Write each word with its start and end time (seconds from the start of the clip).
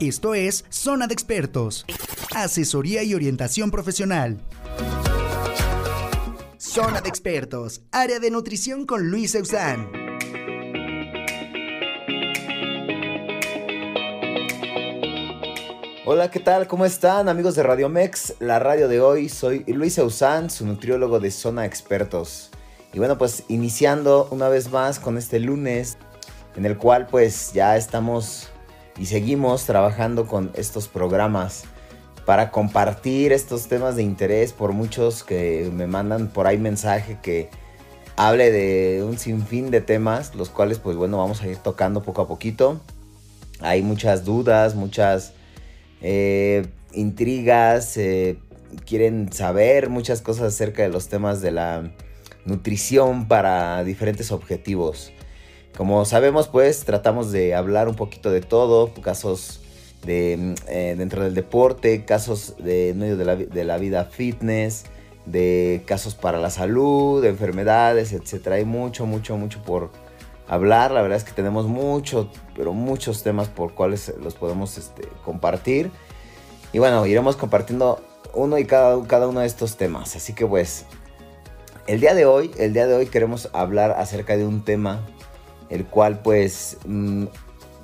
Esto 0.00 0.34
es 0.34 0.66
Zona 0.68 1.06
de 1.06 1.14
Expertos. 1.14 1.86
Asesoría 2.34 3.02
y 3.02 3.14
orientación 3.14 3.70
profesional. 3.70 4.36
Zona 6.58 7.00
de 7.00 7.08
Expertos. 7.08 7.80
Área 7.92 8.18
de 8.18 8.30
nutrición 8.30 8.84
con 8.84 9.08
Luis 9.08 9.34
Eusán. 9.34 9.90
Hola, 16.04 16.30
¿qué 16.30 16.40
tal? 16.40 16.66
¿Cómo 16.66 16.84
están 16.84 17.30
amigos 17.30 17.54
de 17.54 17.62
Radio 17.62 17.88
Mex? 17.88 18.34
La 18.38 18.58
radio 18.58 18.88
de 18.88 19.00
hoy, 19.00 19.30
soy 19.30 19.64
Luis 19.66 19.96
Eusán, 19.96 20.50
su 20.50 20.66
nutriólogo 20.66 21.20
de 21.20 21.30
Zona 21.30 21.64
Expertos. 21.64 22.50
Y 22.92 22.98
bueno, 22.98 23.16
pues 23.16 23.44
iniciando 23.48 24.28
una 24.30 24.50
vez 24.50 24.70
más 24.70 25.00
con 25.00 25.16
este 25.16 25.40
lunes, 25.40 25.96
en 26.54 26.66
el 26.66 26.76
cual 26.76 27.06
pues 27.06 27.54
ya 27.54 27.78
estamos 27.78 28.50
y 28.98 29.06
seguimos 29.06 29.64
trabajando 29.64 30.26
con 30.26 30.50
estos 30.54 30.88
programas 30.88 31.64
para 32.24 32.50
compartir 32.50 33.32
estos 33.32 33.68
temas 33.68 33.96
de 33.96 34.02
interés 34.02 34.52
por 34.52 34.72
muchos 34.72 35.22
que 35.22 35.70
me 35.72 35.86
mandan 35.86 36.28
por 36.28 36.46
ahí 36.46 36.58
mensaje 36.58 37.18
que 37.22 37.48
hable 38.16 38.50
de 38.50 39.04
un 39.04 39.18
sinfín 39.18 39.70
de 39.70 39.80
temas, 39.80 40.34
los 40.34 40.48
cuales 40.48 40.78
pues 40.78 40.96
bueno 40.96 41.18
vamos 41.18 41.42
a 41.42 41.48
ir 41.48 41.58
tocando 41.58 42.02
poco 42.02 42.22
a 42.22 42.28
poquito. 42.28 42.80
Hay 43.60 43.82
muchas 43.82 44.24
dudas, 44.24 44.74
muchas 44.74 45.34
eh, 46.02 46.66
intrigas, 46.92 47.96
eh, 47.96 48.38
quieren 48.86 49.32
saber 49.32 49.88
muchas 49.88 50.20
cosas 50.20 50.54
acerca 50.54 50.82
de 50.82 50.88
los 50.88 51.08
temas 51.08 51.40
de 51.40 51.52
la 51.52 51.92
nutrición 52.44 53.28
para 53.28 53.84
diferentes 53.84 54.32
objetivos. 54.32 55.12
Como 55.76 56.06
sabemos, 56.06 56.48
pues 56.48 56.84
tratamos 56.84 57.32
de 57.32 57.54
hablar 57.54 57.86
un 57.86 57.96
poquito 57.96 58.30
de 58.30 58.40
todo, 58.40 58.94
casos 59.02 59.60
de, 60.06 60.54
eh, 60.68 60.94
dentro 60.96 61.22
del 61.22 61.34
deporte, 61.34 62.06
casos 62.06 62.54
de, 62.58 62.94
medio 62.96 63.18
de 63.18 63.24
la, 63.26 63.36
de 63.36 63.64
la, 63.64 63.76
vida 63.76 64.06
fitness, 64.06 64.84
de 65.26 65.82
casos 65.84 66.14
para 66.14 66.38
la 66.38 66.48
salud, 66.48 67.22
de 67.22 67.28
enfermedades, 67.28 68.14
etc. 68.14 68.48
Hay 68.52 68.64
mucho, 68.64 69.04
mucho, 69.04 69.36
mucho 69.36 69.62
por 69.62 69.90
hablar. 70.48 70.92
La 70.92 71.02
verdad 71.02 71.18
es 71.18 71.24
que 71.24 71.32
tenemos 71.32 71.66
mucho, 71.66 72.30
pero 72.56 72.72
muchos 72.72 73.22
temas 73.22 73.48
por 73.48 73.74
cuales 73.74 74.14
los 74.22 74.34
podemos 74.34 74.78
este, 74.78 75.06
compartir. 75.26 75.90
Y 76.72 76.78
bueno, 76.78 77.04
iremos 77.04 77.36
compartiendo 77.36 78.02
uno 78.32 78.56
y 78.56 78.64
cada, 78.64 79.06
cada 79.06 79.28
uno 79.28 79.40
de 79.40 79.46
estos 79.46 79.76
temas. 79.76 80.16
Así 80.16 80.32
que 80.32 80.46
pues, 80.46 80.86
el 81.86 82.00
día 82.00 82.14
de 82.14 82.24
hoy, 82.24 82.50
el 82.56 82.72
día 82.72 82.86
de 82.86 82.94
hoy 82.94 83.06
queremos 83.06 83.50
hablar 83.52 83.90
acerca 83.98 84.38
de 84.38 84.46
un 84.46 84.64
tema 84.64 85.04
el 85.70 85.86
cual 85.86 86.20
pues 86.20 86.78
mm, 86.86 87.24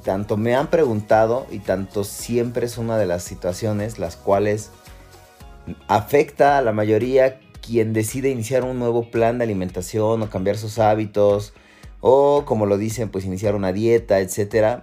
tanto 0.04 0.36
me 0.36 0.54
han 0.54 0.68
preguntado 0.68 1.46
y 1.50 1.58
tanto 1.58 2.04
siempre 2.04 2.66
es 2.66 2.78
una 2.78 2.96
de 2.96 3.06
las 3.06 3.22
situaciones 3.22 3.98
las 3.98 4.16
cuales 4.16 4.70
afecta 5.88 6.58
a 6.58 6.62
la 6.62 6.72
mayoría 6.72 7.40
quien 7.60 7.92
decide 7.92 8.30
iniciar 8.30 8.64
un 8.64 8.78
nuevo 8.78 9.10
plan 9.10 9.38
de 9.38 9.44
alimentación 9.44 10.22
o 10.22 10.30
cambiar 10.30 10.58
sus 10.58 10.78
hábitos 10.78 11.54
o 12.00 12.44
como 12.44 12.66
lo 12.66 12.76
dicen 12.76 13.08
pues 13.08 13.24
iniciar 13.24 13.54
una 13.54 13.72
dieta, 13.72 14.18
etc. 14.20 14.82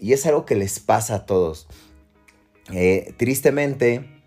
Y 0.00 0.12
es 0.12 0.24
algo 0.26 0.46
que 0.46 0.54
les 0.54 0.78
pasa 0.78 1.16
a 1.16 1.26
todos. 1.26 1.66
Eh, 2.72 3.12
tristemente, 3.18 4.22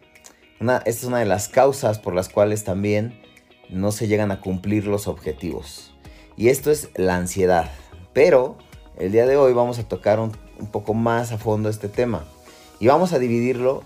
esta 0.59 0.83
es 0.85 1.03
una 1.05 1.19
de 1.19 1.25
las 1.25 1.47
causas 1.47 1.99
por 1.99 2.13
las 2.13 2.29
cuales 2.29 2.63
también 2.63 3.21
no 3.69 3.91
se 3.91 4.07
llegan 4.07 4.31
a 4.31 4.41
cumplir 4.41 4.85
los 4.85 5.07
objetivos. 5.07 5.93
Y 6.37 6.49
esto 6.49 6.69
es 6.71 6.89
la 6.95 7.15
ansiedad. 7.15 7.71
Pero 8.15 8.55
el 8.97 9.11
día 9.11 9.27
de 9.27 9.35
hoy 9.35 9.51
vamos 9.51 9.77
a 9.77 9.83
tocar 9.83 10.21
un, 10.21 10.31
poco 10.71 10.93
más 10.93 11.33
a 11.33 11.37
fondo 11.37 11.67
este 11.67 11.89
tema. 11.89 12.23
Y 12.79 12.87
vamos 12.87 13.11
a 13.11 13.19
dividirlo 13.19 13.83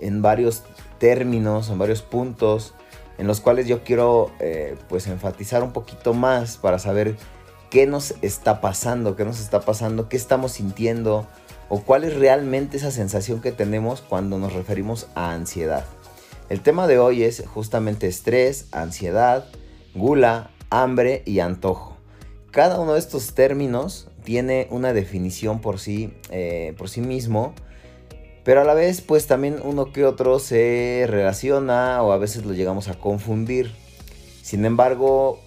en 0.00 0.20
varios 0.20 0.64
términos, 0.98 1.70
en 1.70 1.78
varios 1.78 2.02
puntos, 2.02 2.74
en 3.18 3.28
los 3.28 3.40
cuales 3.40 3.68
yo 3.68 3.84
quiero 3.84 4.32
eh, 4.40 4.76
pues 4.88 5.06
enfatizar 5.06 5.62
un 5.62 5.72
poquito 5.72 6.12
más 6.12 6.56
para 6.56 6.80
saber 6.80 7.16
qué 7.70 7.86
nos 7.86 8.14
está 8.20 8.60
pasando, 8.60 9.14
qué 9.14 9.24
nos 9.24 9.38
está 9.38 9.60
pasando, 9.60 10.08
qué 10.08 10.16
estamos 10.16 10.52
sintiendo 10.52 11.28
o 11.68 11.80
cuál 11.80 12.02
es 12.02 12.16
realmente 12.16 12.78
esa 12.78 12.90
sensación 12.90 13.40
que 13.40 13.52
tenemos 13.52 14.00
cuando 14.00 14.38
nos 14.38 14.54
referimos 14.54 15.06
a 15.14 15.32
ansiedad. 15.34 15.84
El 16.48 16.62
tema 16.62 16.88
de 16.88 16.98
hoy 16.98 17.22
es 17.22 17.44
justamente 17.46 18.08
estrés, 18.08 18.66
ansiedad, 18.72 19.44
gula, 19.94 20.50
hambre 20.68 21.22
y 21.26 21.38
antojo 21.38 21.97
cada 22.58 22.80
uno 22.80 22.94
de 22.94 22.98
estos 22.98 23.34
términos 23.34 24.08
tiene 24.24 24.66
una 24.72 24.92
definición 24.92 25.60
por 25.60 25.78
sí, 25.78 26.12
eh, 26.28 26.74
por 26.76 26.88
sí 26.88 27.00
mismo, 27.00 27.54
pero 28.42 28.62
a 28.62 28.64
la 28.64 28.74
vez 28.74 29.00
pues 29.00 29.28
también 29.28 29.60
uno 29.62 29.92
que 29.92 30.04
otro 30.04 30.40
se 30.40 31.04
relaciona 31.06 32.02
o 32.02 32.10
a 32.10 32.18
veces 32.18 32.44
lo 32.44 32.54
llegamos 32.54 32.88
a 32.88 32.94
confundir. 32.98 33.72
Sin 34.42 34.64
embargo, 34.64 35.38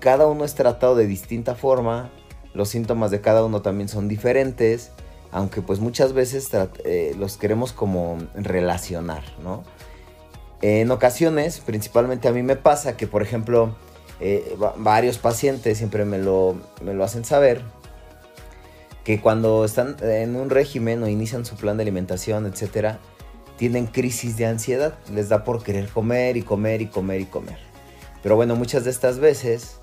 cada 0.00 0.26
uno 0.26 0.44
es 0.44 0.54
tratado 0.54 0.96
de 0.96 1.06
distinta 1.06 1.54
forma, 1.54 2.10
los 2.52 2.68
síntomas 2.68 3.10
de 3.10 3.22
cada 3.22 3.42
uno 3.42 3.62
también 3.62 3.88
son 3.88 4.06
diferentes, 4.06 4.90
aunque 5.30 5.62
pues 5.62 5.80
muchas 5.80 6.12
veces 6.12 6.50
eh, 6.84 7.14
los 7.18 7.38
queremos 7.38 7.72
como 7.72 8.18
relacionar, 8.34 9.22
¿no? 9.42 9.64
En 10.60 10.90
ocasiones, 10.90 11.60
principalmente 11.60 12.28
a 12.28 12.32
mí 12.32 12.42
me 12.42 12.56
pasa 12.56 12.98
que 12.98 13.06
por 13.06 13.22
ejemplo, 13.22 13.76
eh, 14.20 14.56
varios 14.76 15.18
pacientes 15.18 15.78
siempre 15.78 16.04
me 16.04 16.18
lo, 16.18 16.56
me 16.82 16.94
lo 16.94 17.04
hacen 17.04 17.24
saber, 17.24 17.62
que 19.04 19.20
cuando 19.20 19.64
están 19.64 19.96
en 20.02 20.36
un 20.36 20.50
régimen 20.50 21.02
o 21.02 21.08
inician 21.08 21.44
su 21.44 21.56
plan 21.56 21.76
de 21.76 21.82
alimentación, 21.82 22.46
etcétera, 22.46 23.00
tienen 23.56 23.86
crisis 23.86 24.36
de 24.36 24.46
ansiedad, 24.46 24.94
les 25.12 25.28
da 25.28 25.44
por 25.44 25.62
querer 25.62 25.88
comer 25.88 26.36
y 26.36 26.42
comer 26.42 26.82
y 26.82 26.86
comer 26.86 27.20
y 27.22 27.26
comer. 27.26 27.58
Pero 28.22 28.36
bueno, 28.36 28.56
muchas 28.56 28.84
de 28.84 28.90
estas 28.90 29.18
veces, 29.18 29.78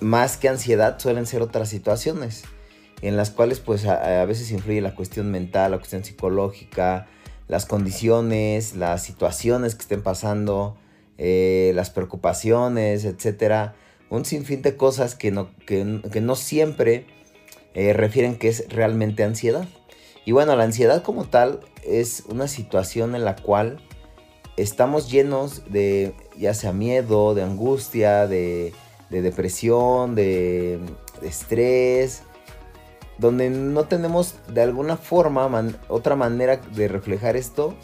más 0.00 0.36
que 0.36 0.48
ansiedad, 0.48 0.98
suelen 0.98 1.26
ser 1.26 1.42
otras 1.42 1.68
situaciones 1.68 2.44
en 3.02 3.16
las 3.16 3.30
cuales 3.30 3.60
pues 3.60 3.86
a, 3.86 4.22
a 4.22 4.24
veces 4.24 4.50
influye 4.50 4.80
la 4.80 4.94
cuestión 4.94 5.30
mental, 5.30 5.72
la 5.72 5.78
cuestión 5.78 6.04
psicológica, 6.04 7.06
las 7.48 7.66
condiciones, 7.66 8.74
las 8.74 9.02
situaciones 9.02 9.74
que 9.74 9.82
estén 9.82 10.02
pasando, 10.02 10.76
eh, 11.18 11.72
las 11.74 11.90
preocupaciones, 11.90 13.04
etcétera. 13.04 13.74
Un 14.10 14.24
sinfín 14.24 14.62
de 14.62 14.76
cosas 14.76 15.14
que 15.14 15.30
no, 15.30 15.50
que, 15.66 15.84
no 15.84 16.36
siempre 16.36 17.06
eh, 17.74 17.92
refieren 17.92 18.36
que 18.36 18.48
es 18.48 18.68
realmente 18.68 19.24
ansiedad. 19.24 19.66
Y 20.24 20.32
bueno, 20.32 20.56
la 20.56 20.64
ansiedad 20.64 21.02
como 21.02 21.24
tal 21.24 21.60
es 21.84 22.24
una 22.28 22.48
situación 22.48 23.14
en 23.14 23.24
la 23.24 23.36
cual 23.36 23.80
estamos 24.56 25.10
llenos 25.10 25.62
de 25.70 26.14
ya 26.36 26.54
sea 26.54 26.72
miedo, 26.72 27.34
de 27.34 27.42
angustia, 27.42 28.26
de, 28.26 28.72
depresión, 29.10 30.14
de, 30.14 30.80
estrés, 31.22 32.22
donde 33.18 33.48
no 33.50 33.84
tenemos 33.84 34.34
de 34.52 34.62
alguna 34.62 34.96
forma 34.96 35.48
otra 35.88 36.16
manera 36.16 36.56
de 36.56 36.88
reflejar 36.88 37.36
esto 37.36 37.74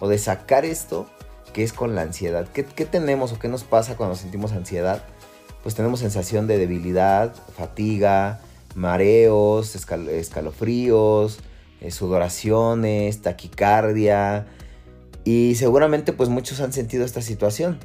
o 0.00 0.08
de 0.08 0.18
sacar 0.18 0.64
esto 0.64 1.06
¿Qué 1.52 1.62
es 1.62 1.72
con 1.72 1.94
la 1.94 2.02
ansiedad. 2.02 2.48
¿Qué, 2.48 2.62
tenemos 2.62 3.32
o 3.32 3.38
qué 3.38 3.48
nos 3.48 3.64
pasa 3.64 3.96
cuando 3.96 4.16
sentimos 4.16 4.52
ansiedad? 4.52 5.02
Pues 5.62 5.74
tenemos 5.74 6.00
sensación 6.00 6.46
de 6.46 6.58
debilidad, 6.58 7.34
fatiga, 7.56 8.40
mareos, 8.74 9.76
escalofríos, 9.76 11.40
eh, 11.80 11.90
sudoraciones, 11.90 13.20
taquicardia. 13.20 14.46
Y 15.24 15.54
seguramente 15.56 16.12
pues 16.12 16.28
muchos 16.28 16.60
han 16.60 16.72
sentido 16.72 17.04
esta 17.04 17.20
situación. 17.20 17.78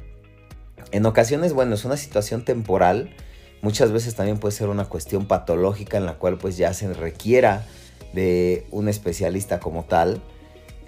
En 0.90 1.04
ocasiones, 1.04 1.52
bueno, 1.52 1.74
es 1.74 1.84
una 1.84 1.98
situación 1.98 2.44
temporal. 2.44 3.14
Muchas 3.60 3.92
veces 3.92 4.14
también 4.14 4.38
puede 4.38 4.54
ser 4.54 4.68
una 4.70 4.86
cuestión 4.86 5.26
patológica 5.26 5.98
en 5.98 6.06
la 6.06 6.14
cual 6.14 6.38
pues 6.38 6.56
ya 6.56 6.72
se 6.72 6.92
requiera 6.94 7.66
de 8.14 8.66
un 8.70 8.88
especialista 8.88 9.60
como 9.60 9.84
tal. 9.84 10.22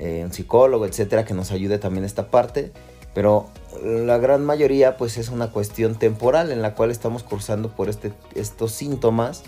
Eh, 0.01 0.23
un 0.25 0.33
psicólogo, 0.33 0.87
etcétera, 0.87 1.27
que 1.27 1.35
nos 1.35 1.53
ayude 1.53 1.79
también 1.79 2.05
esta 2.05 2.31
parte. 2.31 2.73
Pero 3.13 3.49
la 3.85 4.17
gran 4.19 4.45
mayoría 4.45 4.97
pues 4.97 5.19
es 5.19 5.29
una 5.29 5.51
cuestión 5.51 5.97
temporal 5.97 6.51
en 6.51 6.63
la 6.63 6.75
cual 6.75 6.91
estamos 6.91 7.23
cursando 7.23 7.75
por 7.75 7.91
este, 7.91 8.13
estos 8.35 8.73
síntomas 8.73 9.43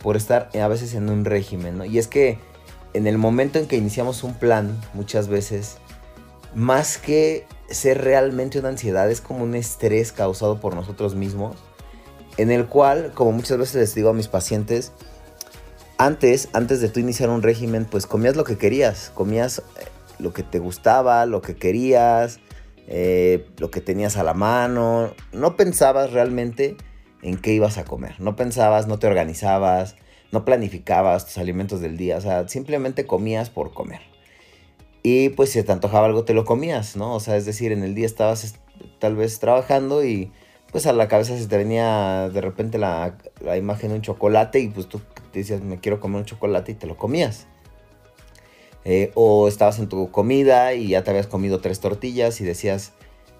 por 0.00 0.16
estar 0.16 0.50
a 0.60 0.68
veces 0.68 0.94
en 0.94 1.08
un 1.08 1.24
régimen, 1.24 1.78
¿no? 1.78 1.84
Y 1.84 1.98
es 1.98 2.08
que 2.08 2.38
en 2.94 3.06
el 3.06 3.16
momento 3.16 3.60
en 3.60 3.66
que 3.66 3.76
iniciamos 3.76 4.24
un 4.24 4.34
plan, 4.34 4.76
muchas 4.92 5.28
veces, 5.28 5.76
más 6.54 6.98
que 6.98 7.46
ser 7.70 8.02
realmente 8.02 8.58
una 8.58 8.70
ansiedad, 8.70 9.08
es 9.08 9.20
como 9.20 9.44
un 9.44 9.54
estrés 9.54 10.10
causado 10.10 10.58
por 10.60 10.74
nosotros 10.74 11.14
mismos, 11.14 11.56
en 12.38 12.50
el 12.50 12.66
cual, 12.66 13.12
como 13.14 13.30
muchas 13.30 13.58
veces 13.58 13.76
les 13.76 13.94
digo 13.94 14.08
a 14.08 14.14
mis 14.14 14.26
pacientes, 14.26 14.90
antes, 15.98 16.48
antes 16.52 16.80
de 16.80 16.88
tú 16.88 16.98
iniciar 16.98 17.30
un 17.30 17.42
régimen, 17.42 17.84
pues 17.84 18.06
comías 18.06 18.34
lo 18.34 18.42
que 18.42 18.58
querías, 18.58 19.12
comías 19.14 19.60
eh, 19.60 19.86
lo 20.22 20.32
que 20.32 20.42
te 20.42 20.58
gustaba, 20.58 21.26
lo 21.26 21.42
que 21.42 21.56
querías, 21.56 22.40
eh, 22.86 23.46
lo 23.58 23.70
que 23.70 23.80
tenías 23.80 24.16
a 24.16 24.24
la 24.24 24.34
mano. 24.34 25.12
No 25.32 25.56
pensabas 25.56 26.12
realmente 26.12 26.76
en 27.22 27.36
qué 27.36 27.52
ibas 27.52 27.78
a 27.78 27.84
comer. 27.84 28.20
No 28.20 28.36
pensabas, 28.36 28.86
no 28.86 28.98
te 28.98 29.06
organizabas, 29.06 29.96
no 30.30 30.44
planificabas 30.44 31.26
tus 31.26 31.38
alimentos 31.38 31.80
del 31.80 31.96
día. 31.96 32.16
O 32.16 32.20
sea, 32.20 32.48
simplemente 32.48 33.06
comías 33.06 33.50
por 33.50 33.74
comer. 33.74 34.00
Y 35.02 35.30
pues 35.30 35.50
si 35.50 35.62
te 35.62 35.72
antojaba 35.72 36.06
algo 36.06 36.24
te 36.24 36.34
lo 36.34 36.44
comías, 36.44 36.96
¿no? 36.96 37.14
O 37.14 37.20
sea, 37.20 37.36
es 37.36 37.44
decir, 37.44 37.72
en 37.72 37.82
el 37.82 37.94
día 37.94 38.06
estabas 38.06 38.54
tal 39.00 39.16
vez 39.16 39.40
trabajando 39.40 40.04
y 40.04 40.30
pues 40.70 40.86
a 40.86 40.92
la 40.92 41.08
cabeza 41.08 41.36
se 41.36 41.46
te 41.46 41.56
venía 41.58 42.30
de 42.32 42.40
repente 42.40 42.78
la, 42.78 43.18
la 43.40 43.56
imagen 43.56 43.90
de 43.90 43.96
un 43.96 44.02
chocolate 44.02 44.60
y 44.60 44.68
pues 44.68 44.88
tú 44.88 45.00
te 45.32 45.40
decías, 45.40 45.60
me 45.60 45.80
quiero 45.80 45.98
comer 45.98 46.20
un 46.20 46.24
chocolate 46.24 46.72
y 46.72 46.74
te 46.76 46.86
lo 46.86 46.96
comías. 46.96 47.46
Eh, 48.84 49.12
o 49.14 49.46
estabas 49.46 49.78
en 49.78 49.88
tu 49.88 50.10
comida 50.10 50.74
y 50.74 50.88
ya 50.88 51.04
te 51.04 51.10
habías 51.10 51.28
comido 51.28 51.60
tres 51.60 51.78
tortillas 51.78 52.40
y 52.40 52.44
decías, 52.44 52.92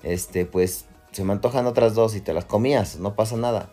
este, 0.03 0.47
pues 0.47 0.87
se 1.11 1.25
me 1.25 1.33
antojan 1.33 1.67
otras 1.67 1.95
dos 1.95 2.15
y 2.15 2.21
te 2.21 2.33
las 2.33 2.45
comías, 2.45 2.99
no 2.99 3.15
pasa 3.17 3.37
nada. 3.37 3.71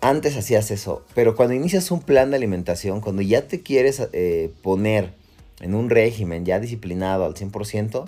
Antes 0.00 0.36
hacías 0.36 0.70
eso, 0.70 1.04
pero 1.14 1.36
cuando 1.36 1.54
inicias 1.54 1.90
un 1.90 2.00
plan 2.00 2.30
de 2.30 2.36
alimentación, 2.36 3.00
cuando 3.00 3.22
ya 3.22 3.46
te 3.46 3.62
quieres 3.62 4.08
eh, 4.12 4.52
poner 4.62 5.14
en 5.60 5.74
un 5.74 5.90
régimen 5.90 6.44
ya 6.44 6.58
disciplinado 6.58 7.24
al 7.24 7.34
100%, 7.34 8.06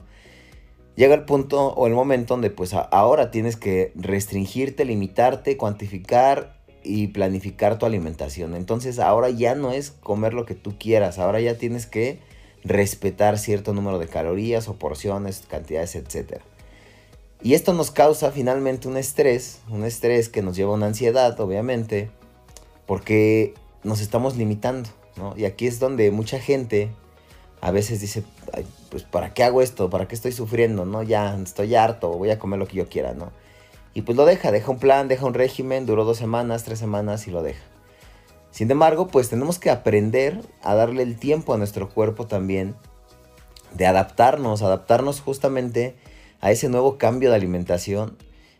llega 0.96 1.14
el 1.14 1.24
punto 1.24 1.68
o 1.68 1.86
el 1.86 1.94
momento 1.94 2.34
donde 2.34 2.50
pues 2.50 2.74
ahora 2.74 3.30
tienes 3.30 3.56
que 3.56 3.92
restringirte, 3.94 4.84
limitarte, 4.84 5.56
cuantificar 5.56 6.60
y 6.82 7.08
planificar 7.08 7.78
tu 7.78 7.86
alimentación. 7.86 8.54
Entonces 8.54 8.98
ahora 8.98 9.30
ya 9.30 9.54
no 9.54 9.72
es 9.72 9.90
comer 9.90 10.34
lo 10.34 10.46
que 10.46 10.54
tú 10.54 10.76
quieras, 10.78 11.18
ahora 11.18 11.40
ya 11.40 11.58
tienes 11.58 11.86
que 11.86 12.18
respetar 12.64 13.38
cierto 13.38 13.72
número 13.74 13.98
de 13.98 14.08
calorías 14.08 14.68
o 14.68 14.74
porciones, 14.74 15.44
cantidades, 15.48 15.94
etc. 15.94 16.40
Y 17.42 17.54
esto 17.54 17.74
nos 17.74 17.90
causa 17.90 18.30
finalmente 18.30 18.88
un 18.88 18.96
estrés, 18.96 19.60
un 19.68 19.84
estrés 19.84 20.28
que 20.30 20.42
nos 20.42 20.56
lleva 20.56 20.72
a 20.72 20.74
una 20.74 20.86
ansiedad, 20.86 21.38
obviamente, 21.40 22.10
porque 22.86 23.54
nos 23.82 24.00
estamos 24.00 24.36
limitando, 24.36 24.88
¿no? 25.16 25.34
Y 25.36 25.44
aquí 25.44 25.66
es 25.66 25.78
donde 25.78 26.10
mucha 26.10 26.40
gente 26.40 26.90
a 27.60 27.70
veces 27.70 28.00
dice, 28.00 28.22
pues 28.90 29.04
¿para 29.04 29.34
qué 29.34 29.42
hago 29.42 29.60
esto? 29.60 29.90
¿Para 29.90 30.08
qué 30.08 30.14
estoy 30.14 30.32
sufriendo? 30.32 30.84
¿No? 30.86 31.02
Ya 31.02 31.36
estoy 31.36 31.74
harto, 31.74 32.08
voy 32.10 32.30
a 32.30 32.38
comer 32.38 32.58
lo 32.58 32.66
que 32.66 32.76
yo 32.76 32.88
quiera, 32.88 33.12
¿no? 33.12 33.30
Y 33.92 34.02
pues 34.02 34.16
lo 34.16 34.24
deja, 34.24 34.50
deja 34.50 34.70
un 34.70 34.78
plan, 34.78 35.08
deja 35.08 35.24
un 35.24 35.34
régimen, 35.34 35.86
duró 35.86 36.04
dos 36.04 36.18
semanas, 36.18 36.64
tres 36.64 36.78
semanas 36.78 37.26
y 37.28 37.30
lo 37.30 37.42
deja. 37.42 37.62
Sin 38.54 38.70
embargo, 38.70 39.08
pues 39.08 39.30
tenemos 39.30 39.58
que 39.58 39.68
aprender 39.68 40.40
a 40.62 40.76
darle 40.76 41.02
el 41.02 41.18
tiempo 41.18 41.52
a 41.52 41.58
nuestro 41.58 41.88
cuerpo 41.88 42.28
también 42.28 42.76
de 43.72 43.84
adaptarnos, 43.84 44.62
adaptarnos 44.62 45.20
justamente 45.20 45.96
a 46.40 46.52
ese 46.52 46.68
nuevo 46.68 46.96
cambio 46.96 47.30
de 47.30 47.34
alimentación, 47.34 48.16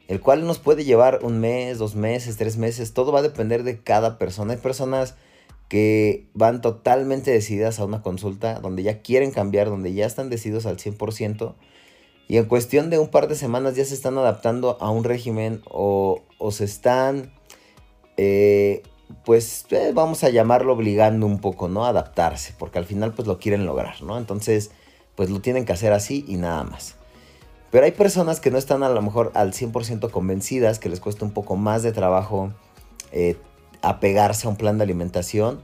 el 0.08 0.20
cual 0.20 0.49
nos 0.49 0.58
puede 0.58 0.82
llevar 0.82 1.20
un 1.23 1.38
mes, 1.38 1.79
dos 1.79 1.94
meses, 1.94 2.37
tres 2.37 2.56
meses, 2.56 2.93
todo 2.93 3.12
va 3.12 3.20
a 3.20 3.23
depender 3.23 3.62
de 3.62 3.85
cada 3.85 4.19
persona. 4.19 4.55
Hay 4.55 4.58
personas 4.58 5.14
que 5.69 6.26
van 6.35 6.61
totalmente 6.61 7.31
decididas 7.31 7.79
a 7.79 7.85
una 7.85 8.02
consulta, 8.02 8.58
donde 8.58 8.82
ya 8.82 9.00
quieren 9.00 9.31
cambiar, 9.31 9.69
donde 9.69 9.94
ya 9.94 10.06
están 10.06 10.29
decididos 10.29 10.67
al 10.67 10.76
100%, 10.76 11.55
y 12.26 12.38
en 12.38 12.46
cuestión 12.46 12.91
de 12.91 12.99
un 12.99 13.11
par 13.11 13.29
de 13.29 13.37
semanas 13.37 13.76
ya 13.76 13.85
se 13.85 13.94
están 13.94 14.19
adaptando 14.19 14.76
a 14.81 14.91
un 14.91 15.05
régimen 15.05 15.62
o, 15.70 16.25
se 16.50 16.64
están, 16.64 17.32
eh, 18.17 18.82
pues 19.24 19.66
eh, 19.70 19.92
vamos 19.94 20.24
a 20.24 20.30
llamarlo 20.30 20.72
obligando 20.72 21.26
un 21.26 21.38
poco, 21.38 21.68
¿no? 21.68 21.84
A 21.84 21.90
adaptarse, 21.90 22.54
porque 22.58 22.78
al 22.78 22.86
final 22.86 23.12
pues 23.12 23.28
lo 23.28 23.38
quieren 23.38 23.66
lograr, 23.66 24.02
¿no? 24.02 24.18
Entonces, 24.18 24.70
pues 25.14 25.30
lo 25.30 25.40
tienen 25.40 25.64
que 25.64 25.72
hacer 25.72 25.92
así 25.92 26.24
y 26.28 26.36
nada 26.36 26.64
más. 26.64 26.96
Pero 27.70 27.86
hay 27.86 27.92
personas 27.92 28.40
que 28.40 28.50
no 28.50 28.58
están 28.58 28.82
a 28.82 28.88
lo 28.88 29.02
mejor 29.02 29.32
al 29.34 29.52
100% 29.52 30.10
convencidas, 30.10 30.78
que 30.78 30.88
les 30.88 31.00
cuesta 31.00 31.24
un 31.24 31.32
poco 31.32 31.56
más 31.56 31.82
de 31.82 31.92
trabajo 31.92 32.52
eh, 33.10 33.36
apegarse 33.82 34.46
a 34.46 34.50
un 34.50 34.56
plan 34.56 34.78
de 34.78 34.84
alimentación. 34.84 35.60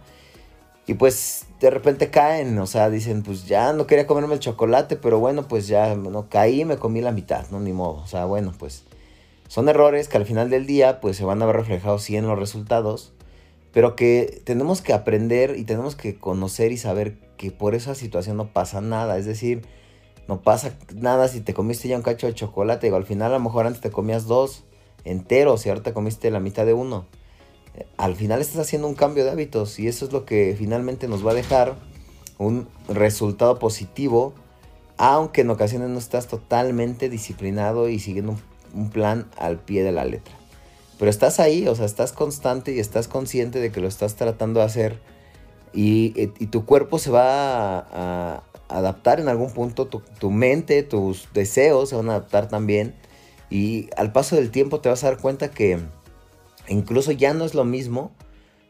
Y 0.87 0.95
pues 0.95 1.47
de 1.61 1.71
repente 1.71 2.11
caen, 2.11 2.59
o 2.59 2.67
sea, 2.67 2.91
dicen, 2.91 3.23
pues 3.23 3.47
ya 3.47 3.73
no 3.73 3.87
quería 3.87 4.07
comerme 4.07 4.35
el 4.35 4.41
chocolate, 4.41 4.97
pero 4.97 5.21
bueno, 5.21 5.47
pues 5.47 5.69
ya 5.69 5.95
no 5.95 6.29
caí, 6.29 6.65
me 6.65 6.79
comí 6.79 7.01
la 7.01 7.13
mitad, 7.13 7.49
no 7.51 7.61
ni 7.61 7.73
modo. 7.73 8.03
O 8.03 8.07
sea, 8.07 8.25
bueno, 8.25 8.53
pues 8.59 8.85
son 9.47 9.69
errores 9.69 10.09
que 10.09 10.17
al 10.17 10.27
final 10.27 10.51
del 10.51 10.67
día 10.67 11.01
pues 11.01 11.17
se 11.17 11.25
van 11.25 11.43
a 11.43 11.47
ver 11.47 11.57
reflejados 11.57 12.09
en 12.11 12.27
los 12.27 12.39
resultados, 12.39 13.13
pero 13.73 13.97
que 13.97 14.43
tenemos 14.45 14.83
que 14.83 14.93
aprender 14.93 15.57
y 15.57 15.65
tenemos 15.65 15.97
que 15.97 16.19
conocer 16.19 16.73
y 16.73 16.77
saber 16.77 17.19
que 17.37 17.51
por 17.51 17.75
esa 17.75 17.95
situación 17.95 18.37
no 18.37 18.53
pasa 18.53 18.81
nada, 18.81 19.19
es 19.19 19.27
decir, 19.27 19.63
no 20.29 20.43
pasa 20.43 20.77
nada 20.95 21.29
si 21.29 21.41
te 21.41 21.55
comiste 21.55 21.89
ya 21.89 21.97
un 21.97 22.03
cacho 22.03 22.27
de 22.27 22.35
chocolate, 22.35 22.87
digo, 22.87 22.97
al 22.97 23.07
final 23.07 23.33
a 23.33 23.39
lo 23.39 23.45
mejor 23.45 23.67
antes 23.67 23.81
te 23.81 23.91
comías 23.91 24.27
dos 24.27 24.65
enteros 25.05 25.65
y 25.65 25.69
ahora 25.69 25.83
te 25.83 25.93
comiste 25.93 26.31
la 26.31 26.41
mitad 26.41 26.67
de 26.67 26.75
uno. 26.75 27.07
Al 27.97 28.17
final 28.17 28.41
estás 28.41 28.59
haciendo 28.59 28.89
un 28.89 28.95
cambio 28.95 29.25
de 29.25 29.31
hábitos 29.31 29.79
y 29.79 29.89
eso 29.89 30.05
es 30.05 30.13
lo 30.13 30.25
que 30.25 30.55
finalmente 30.59 31.09
nos 31.09 31.27
va 31.27 31.33
a 31.33 31.35
dejar 31.35 31.77
un 32.39 32.69
resultado 32.89 33.59
positivo, 33.59 34.35
aunque 34.97 35.43
en 35.43 35.51
ocasiones 35.51 35.89
no 35.91 35.99
estás 35.99 36.27
totalmente 36.27 37.09
disciplinado 37.09 37.89
y 37.89 37.99
siguiendo 37.99 38.37
un, 38.75 38.91
plan 38.91 39.29
al 39.37 39.59
pie 39.59 39.83
de 39.83 39.93
la 39.93 40.05
letra. 40.05 40.40
Pero 41.01 41.11
estás 41.11 41.41
ahí, 41.41 41.67
o 41.67 41.75
sea, 41.75 41.87
estás 41.87 42.13
constante 42.13 42.75
y 42.75 42.79
estás 42.79 43.09
consciente 43.09 43.59
de 43.59 43.73
que 43.73 43.81
lo 43.81 43.89
estás 43.89 44.17
tratando 44.17 44.61
de 44.61 44.67
hacer 44.67 45.01
y, 45.73 46.13
eh, 46.15 46.29
tu 46.51 46.67
cuerpo 46.67 46.99
se 46.99 47.11
va 47.11 47.79
a, 47.79 48.43
adaptar 48.69 49.19
en 49.19 49.29
algún 49.29 49.51
punto, 49.51 49.87
tu, 49.87 50.31
mente, 50.31 50.83
tus 50.83 51.27
deseos 51.33 51.89
se 51.89 51.97
van 51.97 52.09
a 52.11 52.17
adaptar 52.17 52.49
también 52.49 52.95
y 53.49 53.89
al 53.97 54.13
paso 54.13 54.37
del 54.37 54.51
tiempo 54.51 54.81
te 54.81 54.91
vas 54.91 55.03
a 55.03 55.09
dar 55.09 55.19
cuenta 55.19 55.51
que 55.51 55.81
incluso 56.69 57.13
ya 57.13 57.33
no 57.33 57.47
es 57.47 57.55
lo 57.55 57.65
mismo, 57.65 58.13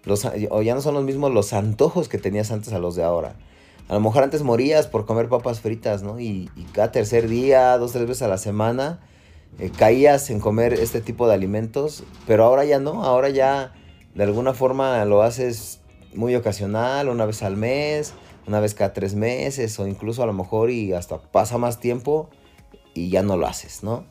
los, 0.04 0.24
o 0.50 0.62
ya 0.62 0.74
no 0.74 0.80
son 0.80 0.94
los 0.94 1.04
mismos 1.04 1.32
los 1.32 1.52
antojos 1.52 2.08
que 2.08 2.16
tenías 2.16 2.52
antes 2.52 2.72
a 2.72 2.78
los 2.78 2.94
de 2.94 3.02
ahora. 3.02 3.34
A 3.88 3.94
lo 3.94 4.00
mejor 4.00 4.22
antes 4.22 4.42
morías 4.44 4.86
por 4.86 5.04
comer 5.04 5.28
papas 5.28 5.60
fritas, 5.60 6.04
¿no? 6.04 6.20
Y, 6.20 6.48
cada 6.72 6.92
tercer 6.92 7.28
día, 7.28 7.76
dos, 7.76 7.90
tres 7.90 8.06
veces 8.06 8.22
a 8.22 8.28
la 8.28 8.38
semana, 8.38 9.00
eh, 9.58 9.70
caías 9.70 10.30
en 10.30 10.40
comer 10.40 10.74
este 10.74 11.00
tipo 11.00 11.26
de 11.28 11.34
alimentos, 11.34 12.04
pero 12.26 12.44
ahora 12.44 12.64
ya 12.64 12.78
no, 12.78 13.04
ahora 13.04 13.28
ya 13.28 13.74
de 14.14 14.24
alguna 14.24 14.54
forma 14.54 15.04
lo 15.04 15.22
haces 15.22 15.80
muy 16.14 16.34
ocasional, 16.34 17.08
una 17.08 17.26
vez 17.26 17.42
al 17.42 17.56
mes, 17.56 18.14
una 18.46 18.60
vez 18.60 18.74
cada 18.74 18.92
tres 18.92 19.14
meses, 19.14 19.78
o 19.78 19.86
incluso 19.86 20.22
a 20.22 20.26
lo 20.26 20.32
mejor 20.32 20.70
y 20.70 20.92
hasta 20.92 21.18
pasa 21.18 21.58
más 21.58 21.78
tiempo 21.78 22.30
y 22.94 23.10
ya 23.10 23.22
no 23.22 23.36
lo 23.36 23.46
haces, 23.46 23.82
¿no? 23.82 24.04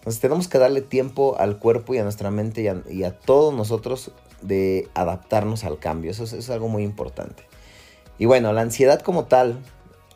Entonces 0.00 0.20
tenemos 0.20 0.48
que 0.48 0.58
darle 0.58 0.80
tiempo 0.80 1.36
al 1.38 1.58
cuerpo 1.58 1.94
y 1.94 1.98
a 1.98 2.02
nuestra 2.02 2.30
mente 2.30 2.72
y 2.88 3.02
a, 3.04 3.18
todos 3.18 3.52
nosotros 3.52 4.12
de 4.40 4.88
adaptarnos 4.94 5.64
al 5.64 5.78
cambio. 5.78 6.10
Eso 6.10 6.24
es, 6.24 6.48
algo 6.48 6.68
muy 6.68 6.84
importante. 6.84 7.42
Y 8.18 8.24
bueno, 8.24 8.54
la 8.54 8.62
ansiedad 8.62 9.02
como 9.02 9.24
tal, 9.26 9.58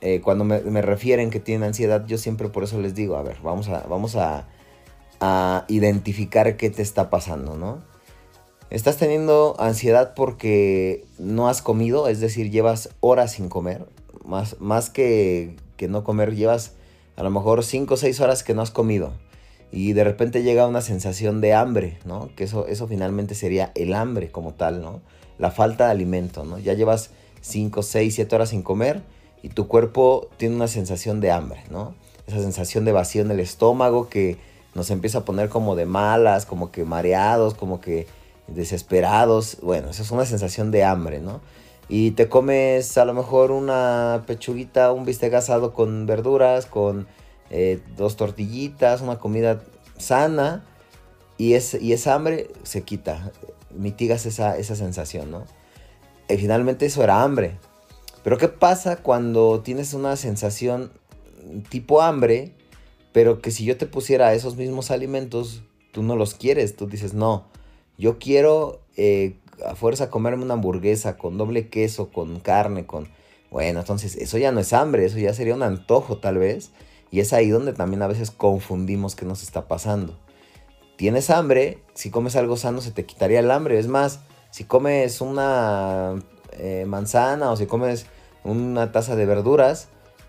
eh, 0.00 0.22
cuando 0.22 0.44
me, 0.44 0.80
refieren 0.80 1.28
que 1.28 1.38
tienen 1.38 1.68
ansiedad, 1.68 2.06
yo 2.06 2.16
siempre 2.16 2.48
por 2.48 2.64
eso 2.64 2.80
les 2.80 2.94
digo, 2.94 3.16
a 3.16 3.22
ver, 3.22 3.36
vamos 3.42 3.68
a, 3.68 3.80
vamos 3.86 4.16
a, 4.16 4.46
identificar 5.68 6.56
qué 6.56 6.70
te 6.70 6.82
está 6.82 7.10
pasando, 7.10 7.56
¿no? 7.56 7.82
Estás 8.70 8.96
teniendo 8.96 9.54
ansiedad 9.58 10.14
porque 10.14 11.04
no 11.18 11.48
has 11.48 11.62
comido, 11.62 12.08
es 12.08 12.20
decir, 12.20 12.50
llevas 12.50 12.90
horas 13.00 13.32
sin 13.32 13.48
comer, 13.48 13.86
más, 14.24 14.60
más 14.60 14.90
que, 14.90 15.56
que 15.76 15.86
no 15.86 16.02
comer, 16.02 16.34
llevas 16.34 16.72
a 17.16 17.22
lo 17.22 17.30
mejor 17.30 17.62
5 17.62 17.94
o 17.94 17.96
6 17.96 18.20
horas 18.20 18.42
que 18.42 18.54
no 18.54 18.62
has 18.62 18.70
comido 18.70 19.12
y 19.74 19.92
de 19.92 20.04
repente 20.04 20.42
llega 20.42 20.68
una 20.68 20.80
sensación 20.80 21.40
de 21.40 21.52
hambre, 21.52 21.98
¿no? 22.04 22.30
Que 22.36 22.44
eso, 22.44 22.66
eso 22.68 22.86
finalmente 22.86 23.34
sería 23.34 23.72
el 23.74 23.92
hambre 23.94 24.30
como 24.30 24.54
tal, 24.54 24.80
¿no? 24.80 25.00
La 25.38 25.50
falta 25.50 25.86
de 25.86 25.90
alimento, 25.90 26.44
¿no? 26.44 26.58
Ya 26.58 26.74
llevas 26.74 27.10
5, 27.40 27.82
6, 27.82 28.14
7 28.14 28.36
horas 28.36 28.50
sin 28.50 28.62
comer 28.62 29.02
y 29.42 29.48
tu 29.48 29.66
cuerpo 29.66 30.28
tiene 30.36 30.54
una 30.54 30.68
sensación 30.68 31.20
de 31.20 31.32
hambre, 31.32 31.64
¿no? 31.70 31.94
Esa 32.26 32.40
sensación 32.40 32.84
de 32.84 32.92
vacío 32.92 33.22
en 33.22 33.32
el 33.32 33.40
estómago 33.40 34.08
que 34.08 34.38
nos 34.74 34.90
empieza 34.90 35.18
a 35.18 35.24
poner 35.24 35.48
como 35.48 35.76
de 35.76 35.86
malas, 35.86 36.46
como 36.46 36.70
que 36.70 36.84
mareados, 36.84 37.54
como 37.54 37.80
que 37.80 38.06
desesperados. 38.46 39.58
Bueno, 39.62 39.90
esa 39.90 40.02
es 40.02 40.10
una 40.10 40.26
sensación 40.26 40.70
de 40.70 40.84
hambre, 40.84 41.20
¿no? 41.20 41.40
Y 41.88 42.12
te 42.12 42.28
comes 42.28 42.96
a 42.98 43.04
lo 43.04 43.14
mejor 43.14 43.50
una 43.50 44.24
pechuguita, 44.26 44.92
un 44.92 45.04
bistec 45.04 45.34
asado 45.34 45.72
con 45.72 46.06
verduras, 46.06 46.66
con 46.66 47.06
eh, 47.50 47.80
dos 47.96 48.16
tortillitas, 48.16 49.00
una 49.00 49.18
comida 49.18 49.62
sana 49.98 50.64
y, 51.36 51.54
es, 51.54 51.74
y 51.74 51.92
esa 51.92 52.14
hambre 52.14 52.50
se 52.62 52.82
quita, 52.82 53.30
mitigas 53.70 54.24
esa, 54.26 54.56
esa 54.56 54.76
sensación, 54.76 55.30
¿no? 55.30 55.44
Y 56.28 56.36
finalmente 56.36 56.86
eso 56.86 57.02
era 57.02 57.22
hambre. 57.22 57.58
Pero 58.22 58.38
¿qué 58.38 58.48
pasa 58.48 58.96
cuando 58.96 59.60
tienes 59.60 59.92
una 59.92 60.16
sensación 60.16 60.90
tipo 61.68 62.00
hambre, 62.00 62.54
pero 63.14 63.40
que 63.40 63.52
si 63.52 63.64
yo 63.64 63.76
te 63.76 63.86
pusiera 63.86 64.34
esos 64.34 64.56
mismos 64.56 64.90
alimentos, 64.90 65.62
tú 65.92 66.02
no 66.02 66.16
los 66.16 66.34
quieres, 66.34 66.74
tú 66.74 66.88
dices, 66.88 67.14
no, 67.14 67.44
yo 67.96 68.18
quiero 68.18 68.80
eh, 68.96 69.36
a 69.64 69.76
fuerza 69.76 70.10
comerme 70.10 70.42
una 70.42 70.54
hamburguesa 70.54 71.16
con 71.16 71.38
doble 71.38 71.68
queso, 71.68 72.10
con 72.10 72.40
carne, 72.40 72.86
con... 72.86 73.06
Bueno, 73.52 73.78
entonces 73.78 74.16
eso 74.16 74.36
ya 74.36 74.50
no 74.50 74.58
es 74.58 74.72
hambre, 74.72 75.04
eso 75.04 75.18
ya 75.18 75.32
sería 75.32 75.54
un 75.54 75.62
antojo 75.62 76.18
tal 76.18 76.38
vez. 76.38 76.72
Y 77.12 77.20
es 77.20 77.32
ahí 77.32 77.50
donde 77.50 77.72
también 77.72 78.02
a 78.02 78.08
veces 78.08 78.32
confundimos 78.32 79.14
qué 79.14 79.24
nos 79.24 79.44
está 79.44 79.68
pasando. 79.68 80.18
Tienes 80.96 81.30
hambre, 81.30 81.84
si 81.94 82.10
comes 82.10 82.34
algo 82.34 82.56
sano 82.56 82.80
se 82.80 82.90
te 82.90 83.04
quitaría 83.04 83.38
el 83.38 83.52
hambre. 83.52 83.78
Es 83.78 83.86
más, 83.86 84.22
si 84.50 84.64
comes 84.64 85.20
una 85.20 86.16
eh, 86.50 86.84
manzana 86.88 87.52
o 87.52 87.56
si 87.56 87.66
comes 87.66 88.06
una 88.42 88.90
taza 88.90 89.14
de 89.14 89.24
verduras, 89.24 89.86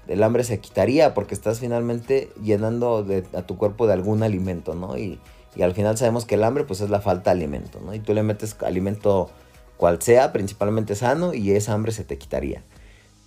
el 0.07 0.23
hambre 0.23 0.43
se 0.43 0.59
quitaría 0.59 1.13
porque 1.13 1.33
estás 1.33 1.59
finalmente 1.59 2.29
llenando 2.41 3.05
a 3.33 3.41
tu 3.43 3.57
cuerpo 3.57 3.87
de 3.87 3.93
algún 3.93 4.23
alimento, 4.23 4.75
¿no? 4.75 4.97
Y, 4.97 5.19
y, 5.55 5.61
al 5.61 5.73
final 5.73 5.97
sabemos 5.97 6.25
que 6.25 6.35
el 6.35 6.43
hambre 6.43 6.63
pues 6.63 6.81
es 6.81 6.89
la 6.89 7.01
falta 7.01 7.31
de 7.31 7.37
alimento, 7.37 7.79
¿no? 7.83 7.93
Y 7.93 7.99
tú 7.99 8.13
le 8.13 8.23
metes 8.23 8.55
alimento 8.61 9.29
cual 9.77 10.01
sea, 10.01 10.31
principalmente 10.31 10.95
sano, 10.95 11.33
y 11.33 11.51
esa 11.51 11.73
hambre 11.73 11.91
se 11.91 12.03
te 12.03 12.17
quitaría. 12.17 12.63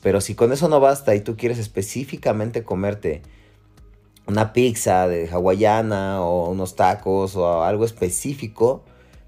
Pero 0.03 0.21
si 0.21 0.35
con 0.35 0.53
eso 0.53 0.69
no 0.69 0.81
basta 0.81 1.15
y 1.15 1.21
tú 1.21 1.37
quieres 1.37 1.59
específicamente 1.59 2.63
comerte 2.63 3.23
una 4.27 4.53
pizza 4.53 5.09
de 5.09 5.29
hawaiana 5.29 6.23
o 6.23 6.51
unos 6.51 6.77
tacos 6.77 7.35
o 7.35 7.63
algo 7.65 7.85
específico, 7.85 8.85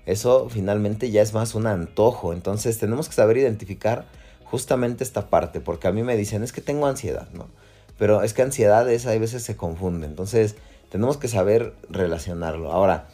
eso 0.06 0.48
finalmente 0.50 1.10
ya 1.10 1.22
es 1.22 1.34
más 1.34 1.54
un 1.54 1.66
antojo. 1.66 2.32
Entonces 2.32 2.78
tenemos 2.78 3.08
que 3.08 3.14
saber 3.14 3.38
identificar 3.38 4.06
justamente 4.50 5.04
esta 5.04 5.28
parte, 5.28 5.60
porque 5.60 5.88
a 5.88 5.92
mí 5.92 6.02
me 6.02 6.16
dicen, 6.16 6.42
es 6.42 6.52
que 6.52 6.60
tengo 6.60 6.86
ansiedad, 6.86 7.28
¿no? 7.32 7.46
Pero 7.98 8.22
es 8.22 8.34
que 8.34 8.42
ansiedad 8.42 8.90
es, 8.90 9.06
a 9.06 9.16
veces 9.16 9.42
se 9.42 9.56
confunde. 9.56 10.06
Entonces 10.06 10.56
tenemos 10.90 11.18
que 11.18 11.28
saber 11.28 11.74
relacionarlo. 11.88 12.72
Ahora, 12.72 13.08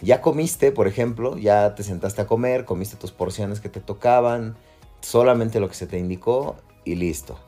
ya 0.00 0.20
comiste, 0.20 0.72
por 0.72 0.86
ejemplo, 0.86 1.36
ya 1.36 1.74
te 1.74 1.82
sentaste 1.82 2.22
a 2.22 2.26
comer, 2.26 2.64
comiste 2.64 2.96
tus 2.96 3.12
porciones 3.12 3.60
que 3.60 3.68
te 3.68 3.80
tocaban, 3.80 4.56
solamente 5.00 5.60
lo 5.60 5.68
que 5.68 5.74
se 5.74 5.86
te 5.86 5.98
indicó 5.98 6.56
y 6.84 6.94
listo. 6.94 7.38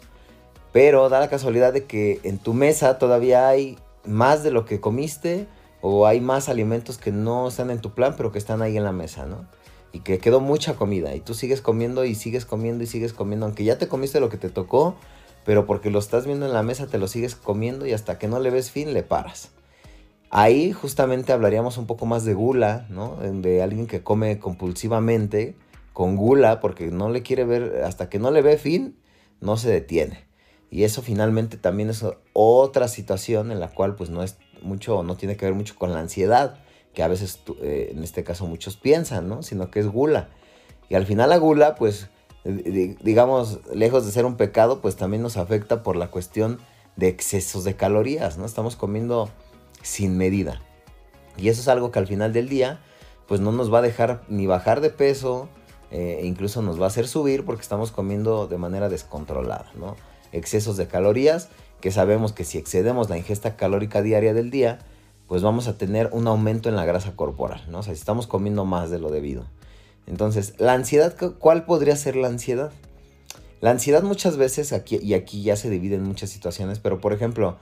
Pero 0.73 1.09
da 1.09 1.21
la 1.21 1.28
casualidad 1.28 1.73
de 1.73 1.85
que 1.85 2.21
en 2.25 2.38
tu 2.38 2.52
mesa 2.52 2.99
todavía 2.99 3.49
hay 3.49 3.78
más 4.04 4.43
de 4.43 4.50
lo 4.50 4.64
que 4.66 4.81
comiste 4.81 5.47
o 5.81 6.07
hay 6.07 6.21
más 6.21 6.49
alimentos 6.49 6.99
que 6.99 7.12
no 7.12 7.49
están 7.49 7.71
en 7.71 7.81
tu 7.81 7.95
plan, 7.95 8.14
pero 8.16 8.33
que 8.33 8.38
están 8.38 8.62
ahí 8.62 8.76
en 8.76 8.85
la 8.85 8.93
mesa, 8.93 9.26
¿no? 9.26 9.47
Y 9.94 10.00
que 10.00 10.18
quedó 10.18 10.40
mucha 10.40 10.74
comida 10.74 11.14
y 11.14 11.20
tú 11.20 11.34
sigues 11.34 11.62
comiendo 11.62 12.04
y 12.04 12.16
sigues 12.16 12.44
comiendo 12.44 12.82
y 12.82 12.88
sigues 12.88 13.12
comiendo, 13.12 13.46
aunque 13.46 13.62
ya 13.62 13.78
te 13.78 13.86
comiste 13.86 14.18
lo 14.18 14.28
que 14.28 14.36
te 14.36 14.50
tocó, 14.50 14.96
pero 15.44 15.66
porque 15.66 15.88
lo 15.88 16.00
estás 16.00 16.26
viendo 16.26 16.46
en 16.46 16.52
la 16.52 16.64
mesa 16.64 16.88
te 16.88 16.98
lo 16.98 17.06
sigues 17.06 17.36
comiendo 17.36 17.86
y 17.86 17.92
hasta 17.92 18.18
que 18.18 18.26
no 18.26 18.40
le 18.40 18.50
ves 18.50 18.72
fin 18.72 18.92
le 18.92 19.04
paras. 19.04 19.50
Ahí 20.30 20.72
justamente 20.72 21.32
hablaríamos 21.32 21.78
un 21.78 21.86
poco 21.86 22.06
más 22.06 22.24
de 22.24 22.34
gula, 22.34 22.86
¿no? 22.90 23.18
De 23.18 23.62
alguien 23.62 23.86
que 23.86 24.02
come 24.02 24.40
compulsivamente 24.40 25.54
con 25.92 26.16
gula 26.16 26.58
porque 26.58 26.88
no 26.88 27.08
le 27.08 27.22
quiere 27.22 27.44
ver, 27.44 27.84
hasta 27.84 28.10
que 28.10 28.18
no 28.18 28.32
le 28.32 28.42
ve 28.42 28.58
fin, 28.58 28.98
no 29.40 29.56
se 29.56 29.70
detiene. 29.70 30.24
Y 30.72 30.82
eso 30.82 31.02
finalmente 31.02 31.56
también 31.56 31.88
es 31.88 32.04
otra 32.32 32.88
situación 32.88 33.52
en 33.52 33.60
la 33.60 33.68
cual 33.68 33.94
pues 33.94 34.10
no 34.10 34.24
es 34.24 34.38
mucho, 34.60 35.04
no 35.04 35.16
tiene 35.16 35.36
que 35.36 35.44
ver 35.44 35.54
mucho 35.54 35.76
con 35.76 35.92
la 35.92 36.00
ansiedad, 36.00 36.58
que 36.94 37.02
a 37.02 37.08
veces 37.08 37.40
eh, 37.60 37.90
en 37.92 38.02
este 38.02 38.24
caso 38.24 38.46
muchos 38.46 38.76
piensan, 38.76 39.28
¿no? 39.28 39.42
Sino 39.42 39.70
que 39.70 39.80
es 39.80 39.88
gula. 39.88 40.28
Y 40.88 40.94
al 40.94 41.06
final 41.06 41.30
la 41.30 41.38
gula 41.38 41.74
pues 41.74 42.08
digamos, 42.44 43.60
lejos 43.72 44.04
de 44.04 44.12
ser 44.12 44.26
un 44.26 44.36
pecado, 44.36 44.80
pues 44.80 44.96
también 44.96 45.22
nos 45.22 45.36
afecta 45.36 45.82
por 45.82 45.96
la 45.96 46.10
cuestión 46.10 46.58
de 46.96 47.08
excesos 47.08 47.64
de 47.64 47.74
calorías, 47.74 48.36
¿no? 48.36 48.44
Estamos 48.44 48.76
comiendo 48.76 49.30
sin 49.82 50.18
medida. 50.18 50.60
Y 51.36 51.48
eso 51.48 51.62
es 51.62 51.68
algo 51.68 51.90
que 51.90 51.98
al 51.98 52.06
final 52.06 52.32
del 52.32 52.48
día, 52.48 52.80
pues 53.26 53.40
no 53.40 53.50
nos 53.50 53.72
va 53.72 53.78
a 53.78 53.82
dejar 53.82 54.22
ni 54.28 54.46
bajar 54.46 54.82
de 54.82 54.90
peso, 54.90 55.48
eh, 55.90 56.18
e 56.20 56.26
incluso 56.26 56.60
nos 56.60 56.78
va 56.78 56.84
a 56.84 56.88
hacer 56.88 57.08
subir 57.08 57.44
porque 57.44 57.62
estamos 57.62 57.90
comiendo 57.90 58.46
de 58.46 58.58
manera 58.58 58.88
descontrolada, 58.88 59.72
¿no? 59.74 59.96
Excesos 60.32 60.76
de 60.76 60.86
calorías, 60.86 61.48
que 61.80 61.90
sabemos 61.90 62.32
que 62.32 62.44
si 62.44 62.58
excedemos 62.58 63.08
la 63.08 63.16
ingesta 63.16 63.56
calórica 63.56 64.02
diaria 64.02 64.34
del 64.34 64.50
día, 64.50 64.80
pues 65.28 65.43
vamos 65.43 65.69
a 65.69 65.78
tener 65.78 66.11
un 66.12 66.26
aumento 66.26 66.69
en 66.69 66.76
la 66.76 66.85
grasa 66.85 67.16
corporal, 67.16 67.64
¿no? 67.69 67.78
O 67.78 67.83
sea, 67.83 67.95
si 67.95 67.99
estamos 67.99 68.26
comiendo 68.26 68.64
más 68.64 68.90
de 68.90 68.99
lo 68.99 69.11
debido. 69.11 69.45
Entonces, 70.07 70.54
la 70.59 70.75
ansiedad, 70.75 71.14
¿cuál 71.38 71.64
podría 71.64 71.97
ser 71.97 72.16
la 72.16 72.28
ansiedad? 72.28 72.73
La 73.61 73.71
ansiedad 73.71 74.02
muchas 74.02 74.37
veces, 74.37 74.73
aquí 74.73 74.99
y 75.02 75.14
aquí 75.14 75.43
ya 75.43 75.57
se 75.57 75.71
divide 75.71 75.95
en 75.95 76.04
muchas 76.04 76.28
situaciones, 76.31 76.78
pero 76.78 77.00
por 77.00 77.14
ejemplo, 77.14 77.57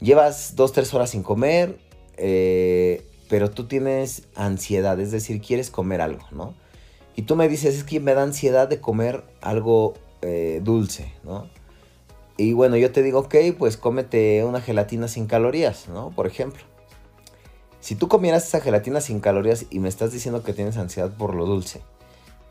llevas 0.00 0.56
dos, 0.56 0.72
tres 0.72 0.92
horas 0.94 1.10
sin 1.10 1.22
comer, 1.22 1.78
eh, 2.16 3.06
pero 3.28 3.50
tú 3.50 3.68
tienes 3.68 4.24
ansiedad, 4.34 4.98
es 4.98 5.12
decir, 5.12 5.40
quieres 5.40 5.70
comer 5.70 6.00
algo, 6.00 6.24
¿no? 6.32 6.54
Y 7.14 7.22
tú 7.22 7.36
me 7.36 7.48
dices, 7.48 7.76
es 7.76 7.84
que 7.84 8.00
me 8.00 8.14
da 8.14 8.22
ansiedad 8.22 8.68
de 8.68 8.80
comer 8.80 9.22
algo 9.40 9.94
eh, 10.22 10.60
dulce, 10.64 11.12
¿no? 11.22 11.48
Y 12.36 12.54
bueno, 12.54 12.76
yo 12.76 12.90
te 12.90 13.02
digo, 13.02 13.20
ok, 13.20 13.36
pues 13.56 13.76
cómete 13.76 14.42
una 14.44 14.60
gelatina 14.60 15.06
sin 15.06 15.26
calorías, 15.26 15.88
¿no? 15.88 16.10
Por 16.10 16.26
ejemplo. 16.26 16.71
Si 17.82 17.96
tú 17.96 18.06
comieras 18.06 18.46
esa 18.46 18.60
gelatina 18.60 19.00
sin 19.00 19.18
calorías 19.18 19.66
y 19.68 19.80
me 19.80 19.88
estás 19.88 20.12
diciendo 20.12 20.44
que 20.44 20.52
tienes 20.52 20.76
ansiedad 20.76 21.10
por 21.10 21.34
lo 21.34 21.46
dulce, 21.46 21.82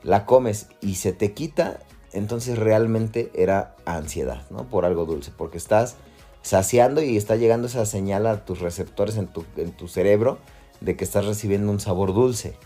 la 0.03 0.25
comes 0.25 0.67
y 0.81 0.95
se 0.95 1.13
te 1.13 1.31
quita, 1.31 1.79
entonces 2.11 2.59
realmente 2.59 3.31
era 3.33 3.77
ansiedad, 3.85 4.45
¿no? 4.49 4.69
Por 4.69 4.83
algo 4.83 5.05
dulce, 5.05 5.31
porque 5.31 5.57
estás 5.57 5.95
saciando 6.41 7.01
y 7.01 7.15
está 7.15 7.37
llegando 7.37 7.67
esa 7.67 7.85
señal 7.85 8.27
a 8.27 8.43
tus 8.43 8.59
receptores 8.59 9.15
en 9.15 9.27
tu, 9.27 9.45
en 9.55 9.71
tu 9.71 9.87
cerebro 9.87 10.37
de 10.81 10.97
que 10.97 11.05
estás 11.05 11.25
recibiendo 11.25 11.71
un 11.71 11.79
sabor 11.79 12.13
dulce. 12.13 12.57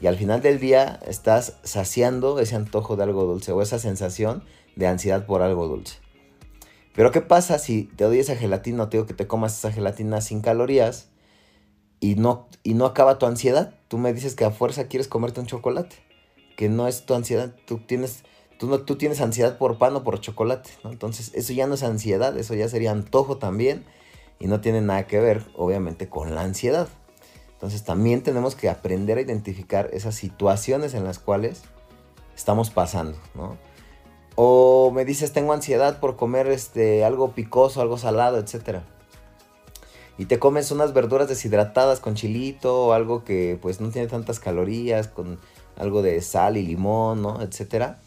Y 0.00 0.06
al 0.06 0.16
final 0.16 0.40
del 0.40 0.60
día 0.60 1.00
estás 1.08 1.56
saciando 1.64 2.38
ese 2.38 2.54
antojo 2.54 2.94
de 2.94 3.02
algo 3.02 3.24
dulce 3.24 3.50
o 3.50 3.60
esa 3.60 3.80
sensación 3.80 4.44
de 4.76 4.86
ansiedad 4.86 5.26
por 5.26 5.42
algo 5.42 5.66
dulce. 5.66 5.96
Pero 6.94 7.10
¿qué 7.10 7.22
pasa 7.22 7.58
si 7.58 7.90
te 7.96 8.04
doy 8.04 8.20
esa 8.20 8.36
gelatina 8.36 8.84
o 8.84 8.88
te 8.88 8.98
digo 8.98 9.06
que 9.08 9.14
te 9.14 9.26
comas 9.26 9.58
esa 9.58 9.72
gelatina 9.72 10.20
sin 10.20 10.42
calorías? 10.42 11.08
Y 12.04 12.16
no, 12.16 12.48
y 12.62 12.74
no 12.74 12.84
acaba 12.84 13.18
tu 13.18 13.24
ansiedad. 13.24 13.72
Tú 13.88 13.96
me 13.96 14.12
dices 14.12 14.34
que 14.34 14.44
a 14.44 14.50
fuerza 14.50 14.88
quieres 14.88 15.08
comerte 15.08 15.40
un 15.40 15.46
chocolate, 15.46 15.96
que 16.54 16.68
no 16.68 16.86
es 16.86 17.06
tu 17.06 17.14
ansiedad, 17.14 17.54
tú 17.66 17.78
tienes, 17.78 18.24
tú 18.58 18.66
no, 18.66 18.80
tú 18.80 18.96
tienes 18.96 19.22
ansiedad 19.22 19.56
por 19.56 19.78
pan 19.78 19.96
o 19.96 20.04
por 20.04 20.20
chocolate, 20.20 20.68
¿no? 20.84 20.90
Entonces 20.90 21.30
eso 21.32 21.54
ya 21.54 21.66
no 21.66 21.74
es 21.74 21.82
ansiedad, 21.82 22.36
eso 22.36 22.52
ya 22.52 22.68
sería 22.68 22.90
antojo 22.90 23.38
también 23.38 23.86
y 24.38 24.48
no 24.48 24.60
tiene 24.60 24.82
nada 24.82 25.06
que 25.06 25.18
ver, 25.18 25.46
obviamente, 25.56 26.10
con 26.10 26.34
la 26.34 26.42
ansiedad. 26.42 26.88
Entonces 27.54 27.84
también 27.84 28.22
tenemos 28.22 28.54
que 28.54 28.68
aprender 28.68 29.16
a 29.16 29.22
identificar 29.22 29.88
esas 29.94 30.14
situaciones 30.14 30.92
en 30.92 31.04
las 31.04 31.18
cuales 31.18 31.62
estamos 32.36 32.68
pasando, 32.68 33.16
¿no? 33.34 33.56
O 34.36 34.90
me 34.90 35.06
dices, 35.06 35.32
tengo 35.32 35.54
ansiedad 35.54 36.00
por 36.00 36.16
comer 36.16 36.48
este, 36.48 37.02
algo 37.02 37.32
picoso, 37.32 37.80
algo 37.80 37.96
salado, 37.96 38.36
etcétera 38.36 38.84
y 40.16 40.26
te 40.26 40.38
comes 40.38 40.70
unas 40.70 40.92
verduras 40.92 41.28
deshidratadas 41.28 42.00
con 42.00 42.14
chilito 42.14 42.86
o 42.86 42.92
algo 42.92 43.24
que 43.24 43.58
pues 43.60 43.80
no 43.80 43.90
tiene 43.90 44.06
tantas 44.06 44.38
calorías, 44.38 45.08
con 45.08 45.38
algo 45.76 46.02
de 46.02 46.20
sal 46.20 46.56
y 46.56 46.62
limón, 46.62 47.22
¿no? 47.22 47.42
Etcétera. 47.42 48.00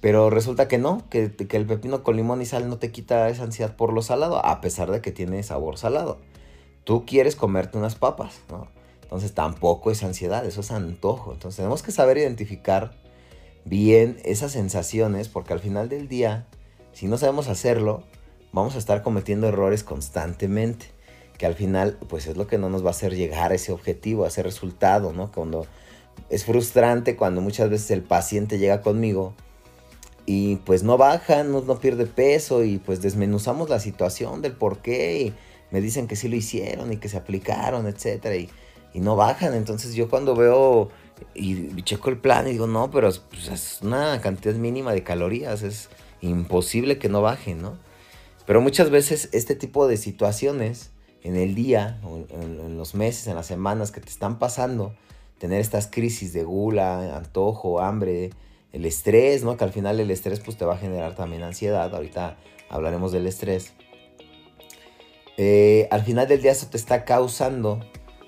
Pero 0.00 0.30
resulta 0.30 0.68
que 0.68 0.78
no, 0.78 1.02
que, 1.10 1.34
que, 1.34 1.56
el 1.56 1.66
pepino 1.66 2.02
con 2.02 2.16
limón 2.16 2.40
y 2.40 2.46
sal 2.46 2.68
no 2.68 2.78
te 2.78 2.92
quita 2.92 3.28
esa 3.28 3.42
ansiedad 3.42 3.76
por 3.76 3.92
lo 3.92 4.00
salado, 4.00 4.44
a 4.44 4.60
pesar 4.60 4.90
de 4.90 5.02
que 5.02 5.12
tiene 5.12 5.42
sabor 5.42 5.76
salado. 5.76 6.18
Tú 6.84 7.04
quieres 7.04 7.36
comerte 7.36 7.76
unas 7.76 7.96
papas, 7.96 8.40
¿no? 8.48 8.68
Entonces 9.02 9.34
tampoco 9.34 9.90
es 9.90 10.02
ansiedad, 10.02 10.46
eso 10.46 10.60
es 10.60 10.70
antojo. 10.70 11.32
Entonces 11.32 11.56
tenemos 11.56 11.82
que 11.82 11.92
saber 11.92 12.16
identificar 12.18 12.92
bien 13.64 14.18
esas 14.24 14.52
sensaciones, 14.52 15.28
porque 15.28 15.52
al 15.52 15.60
final 15.60 15.88
del 15.88 16.08
día, 16.08 16.46
si 16.92 17.06
no 17.06 17.18
sabemos 17.18 17.48
hacerlo, 17.48 18.04
vamos 18.52 18.76
a 18.76 18.78
estar 18.78 19.02
cometiendo 19.02 19.48
errores 19.48 19.82
constantemente 19.82 20.97
que 21.38 21.46
al 21.46 21.54
final 21.54 21.96
pues 22.08 22.26
es 22.26 22.36
lo 22.36 22.46
que 22.46 22.58
no 22.58 22.68
nos 22.68 22.84
va 22.84 22.88
a 22.88 22.90
hacer 22.90 23.14
llegar 23.14 23.52
a 23.52 23.54
ese 23.54 23.72
objetivo, 23.72 24.24
a 24.24 24.28
ese 24.28 24.42
resultado, 24.42 25.12
¿no? 25.12 25.32
Cuando 25.32 25.66
es 26.30 26.44
frustrante 26.44 27.16
cuando 27.16 27.40
muchas 27.40 27.70
veces 27.70 27.90
el 27.92 28.02
paciente 28.02 28.58
llega 28.58 28.82
conmigo 28.82 29.34
y 30.26 30.56
pues 30.56 30.82
no 30.82 30.98
baja, 30.98 31.42
no, 31.44 31.62
no 31.62 31.78
pierde 31.78 32.06
peso 32.06 32.64
y 32.64 32.78
pues 32.78 33.00
desmenuzamos 33.00 33.70
la 33.70 33.80
situación 33.80 34.42
del 34.42 34.52
por 34.52 34.78
qué 34.78 35.22
y 35.22 35.34
me 35.70 35.80
dicen 35.80 36.06
que 36.06 36.16
sí 36.16 36.28
lo 36.28 36.36
hicieron 36.36 36.92
y 36.92 36.98
que 36.98 37.08
se 37.08 37.16
aplicaron, 37.16 37.86
etcétera 37.86 38.36
y, 38.36 38.50
y 38.92 39.00
no 39.00 39.16
bajan, 39.16 39.54
entonces 39.54 39.94
yo 39.94 40.10
cuando 40.10 40.34
veo 40.34 40.90
y, 41.34 41.82
checo 41.82 42.10
el 42.10 42.18
plan 42.18 42.46
y 42.46 42.52
digo, 42.52 42.66
no, 42.66 42.90
pero 42.90 43.10
pues, 43.30 43.48
es 43.48 43.78
una 43.82 44.20
cantidad 44.20 44.54
mínima 44.54 44.92
de 44.92 45.02
calorías, 45.02 45.62
es 45.62 45.88
imposible 46.20 46.98
que 46.98 47.08
no 47.08 47.22
bajen, 47.22 47.62
¿no? 47.62 47.78
Pero 48.46 48.60
muchas 48.60 48.90
veces 48.90 49.28
este 49.32 49.54
tipo 49.54 49.86
de 49.88 49.96
situaciones 49.96 50.90
en 51.22 51.36
el 51.36 51.54
día, 51.54 52.00
en, 52.30 52.76
los 52.76 52.94
meses, 52.94 53.26
en 53.26 53.34
las 53.34 53.46
semanas 53.46 53.90
que 53.90 54.00
te 54.00 54.08
están 54.08 54.38
pasando, 54.38 54.94
tener 55.38 55.60
estas 55.60 55.86
crisis 55.86 56.32
de 56.32 56.44
gula, 56.44 57.16
antojo, 57.16 57.80
hambre, 57.80 58.30
el 58.72 58.84
estrés, 58.84 59.44
¿no? 59.44 59.56
Que 59.56 59.64
al 59.64 59.72
final 59.72 59.98
el 60.00 60.10
estrés 60.10 60.40
pues 60.40 60.56
te 60.56 60.64
va 60.64 60.74
a 60.74 60.78
generar 60.78 61.14
también 61.14 61.42
ansiedad. 61.42 61.94
Ahorita 61.94 62.36
hablaremos 62.68 63.12
del 63.12 63.26
estrés. 63.26 63.72
Eh, 65.36 65.88
al 65.90 66.02
final 66.02 66.26
del 66.26 66.42
día 66.42 66.52
eso 66.52 66.66
te 66.66 66.76
está 66.76 67.04
causando 67.04 67.80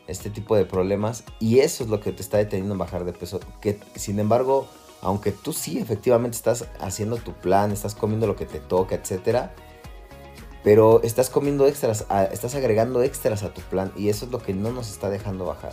este 0.06 0.30
tipo 0.30 0.56
de 0.56 0.64
problemas 0.64 1.24
y 1.40 1.60
eso 1.60 1.84
es 1.84 1.90
lo 1.90 2.00
que 2.00 2.12
te 2.12 2.22
está 2.22 2.38
deteniendo 2.38 2.74
en 2.74 2.78
bajar 2.78 3.04
de 3.04 3.12
peso. 3.12 3.40
Que 3.60 3.78
sin 3.94 4.18
embargo, 4.18 4.68
aunque 5.02 5.32
tú 5.32 5.52
sí 5.52 5.78
efectivamente 5.78 6.36
estás 6.36 6.66
haciendo 6.80 7.16
tu 7.16 7.32
plan, 7.32 7.72
estás 7.72 7.94
comiendo 7.94 8.26
lo 8.26 8.36
que 8.36 8.46
te 8.46 8.60
toca, 8.60 8.94
etcétera, 8.94 9.54
pero 10.62 11.02
estás 11.02 11.30
comiendo 11.30 11.66
extras, 11.66 12.06
estás 12.32 12.54
agregando 12.54 13.02
extras 13.02 13.42
a 13.42 13.54
tu 13.54 13.60
plan 13.62 13.92
y 13.96 14.08
eso 14.08 14.26
es 14.26 14.30
lo 14.30 14.38
que 14.38 14.52
no 14.52 14.70
nos 14.72 14.90
está 14.90 15.08
dejando 15.08 15.46
bajar. 15.46 15.72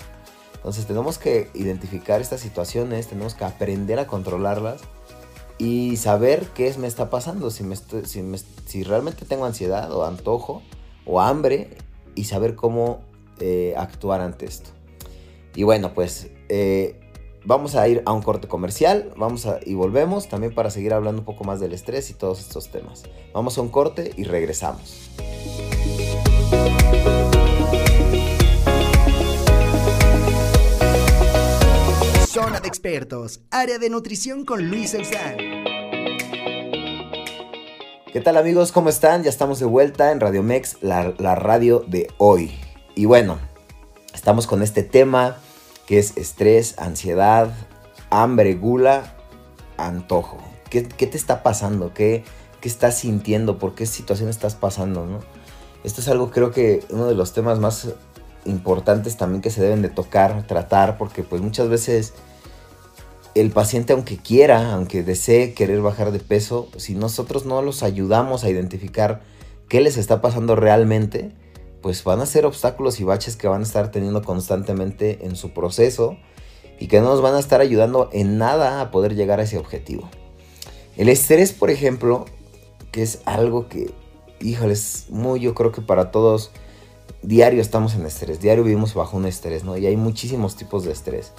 Entonces 0.56 0.86
tenemos 0.86 1.18
que 1.18 1.50
identificar 1.54 2.22
estas 2.22 2.42
situaciones, 2.42 3.08
tenemos 3.08 3.36
que 3.36 3.46
aprender 3.46 4.00
a 4.00 4.08
controlarlas 4.08 4.82
y 5.58 5.98
saber 5.98 6.46
qué 6.54 6.68
es 6.68 6.78
me 6.78 6.88
está 6.88 7.10
pasando, 7.10 7.52
si, 7.52 7.64
me 7.64 7.76
si, 7.76 8.84
realmente 8.84 9.26
tengo 9.26 9.46
ansiedad 9.46 9.92
o 9.92 10.06
antojo 10.06 10.62
o 11.06 11.22
hambre 11.22 11.78
y 12.16 12.26
saber 12.26 12.56
cómo 12.56 13.02
eh, 13.40 13.74
actuar 13.78 14.22
ante 14.22 14.46
esto. 14.46 14.70
Y 15.56 15.64
bueno, 15.64 15.94
pues 15.94 16.30
eh, 16.50 17.00
vamos 17.48 17.76
a 17.76 17.88
ir 17.88 18.04
a 18.06 18.12
un 18.12 18.22
corte 18.22 18.50
comercial, 18.50 19.14
vamos 19.16 19.46
a, 19.46 19.60
y 19.66 19.74
volvemos 19.74 20.28
también 20.28 20.54
para 20.54 20.70
seguir 20.70 20.94
hablando 20.94 21.22
un 21.22 21.26
poco 21.26 21.46
más 21.46 21.62
del 21.62 21.72
estrés 21.72 22.10
y 22.10 22.14
todos 22.14 22.42
estos 22.42 22.70
temas. 22.70 23.04
Vamos 23.34 23.58
a 23.58 23.62
un 23.62 23.70
corte 23.70 24.12
y 24.18 24.26
regresamos. 24.26 25.10
Zona 32.28 32.60
de 32.60 32.68
expertos, 32.68 33.40
área 33.50 33.80
de 33.80 33.90
nutrición 33.90 34.44
con 34.44 34.70
Luis 34.70 34.94
Eusán. 34.94 35.38
¿Qué 38.12 38.22
tal 38.22 38.36
amigos? 38.36 38.74
¿Cómo 38.74 38.90
están? 38.90 39.24
Ya 39.24 39.30
estamos 39.30 39.60
de 39.60 39.66
vuelta 39.66 40.12
en 40.12 40.20
Radio 40.20 40.44
Mex, 40.44 40.78
la, 40.82 41.14
la 41.18 41.36
radio 41.36 41.86
de 41.88 42.10
hoy. 42.18 42.52
Y 42.94 43.06
bueno, 43.06 43.40
estamos 44.14 44.48
con 44.48 44.62
este 44.62 44.84
tema 44.84 45.38
que 45.88 45.98
es 45.98 46.16
estrés, 46.18 46.76
ansiedad, 46.78 47.52
hambre, 48.12 48.54
gula, 48.54 49.16
antojo. 49.78 50.38
¿Qué, 50.70 50.84
te 50.84 51.18
está 51.18 51.42
pasando? 51.42 51.94
¿Qué, 51.94 52.24
¿Qué, 52.62 52.68
estás 52.70 53.00
sintiendo? 53.00 53.58
¿Por 53.58 53.74
qué 53.74 53.86
situación 53.86 54.30
estás 54.30 54.54
pasando? 54.54 55.22
Esto 55.84 56.02
es 56.02 56.10
algo 56.10 56.30
creo 56.30 56.52
que 56.52 56.86
uno 56.90 57.08
de 57.08 57.16
los 57.16 57.34
temas 57.34 57.60
más 57.60 57.88
importantes 58.46 59.18
también 59.18 59.42
que 59.42 59.50
se 59.50 59.62
deben 59.62 59.82
de 59.82 59.90
tocar, 59.90 60.46
tratar, 60.46 60.98
porque 60.98 61.24
pues 61.24 61.42
muchas 61.42 61.70
veces 61.70 62.14
el 63.34 63.52
paciente 63.52 63.94
aunque 63.94 64.18
quiera, 64.18 64.74
aunque 64.74 65.04
desee 65.04 65.54
querer 65.54 65.82
bajar 65.82 66.12
de 66.12 66.20
peso, 66.20 66.70
si 66.76 66.96
nosotros 66.96 67.46
no 67.46 67.62
los 67.62 67.82
ayudamos 67.82 68.44
a 68.44 68.50
identificar 68.50 69.22
qué 69.70 69.80
les 69.80 69.96
está 69.96 70.22
pasando 70.22 70.56
realmente, 70.56 71.32
pues 71.82 72.04
van 72.04 72.20
a 72.22 72.26
ser 72.26 72.46
obstáculos 72.46 73.00
y 73.00 73.04
baches 73.04 73.36
que 73.36 73.48
van 73.48 73.62
a 73.62 73.64
estar 73.64 73.92
teniendo 73.92 74.24
constantemente 74.24 75.26
en 75.26 75.36
su 75.36 75.52
proceso 75.52 76.18
y 76.80 76.88
que 76.88 77.00
no 77.02 77.08
nos 77.08 77.22
van 77.22 77.36
a 77.36 77.40
estar 77.40 77.62
ayudando 77.62 78.10
en 78.12 78.38
nada 78.38 78.82
a 78.82 78.92
poder 78.92 79.16
llegar 79.16 79.40
a 79.40 79.44
ese 79.44 79.58
objetivo. 79.58 80.10
El 80.96 81.10
estrés, 81.10 81.54
por 81.54 81.70
ejemplo, 81.70 82.26
que 82.92 83.04
es 83.04 83.22
algo 83.26 83.68
que, 83.68 83.92
híjole, 84.40 84.74
es 84.74 85.06
muy, 85.10 85.40
yo 85.40 85.54
creo 85.54 85.72
que 85.72 85.82
para 85.82 86.12
todos, 86.12 86.52
diario 87.22 87.62
estamos 87.62 87.96
en 87.96 88.06
estrés, 88.06 88.40
diario 88.40 88.64
vivimos 88.64 88.94
bajo 88.94 89.18
un 89.18 89.26
estrés, 89.26 89.64
¿no? 89.64 89.78
Y 89.78 89.86
hay 89.86 89.98
muchísimos 89.98 90.56
tipos 90.56 90.84
de 90.84 90.92
estrés. 90.92 91.34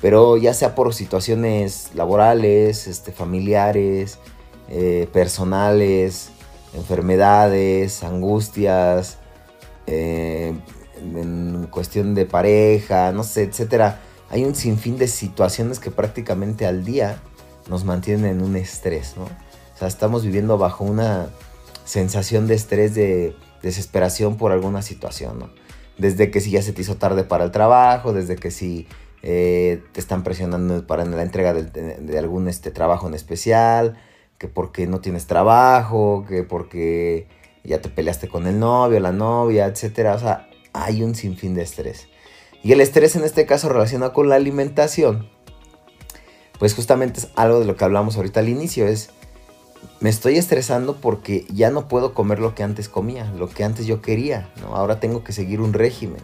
Pero 0.00 0.36
ya 0.36 0.52
sea 0.54 0.74
por 0.74 0.92
situaciones 0.94 1.90
laborales, 1.94 2.86
este, 2.86 3.12
familiares, 3.12 4.18
eh, 4.68 5.08
personales, 5.12 6.30
enfermedades, 6.74 8.02
angustias, 8.02 9.18
eh, 9.86 10.54
en 10.96 11.66
cuestión 11.70 12.14
de 12.14 12.26
pareja, 12.26 13.12
no 13.12 13.24
sé, 13.24 13.44
etcétera. 13.44 14.00
Hay 14.30 14.44
un 14.44 14.54
sinfín 14.54 14.96
de 14.98 15.08
situaciones 15.08 15.78
que 15.78 15.90
prácticamente 15.90 16.66
al 16.66 16.84
día 16.84 17.20
nos 17.68 17.84
mantienen 17.84 18.26
en 18.26 18.42
un 18.42 18.56
estrés, 18.56 19.14
¿no? 19.16 19.24
O 19.24 19.78
sea, 19.78 19.88
estamos 19.88 20.24
viviendo 20.24 20.58
bajo 20.58 20.84
una 20.84 21.28
sensación 21.84 22.46
de 22.46 22.54
estrés, 22.54 22.94
de 22.94 23.34
desesperación 23.62 24.36
por 24.36 24.52
alguna 24.52 24.82
situación, 24.82 25.38
¿no? 25.38 25.50
Desde 25.98 26.30
que 26.30 26.40
si 26.40 26.50
ya 26.50 26.62
se 26.62 26.72
te 26.72 26.82
hizo 26.82 26.96
tarde 26.96 27.24
para 27.24 27.44
el 27.44 27.50
trabajo, 27.50 28.12
desde 28.12 28.36
que 28.36 28.50
si 28.50 28.86
eh, 29.22 29.82
te 29.92 30.00
están 30.00 30.22
presionando 30.22 30.86
para 30.86 31.04
la 31.04 31.22
entrega 31.22 31.54
de, 31.54 32.18
algún 32.18 32.48
este, 32.48 32.70
trabajo 32.70 33.06
en 33.06 33.14
especial, 33.14 33.96
que 34.38 34.48
porque 34.48 34.86
no 34.86 35.00
tienes 35.00 35.26
trabajo, 35.26 36.24
que 36.28 36.42
porque 36.42 37.28
ya 37.64 37.80
te 37.80 37.88
peleaste 37.88 38.28
con 38.28 38.46
el 38.46 38.58
novio, 38.58 39.00
la 39.00 39.12
novia, 39.12 39.66
etc. 39.66 40.10
O 40.14 40.18
sea, 40.18 40.48
hay 40.72 41.02
un 41.02 41.14
sinfín 41.14 41.54
de 41.54 41.62
estrés. 41.62 42.08
Y 42.62 42.72
el 42.72 42.80
estrés 42.80 43.16
en 43.16 43.24
este 43.24 43.46
caso 43.46 43.68
relacionado 43.68 44.12
con 44.12 44.28
la 44.28 44.36
alimentación, 44.36 45.28
pues 46.58 46.74
justamente 46.74 47.20
es 47.20 47.28
algo 47.36 47.60
de 47.60 47.66
lo 47.66 47.76
que 47.76 47.84
hablamos 47.84 48.16
ahorita 48.16 48.40
al 48.40 48.48
inicio, 48.48 48.86
es 48.86 49.10
me 50.00 50.10
estoy 50.10 50.36
estresando 50.36 50.96
porque 50.96 51.46
ya 51.52 51.70
no 51.70 51.88
puedo 51.88 52.14
comer 52.14 52.38
lo 52.38 52.54
que 52.54 52.62
antes 52.62 52.88
comía, 52.88 53.30
lo 53.36 53.48
que 53.48 53.64
antes 53.64 53.86
yo 53.86 54.02
quería, 54.02 54.52
¿no? 54.60 54.76
Ahora 54.76 55.00
tengo 55.00 55.24
que 55.24 55.32
seguir 55.32 55.60
un 55.60 55.72
régimen. 55.72 56.22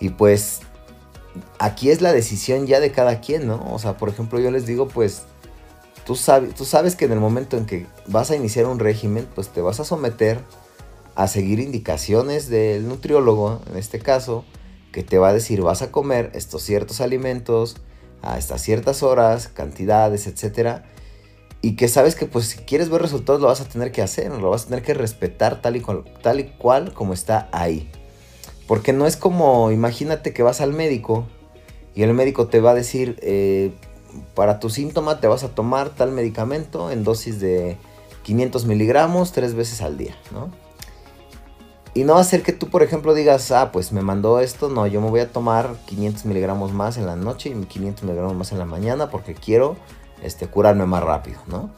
Y 0.00 0.10
pues 0.10 0.60
aquí 1.58 1.90
es 1.90 2.00
la 2.00 2.12
decisión 2.12 2.66
ya 2.66 2.80
de 2.80 2.92
cada 2.92 3.20
quien, 3.20 3.46
¿no? 3.46 3.72
O 3.72 3.78
sea, 3.78 3.96
por 3.96 4.08
ejemplo, 4.08 4.38
yo 4.38 4.50
les 4.50 4.66
digo, 4.66 4.88
pues 4.88 5.24
tú, 6.06 6.16
tú 6.56 6.64
sabes 6.64 6.96
que 6.96 7.04
en 7.04 7.12
el 7.12 7.20
momento 7.20 7.58
en 7.58 7.66
que 7.66 7.86
vas 8.06 8.30
a 8.30 8.36
iniciar 8.36 8.66
un 8.66 8.78
régimen, 8.78 9.28
pues 9.34 9.48
te 9.48 9.60
vas 9.60 9.80
a 9.80 9.84
someter 9.84 10.40
a 11.16 11.28
seguir 11.28 11.58
indicaciones 11.60 12.48
del 12.48 12.88
nutriólogo, 12.88 13.60
en 13.70 13.76
este 13.76 13.98
caso, 13.98 14.44
que 14.92 15.02
te 15.02 15.18
va 15.18 15.28
a 15.28 15.32
decir 15.32 15.60
vas 15.60 15.82
a 15.82 15.90
comer 15.90 16.30
estos 16.34 16.62
ciertos 16.62 17.00
alimentos 17.00 17.76
a 18.22 18.38
estas 18.38 18.62
ciertas 18.62 19.02
horas, 19.02 19.48
cantidades, 19.48 20.26
etcétera, 20.26 20.84
y 21.60 21.76
que 21.76 21.88
sabes 21.88 22.14
que 22.14 22.26
pues 22.26 22.46
si 22.46 22.58
quieres 22.58 22.88
ver 22.88 23.02
resultados 23.02 23.40
lo 23.40 23.48
vas 23.48 23.60
a 23.60 23.68
tener 23.68 23.92
que 23.92 24.02
hacer, 24.02 24.30
lo 24.30 24.50
vas 24.50 24.64
a 24.64 24.68
tener 24.68 24.82
que 24.82 24.94
respetar 24.94 25.60
tal 25.60 25.76
y 25.76 25.80
cual, 25.80 26.04
tal 26.22 26.40
y 26.40 26.44
cual 26.44 26.92
como 26.94 27.12
está 27.12 27.48
ahí. 27.52 27.90
Porque 28.66 28.92
no 28.92 29.06
es 29.06 29.16
como, 29.16 29.70
imagínate 29.70 30.32
que 30.32 30.42
vas 30.42 30.60
al 30.60 30.72
médico 30.72 31.26
y 31.94 32.02
el 32.02 32.12
médico 32.14 32.48
te 32.48 32.60
va 32.60 32.72
a 32.72 32.74
decir, 32.74 33.18
eh, 33.22 33.72
para 34.34 34.60
tu 34.60 34.70
síntoma 34.70 35.20
te 35.20 35.26
vas 35.26 35.44
a 35.44 35.48
tomar 35.48 35.90
tal 35.90 36.12
medicamento 36.12 36.90
en 36.90 37.04
dosis 37.04 37.40
de 37.40 37.76
500 38.22 38.66
miligramos 38.66 39.32
tres 39.32 39.54
veces 39.54 39.82
al 39.82 39.96
día, 39.96 40.16
¿no? 40.32 40.50
Y 41.94 42.04
no 42.04 42.14
va 42.14 42.20
a 42.20 42.24
ser 42.24 42.42
que 42.42 42.52
tú, 42.52 42.68
por 42.68 42.82
ejemplo, 42.82 43.14
digas, 43.14 43.50
ah, 43.52 43.72
pues 43.72 43.90
me 43.90 44.02
mandó 44.02 44.40
esto, 44.40 44.68
no, 44.68 44.86
yo 44.86 45.00
me 45.00 45.08
voy 45.08 45.20
a 45.20 45.32
tomar 45.32 45.76
500 45.86 46.26
miligramos 46.26 46.72
más 46.72 46.98
en 46.98 47.06
la 47.06 47.16
noche 47.16 47.48
y 47.48 47.54
500 47.54 48.04
miligramos 48.04 48.34
más 48.34 48.52
en 48.52 48.58
la 48.58 48.66
mañana 48.66 49.08
porque 49.08 49.32
quiero 49.32 49.76
este, 50.22 50.46
curarme 50.46 50.84
más 50.84 51.02
rápido, 51.02 51.40
¿no? 51.46 51.70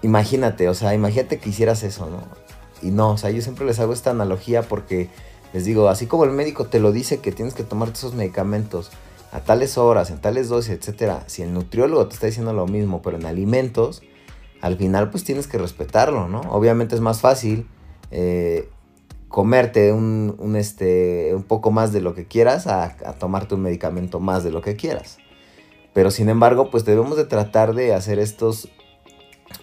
Imagínate, 0.00 0.70
o 0.70 0.74
sea, 0.74 0.94
imagínate 0.94 1.38
que 1.38 1.50
hicieras 1.50 1.82
eso, 1.82 2.06
¿no? 2.06 2.22
Y 2.80 2.92
no, 2.92 3.10
o 3.10 3.18
sea, 3.18 3.28
yo 3.28 3.42
siempre 3.42 3.66
les 3.66 3.78
hago 3.78 3.92
esta 3.92 4.10
analogía 4.10 4.62
porque 4.62 5.10
les 5.52 5.66
digo, 5.66 5.88
así 5.88 6.06
como 6.06 6.24
el 6.24 6.30
médico 6.30 6.66
te 6.66 6.80
lo 6.80 6.92
dice 6.92 7.18
que 7.18 7.32
tienes 7.32 7.52
que 7.54 7.62
tomarte 7.62 7.98
esos 7.98 8.14
medicamentos 8.14 8.90
a 9.32 9.40
tales 9.40 9.78
horas, 9.78 10.10
en 10.10 10.20
tales 10.20 10.48
dosis, 10.48 10.72
etcétera, 10.72 11.24
si 11.26 11.42
el 11.42 11.52
nutriólogo 11.54 12.06
te 12.08 12.14
está 12.14 12.26
diciendo 12.26 12.52
lo 12.52 12.66
mismo, 12.66 13.00
pero 13.02 13.16
en 13.16 13.26
alimentos, 13.26 14.02
al 14.60 14.76
final 14.76 15.10
pues 15.10 15.24
tienes 15.24 15.46
que 15.46 15.58
respetarlo, 15.58 16.28
¿no? 16.28 16.40
Obviamente 16.50 16.94
es 16.94 17.00
más 17.00 17.20
fácil 17.20 17.66
eh, 18.10 18.68
comerte 19.28 19.92
un, 19.92 20.56
este, 20.56 21.34
un 21.34 21.44
poco 21.44 21.70
más 21.70 21.92
de 21.92 22.00
lo 22.00 22.14
que 22.14 22.26
quieras 22.26 22.66
a, 22.66 22.96
tomarte 23.18 23.54
un 23.54 23.62
medicamento 23.62 24.18
más 24.18 24.42
de 24.42 24.50
lo 24.50 24.60
que 24.60 24.76
quieras. 24.76 25.18
Pero 25.92 26.10
sin 26.10 26.28
embargo, 26.28 26.70
pues 26.70 26.84
debemos 26.84 27.16
de 27.16 27.24
tratar 27.24 27.74
de 27.74 27.94
hacer 27.94 28.18
estos 28.18 28.68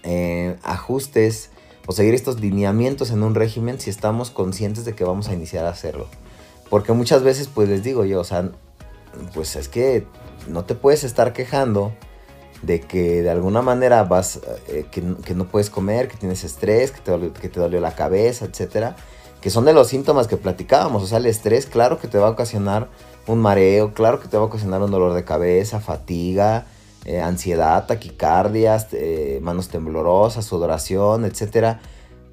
eh, 0.04 0.56
ajustes 0.64 1.52
o 1.86 1.92
seguir 1.92 2.14
estos 2.14 2.40
lineamientos 2.40 3.12
en 3.12 3.24
un 3.24 3.36
régimen 3.36 3.80
si 3.80 3.90
estamos 3.90 4.32
conscientes 4.32 4.86
de 4.86 4.94
que 4.94 5.04
vamos 5.04 5.28
a 5.28 5.34
iniciar 5.34 5.66
a 5.66 5.70
hacerlo. 5.70 6.08
Porque 6.70 6.94
muchas 6.94 7.24
veces, 7.24 7.48
pues 7.48 7.70
les 7.70 7.84
digo 7.84 8.06
yo, 8.06 8.22
o 8.22 8.26
sea, 8.26 8.52
pues 9.34 9.56
es 9.56 9.68
que 9.68 10.06
no 10.48 10.66
te 10.66 10.76
puedes 10.76 11.04
estar 11.04 11.34
quejando 11.34 11.94
de 12.62 12.80
que 12.80 13.22
de 13.22 13.30
alguna 13.30 13.62
manera 13.62 14.04
vas, 14.04 14.40
eh, 14.68 14.86
que, 14.92 15.02
no 15.36 15.48
puedes 15.48 15.70
comer, 15.70 16.08
que 16.08 16.18
tienes 16.18 16.44
estrés, 16.44 16.92
que 16.92 17.02
te, 17.02 17.12
dolió, 17.12 17.34
que 17.34 17.50
te 17.50 17.60
dolió 17.60 17.80
la 17.80 17.94
cabeza, 17.94 18.46
etcétera, 18.46 18.96
que 19.42 19.50
son 19.50 19.66
de 19.66 19.74
los 19.74 19.88
síntomas 19.88 20.28
que 20.28 20.38
platicábamos. 20.38 21.04
O 21.04 21.08
sea, 21.08 21.20
el 21.20 21.28
estrés, 21.28 21.66
claro 21.66 22.00
que 22.00 22.08
te 22.08 22.18
va 22.18 22.28
a 22.28 22.32
ocasionar 22.32 22.90
un 23.28 23.40
mareo, 23.40 23.94
claro 23.94 24.20
que 24.20 24.28
te 24.28 24.38
va 24.38 24.44
a 24.44 24.48
ocasionar 24.48 24.82
un 24.82 24.90
dolor 24.90 25.14
de 25.14 25.24
cabeza, 25.24 25.80
fatiga, 25.80 26.66
eh, 27.06 27.22
ansiedad, 27.22 27.86
taquicardias, 27.86 28.88
eh, 28.94 29.40
manos 29.42 29.70
temblorosas, 29.70 30.46
sudoración, 30.46 31.26
etcétera 31.26 31.80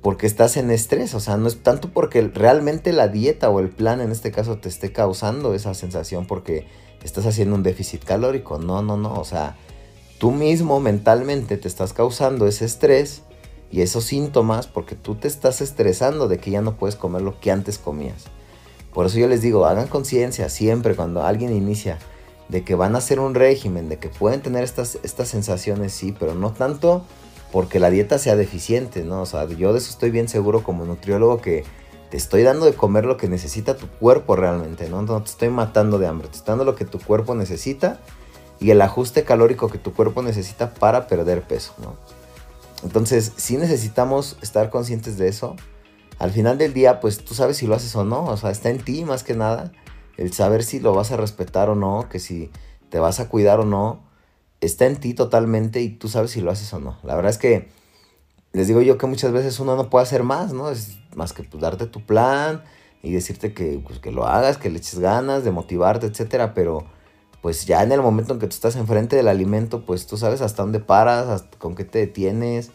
porque 0.04 0.26
estás 0.26 0.58
en 0.58 0.70
estrés, 0.70 1.14
o 1.14 1.20
sea, 1.20 1.38
no 1.38 1.48
es 1.48 1.62
tanto 1.62 1.88
porque 1.88 2.20
realmente 2.20 2.92
la 2.92 3.08
dieta 3.08 3.48
o 3.48 3.58
el 3.58 3.70
plan 3.70 4.02
en 4.02 4.12
este 4.12 4.30
caso 4.30 4.58
te 4.58 4.68
esté 4.68 4.92
causando 4.92 5.54
esa 5.54 5.72
sensación 5.72 6.26
porque 6.26 6.66
estás 7.02 7.24
haciendo 7.24 7.54
un 7.54 7.62
déficit 7.62 8.04
calórico, 8.04 8.58
no, 8.58 8.82
no, 8.82 8.98
no, 8.98 9.18
o 9.18 9.24
sea, 9.24 9.56
tú 10.18 10.30
mismo 10.30 10.78
mentalmente 10.78 11.56
te 11.56 11.68
estás 11.68 11.94
causando 11.94 12.46
ese 12.46 12.66
estrés 12.66 13.22
y 13.70 13.80
esos 13.80 14.04
síntomas 14.04 14.66
porque 14.66 14.94
tú 14.94 15.14
te 15.14 15.26
estás 15.26 15.62
estresando 15.62 16.28
de 16.28 16.36
que 16.36 16.50
ya 16.50 16.60
no 16.60 16.76
puedes 16.76 16.96
comer 16.96 17.22
lo 17.22 17.40
que 17.40 17.50
antes 17.50 17.78
comías. 17.78 18.24
Por 18.92 19.06
eso 19.06 19.18
yo 19.18 19.26
les 19.26 19.40
digo, 19.40 19.64
hagan 19.64 19.88
conciencia 19.88 20.50
siempre 20.50 20.96
cuando 20.96 21.24
alguien 21.24 21.56
inicia 21.56 21.98
de 22.50 22.62
que 22.62 22.74
van 22.74 22.94
a 22.94 22.98
hacer 22.98 23.20
un 23.20 23.34
régimen, 23.34 23.88
de 23.88 23.98
que 23.98 24.10
pueden 24.10 24.42
tener 24.42 24.64
estas, 24.64 24.98
estas 25.02 25.28
sensaciones, 25.28 25.94
sí, 25.94 26.14
pero 26.20 26.34
no 26.34 26.52
tanto 26.52 27.06
porque 27.54 27.78
la 27.78 27.88
dieta 27.88 28.18
sea 28.18 28.34
deficiente, 28.34 29.04
¿no? 29.04 29.22
O 29.22 29.26
sea, 29.26 29.46
yo 29.46 29.72
de 29.72 29.78
eso 29.78 29.88
estoy 29.88 30.10
bien 30.10 30.28
seguro 30.28 30.64
como 30.64 30.84
nutriólogo 30.84 31.40
que 31.40 31.62
te 32.10 32.16
estoy 32.16 32.42
dando 32.42 32.66
de 32.66 32.72
comer 32.72 33.04
lo 33.04 33.16
que 33.16 33.28
necesita 33.28 33.76
tu 33.76 33.86
cuerpo 33.86 34.34
realmente, 34.34 34.88
¿no? 34.88 35.02
No 35.02 35.22
te 35.22 35.30
estoy 35.30 35.50
matando 35.50 36.00
de 36.00 36.08
hambre, 36.08 36.26
te 36.26 36.38
estoy 36.38 36.50
dando 36.50 36.64
lo 36.64 36.74
que 36.74 36.84
tu 36.84 36.98
cuerpo 36.98 37.36
necesita 37.36 38.00
y 38.58 38.72
el 38.72 38.82
ajuste 38.82 39.22
calórico 39.22 39.68
que 39.68 39.78
tu 39.78 39.94
cuerpo 39.94 40.20
necesita 40.20 40.74
para 40.74 41.06
perder 41.06 41.42
peso, 41.42 41.74
¿no? 41.78 41.94
Entonces, 42.82 43.30
si 43.36 43.56
necesitamos 43.56 44.36
estar 44.42 44.68
conscientes 44.68 45.16
de 45.16 45.28
eso. 45.28 45.54
Al 46.18 46.32
final 46.32 46.58
del 46.58 46.74
día, 46.74 46.98
pues 46.98 47.24
tú 47.24 47.34
sabes 47.34 47.58
si 47.58 47.68
lo 47.68 47.76
haces 47.76 47.94
o 47.94 48.02
no, 48.02 48.24
o 48.24 48.36
sea, 48.36 48.50
está 48.50 48.70
en 48.70 48.78
ti 48.78 49.04
más 49.04 49.22
que 49.22 49.34
nada 49.34 49.70
el 50.16 50.32
saber 50.32 50.64
si 50.64 50.80
lo 50.80 50.92
vas 50.92 51.12
a 51.12 51.16
respetar 51.16 51.70
o 51.70 51.76
no, 51.76 52.08
que 52.10 52.18
si 52.18 52.50
te 52.88 52.98
vas 52.98 53.20
a 53.20 53.28
cuidar 53.28 53.60
o 53.60 53.64
no, 53.64 54.02
está 54.64 54.86
en 54.86 54.96
ti 54.96 55.14
totalmente 55.14 55.80
y 55.80 55.90
tú 55.90 56.08
sabes 56.08 56.30
si 56.32 56.40
lo 56.40 56.50
haces 56.50 56.72
o 56.72 56.78
no. 56.78 56.98
La 57.02 57.14
verdad 57.14 57.30
es 57.30 57.38
que 57.38 57.68
les 58.52 58.68
digo 58.68 58.80
yo 58.82 58.98
que 58.98 59.06
muchas 59.06 59.32
veces 59.32 59.58
uno 59.60 59.76
no 59.76 59.90
puede 59.90 60.04
hacer 60.04 60.22
más, 60.22 60.52
¿no? 60.52 60.70
Es 60.70 60.98
más 61.14 61.32
que 61.32 61.42
pues, 61.42 61.60
darte 61.60 61.86
tu 61.86 62.04
plan 62.04 62.62
y 63.02 63.12
decirte 63.12 63.52
que, 63.52 63.82
pues, 63.86 63.98
que 63.98 64.12
lo 64.12 64.26
hagas, 64.26 64.58
que 64.58 64.70
le 64.70 64.78
eches 64.78 64.98
ganas, 64.98 65.44
de 65.44 65.50
motivarte, 65.50 66.06
etcétera, 66.06 66.54
pero 66.54 66.84
pues 67.42 67.66
ya 67.66 67.82
en 67.82 67.92
el 67.92 68.00
momento 68.00 68.32
en 68.32 68.38
que 68.38 68.46
tú 68.46 68.54
estás 68.54 68.74
enfrente 68.76 69.16
del 69.16 69.28
alimento, 69.28 69.84
pues 69.84 70.06
tú 70.06 70.16
sabes 70.16 70.40
hasta 70.40 70.62
dónde 70.62 70.80
paras, 70.80 71.44
con 71.58 71.74
qué 71.74 71.84
te 71.84 71.98
detienes 71.98 72.70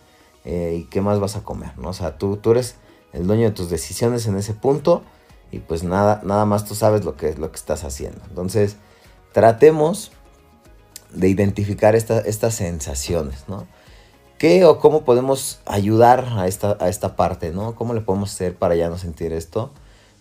eh, 0.45 0.77
y 0.81 0.83
qué 0.83 1.01
más 1.01 1.19
vas 1.19 1.35
a 1.35 1.43
comer, 1.43 1.75
¿no? 1.79 1.89
O 1.89 1.93
sea, 1.93 2.19
tú, 2.19 2.37
tú 2.37 2.51
eres 2.51 2.75
el 3.11 3.25
dueño 3.25 3.45
de 3.45 3.51
tus 3.51 3.71
decisiones 3.71 4.27
en 4.27 4.37
ese 4.37 4.53
punto 4.53 5.01
y 5.51 5.57
pues 5.57 5.83
nada, 5.83 6.21
nada 6.23 6.45
más 6.45 6.65
tú 6.65 6.75
sabes 6.75 7.03
lo 7.03 7.15
que, 7.15 7.33
lo 7.35 7.49
que 7.49 7.55
estás 7.55 7.83
haciendo. 7.83 8.21
Entonces, 8.29 8.77
tratemos 9.33 10.11
de 11.13 11.29
identificar 11.29 11.95
estas 11.95 12.53
sensaciones, 12.53 13.45
¿no? 13.47 13.67
¿Qué 14.37 14.63
o 14.65 14.79
cómo 14.79 15.03
podemos 15.03 15.59
ayudar 15.65 16.25
a 16.37 16.47
esta, 16.47 16.77
a 16.79 16.87
esta 16.87 17.15
parte, 17.15 17.51
¿no? 17.51 17.75
¿Cómo 17.75 17.93
le 17.93 18.01
podemos 18.01 18.33
hacer 18.33 18.55
para 18.55 18.75
ya 18.75 18.89
no 18.89 18.97
sentir 18.97 19.33
esto? 19.33 19.71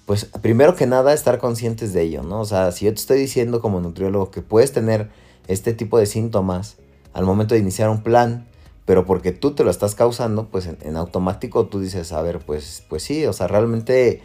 pues 0.08 0.24
primero 0.24 0.74
que 0.74 0.86
nada 0.86 1.12
estar 1.12 1.36
conscientes 1.36 1.92
de 1.92 2.00
ello, 2.00 2.22
¿no? 2.22 2.40
O 2.40 2.44
sea, 2.46 2.72
si 2.72 2.86
yo 2.86 2.94
te 2.94 2.98
estoy 2.98 3.18
diciendo 3.18 3.60
como 3.60 3.78
nutriólogo 3.78 4.30
que 4.30 4.40
puedes 4.40 4.72
tener 4.72 5.10
este 5.48 5.74
tipo 5.74 5.98
de 5.98 6.06
síntomas 6.06 6.78
al 7.12 7.26
momento 7.26 7.54
de 7.54 7.60
iniciar 7.60 7.90
un 7.90 8.02
plan, 8.02 8.48
pero 8.86 9.04
porque 9.04 9.32
tú 9.32 9.50
te 9.50 9.64
lo 9.64 9.70
estás 9.70 9.94
causando, 9.94 10.46
pues 10.46 10.66
en, 10.66 10.96
automático 10.96 11.66
tú 11.66 11.78
dices, 11.78 12.10
a 12.12 12.22
ver, 12.22 12.38
pues, 12.38 12.84
pues 12.88 13.02
sí, 13.02 13.26
o 13.26 13.34
sea, 13.34 13.48
realmente 13.48 14.22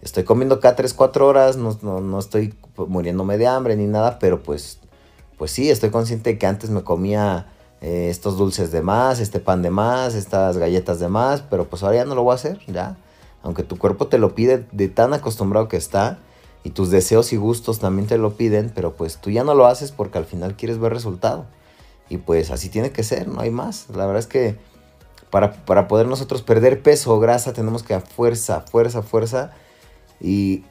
estoy 0.00 0.24
comiendo 0.24 0.58
cada 0.58 0.74
3, 0.74 0.94
4 0.94 1.26
horas, 1.26 1.58
no, 1.58 1.76
no, 1.82 2.18
estoy 2.18 2.54
muriéndome 2.74 3.36
de 3.36 3.46
hambre 3.46 3.76
ni 3.76 3.86
nada, 3.86 4.18
pero 4.18 4.42
pues, 4.42 4.80
pues 5.38 5.50
sí, 5.50 5.70
estoy 5.70 5.90
consciente 5.90 6.38
que 6.38 6.46
antes 6.46 6.70
me 6.70 6.82
comía 6.82 7.46
eh, 7.80 8.08
estos 8.10 8.36
dulces 8.36 8.72
de 8.72 8.82
más, 8.82 9.20
este 9.20 9.40
pan 9.40 9.62
de 9.62 9.70
más, 9.70 10.14
estas 10.14 10.58
galletas 10.58 10.98
de 11.00 11.08
más, 11.08 11.42
pero 11.42 11.64
pues 11.66 11.82
ahora 11.82 11.96
ya 11.96 12.04
no 12.04 12.14
lo 12.14 12.22
voy 12.22 12.32
a 12.32 12.36
hacer, 12.36 12.58
ya 12.66 12.96
aunque 13.42 13.62
tu 13.62 13.78
cuerpo 13.78 14.08
te 14.08 14.18
lo 14.18 14.34
pide 14.34 14.66
de 14.72 14.88
tan 14.88 15.14
acostumbrado 15.14 15.68
que 15.68 15.76
está, 15.76 16.18
y 16.64 16.70
tus 16.70 16.90
deseos 16.90 17.32
y 17.32 17.36
gustos 17.36 17.78
también 17.78 18.08
te 18.08 18.18
lo 18.18 18.32
piden, 18.32 18.72
pero 18.74 18.96
pues 18.96 19.18
tú 19.18 19.30
ya 19.30 19.44
no 19.44 19.54
lo 19.54 19.66
haces 19.66 19.92
porque 19.92 20.18
al 20.18 20.24
final 20.24 20.56
quieres 20.56 20.78
ver 20.80 20.92
resultado. 20.92 21.46
Y 22.08 22.16
pues 22.16 22.50
así 22.50 22.68
tiene 22.70 22.90
que 22.90 23.04
ser, 23.04 23.28
no 23.28 23.40
hay 23.40 23.50
más. 23.50 23.86
La 23.90 24.04
verdad 24.04 24.18
es 24.18 24.26
que 24.26 24.56
para, 25.30 25.52
para 25.64 25.86
poder 25.86 26.08
nosotros 26.08 26.42
perder 26.42 26.82
peso 26.82 27.14
o 27.14 27.20
grasa 27.20 27.52
tenemos 27.52 27.84
que 27.84 27.94
a 27.94 28.00
fuerza, 28.00 28.62
fuerza, 28.62 29.02
fuerza 29.02 29.52
y 30.20 30.64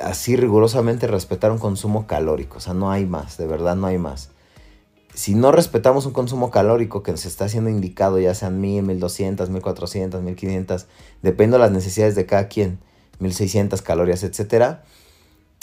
así 0.00 0.36
rigurosamente 0.36 1.06
respetar 1.06 1.50
un 1.52 1.58
consumo 1.58 2.06
calórico. 2.06 2.58
O 2.58 2.60
sea, 2.60 2.74
no 2.74 2.90
hay 2.90 3.06
más, 3.06 3.36
de 3.36 3.46
verdad 3.46 3.76
no 3.76 3.86
hay 3.86 3.98
más 3.98 4.30
si 5.14 5.34
no 5.34 5.52
respetamos 5.52 6.06
un 6.06 6.12
consumo 6.12 6.50
calórico 6.50 7.02
que 7.02 7.10
nos 7.10 7.26
está 7.26 7.48
siendo 7.48 7.68
indicado, 7.70 8.18
ya 8.18 8.34
sean 8.34 8.60
1000, 8.60 8.82
1200, 8.84 9.50
1400, 9.50 10.22
1500, 10.22 10.86
depende 11.22 11.56
de 11.56 11.62
las 11.62 11.72
necesidades 11.72 12.14
de 12.14 12.26
cada 12.26 12.48
quien, 12.48 12.78
1600 13.18 13.82
calorías, 13.82 14.22
etc. 14.22 14.78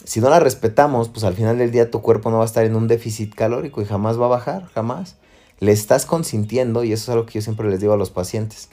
Si 0.03 0.19
no 0.19 0.29
la 0.29 0.39
respetamos, 0.39 1.09
pues 1.09 1.23
al 1.23 1.33
final 1.33 1.57
del 1.57 1.71
día 1.71 1.89
tu 1.89 2.01
cuerpo 2.01 2.29
no 2.29 2.37
va 2.37 2.43
a 2.43 2.45
estar 2.45 2.65
en 2.65 2.75
un 2.75 2.87
déficit 2.87 3.33
calórico 3.33 3.81
y 3.81 3.85
jamás 3.85 4.19
va 4.19 4.25
a 4.25 4.29
bajar, 4.29 4.65
jamás. 4.73 5.15
Le 5.59 5.71
estás 5.71 6.05
consintiendo, 6.05 6.83
y 6.83 6.91
eso 6.91 7.03
es 7.03 7.09
algo 7.09 7.25
que 7.25 7.33
yo 7.33 7.41
siempre 7.41 7.69
les 7.69 7.79
digo 7.79 7.93
a 7.93 7.97
los 7.97 8.11
pacientes. 8.11 8.69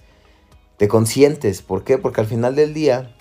Te 0.77 0.89
consientes, 0.89 1.63
¿por 1.63 1.85
qué? 1.85 1.99
Porque 1.99 2.21
al 2.21 2.27
final 2.27 2.57
del 2.57 2.75
día 2.75 3.14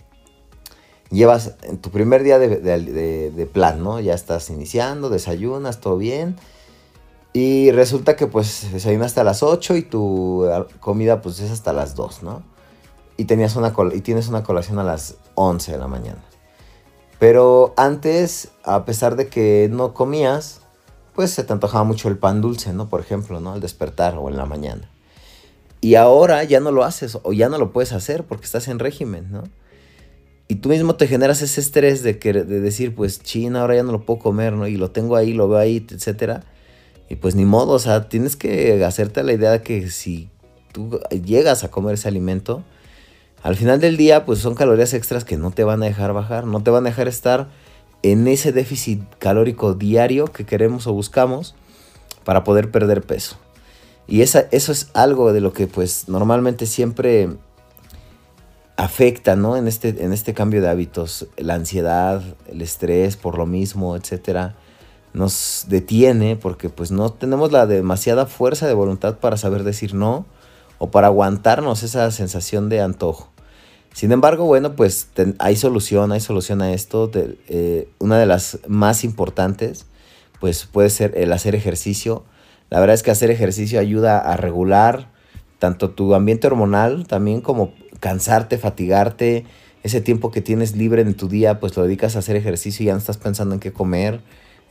llevas 1.13 1.55
en 1.61 1.77
tu 1.77 1.91
primer 1.91 2.23
día 2.23 2.39
de, 2.39 3.49
plan, 3.51 3.83
¿no? 3.83 3.99
Ya 3.99 4.13
estás 4.13 4.49
iniciando, 4.49 5.09
desayunas, 5.09 5.79
todo 5.79 5.97
bien 5.97 6.35
y 7.33 7.71
resulta 7.71 8.15
que 8.15 8.27
pues 8.27 8.71
desayunas 8.71 9.07
hasta 9.07 9.23
las 9.23 9.41
8 9.41 9.75
y 9.75 9.81
tu 9.81 10.45
ah, 10.45 10.67
comida 10.79 11.21
pues 11.21 11.39
es 11.39 11.49
hasta 11.49 11.73
las 11.73 11.95
2, 11.95 12.21
¿no? 12.21 12.43
Y, 13.17 13.25
tenías 13.25 13.55
una 13.55 13.73
y 13.93 14.01
tienes 14.01 14.27
una 14.27 14.43
colación 14.43 14.77
a 14.79 14.83
las 14.83 15.15
11 15.33 15.71
de 15.71 15.77
la 15.79 15.87
mañana. 15.87 16.23
Pero 17.19 17.73
antes, 17.75 18.49
a 18.63 18.85
pesar 18.85 19.15
de 19.15 19.27
que 19.27 19.67
no 19.71 19.93
comías, 19.93 20.61
pues 21.15 21.31
se 21.31 21.43
te 21.43 21.53
antojaba 21.53 21.83
mucho 21.83 22.07
el 22.07 22.17
pan 22.17 22.41
dulce, 22.41 22.73
¿no? 22.73 22.87
Por 22.89 23.01
ejemplo, 23.01 23.39
¿no? 23.39 23.53
Al 23.53 23.61
despertar 23.61 24.15
o 24.17 24.29
en 24.29 24.37
la 24.37 24.45
mañana. 24.45 24.89
Y 25.81 25.95
ahora 25.95 26.43
ya 26.43 26.59
no 26.59 26.71
lo 26.71 26.83
haces 26.83 27.17
o 27.21 27.33
ya 27.33 27.49
no 27.49 27.57
lo 27.57 27.71
puedes 27.71 27.93
hacer 27.93 28.25
porque 28.25 28.45
estás 28.45 28.67
en 28.67 28.79
régimen, 28.79 29.31
¿no? 29.31 29.43
Y 30.47 30.55
tú 30.55 30.69
mismo 30.69 30.95
te 30.95 31.07
generas 31.07 31.41
ese 31.41 31.61
estrés 31.61 32.03
de, 32.03 32.19
que, 32.19 32.33
de 32.33 32.59
decir, 32.59 32.93
pues, 32.93 33.21
china, 33.21 33.61
ahora 33.61 33.75
ya 33.75 33.83
no 33.83 33.91
lo 33.91 34.05
puedo 34.05 34.19
comer, 34.19 34.53
¿no? 34.53 34.67
Y 34.67 34.75
lo 34.75 34.91
tengo 34.91 35.15
ahí, 35.15 35.33
lo 35.33 35.47
veo 35.47 35.59
ahí, 35.59 35.85
etcétera 35.89 36.43
y 37.09 37.15
pues 37.15 37.35
ni 37.35 37.45
modo, 37.45 37.73
o 37.73 37.79
sea, 37.79 38.09
tienes 38.09 38.35
que 38.35 38.83
hacerte 38.83 39.23
la 39.23 39.33
idea 39.33 39.51
de 39.51 39.61
que 39.61 39.89
si 39.89 40.29
tú 40.71 40.99
llegas 41.11 41.63
a 41.63 41.69
comer 41.69 41.95
ese 41.95 42.07
alimento, 42.07 42.63
al 43.41 43.55
final 43.55 43.79
del 43.79 43.97
día 43.97 44.25
pues 44.25 44.39
son 44.39 44.55
calorías 44.55 44.93
extras 44.93 45.23
que 45.23 45.37
no 45.37 45.51
te 45.51 45.63
van 45.63 45.83
a 45.83 45.85
dejar 45.85 46.13
bajar, 46.13 46.45
no 46.45 46.63
te 46.63 46.71
van 46.71 46.85
a 46.85 46.89
dejar 46.89 47.07
estar 47.07 47.49
en 48.01 48.27
ese 48.27 48.51
déficit 48.51 49.03
calórico 49.19 49.75
diario 49.75 50.25
que 50.25 50.45
queremos 50.45 50.87
o 50.87 50.93
buscamos 50.93 51.55
para 52.23 52.43
poder 52.43 52.71
perder 52.71 53.03
peso. 53.03 53.37
Y 54.07 54.21
esa, 54.21 54.47
eso 54.51 54.71
es 54.71 54.89
algo 54.93 55.33
de 55.33 55.41
lo 55.41 55.53
que 55.53 55.67
pues 55.67 56.09
normalmente 56.09 56.65
siempre 56.65 57.29
afecta, 58.77 59.35
¿no? 59.35 59.57
En 59.57 59.67
este, 59.67 59.89
en 60.03 60.13
este 60.13 60.33
cambio 60.33 60.61
de 60.61 60.69
hábitos, 60.69 61.27
la 61.37 61.55
ansiedad, 61.55 62.23
el 62.47 62.61
estrés 62.61 63.17
por 63.17 63.37
lo 63.37 63.45
mismo, 63.45 63.95
etcétera 63.95 64.55
nos 65.13 65.65
detiene 65.69 66.35
porque 66.35 66.69
pues 66.69 66.91
no 66.91 67.11
tenemos 67.11 67.51
la 67.51 67.67
demasiada 67.67 68.25
fuerza 68.25 68.67
de 68.67 68.73
voluntad 68.73 69.19
para 69.19 69.37
saber 69.37 69.63
decir 69.63 69.93
no 69.93 70.25
o 70.79 70.89
para 70.89 71.07
aguantarnos 71.07 71.83
esa 71.83 72.09
sensación 72.11 72.67
de 72.67 72.81
antojo. 72.81 73.29
Sin 73.93 74.11
embargo, 74.11 74.45
bueno, 74.45 74.75
pues 74.75 75.09
hay 75.37 75.55
solución, 75.55 76.11
hay 76.11 76.19
solución 76.19 76.63
a 76.63 76.73
esto. 76.73 77.11
Eh, 77.13 77.87
una 77.99 78.17
de 78.17 78.25
las 78.25 78.59
más 78.67 79.03
importantes, 79.03 79.85
pues 80.39 80.65
puede 80.65 80.89
ser 80.89 81.15
el 81.15 81.31
hacer 81.31 81.53
ejercicio. 81.53 82.23
La 82.71 82.79
verdad 82.79 82.95
es 82.95 83.03
que 83.03 83.11
hacer 83.11 83.29
ejercicio 83.29 83.79
ayuda 83.79 84.17
a 84.17 84.35
regular 84.35 85.11
tanto 85.59 85.91
tu 85.91 86.15
ambiente 86.15 86.47
hormonal, 86.47 87.05
también 87.05 87.39
como 87.39 87.71
cansarte, 88.03 88.57
fatigarte. 88.57 89.45
Ese 89.81 90.01
tiempo 90.01 90.29
que 90.29 90.41
tienes 90.41 90.75
libre 90.75 91.01
en 91.01 91.13
tu 91.13 91.29
día, 91.29 91.61
pues 91.61 91.77
lo 91.77 91.83
dedicas 91.83 92.17
a 92.17 92.19
hacer 92.19 92.35
ejercicio 92.35 92.83
y 92.83 92.87
ya 92.87 92.91
no 92.91 92.99
estás 92.99 93.17
pensando 93.17 93.55
en 93.55 93.61
qué 93.61 93.71
comer 93.71 94.19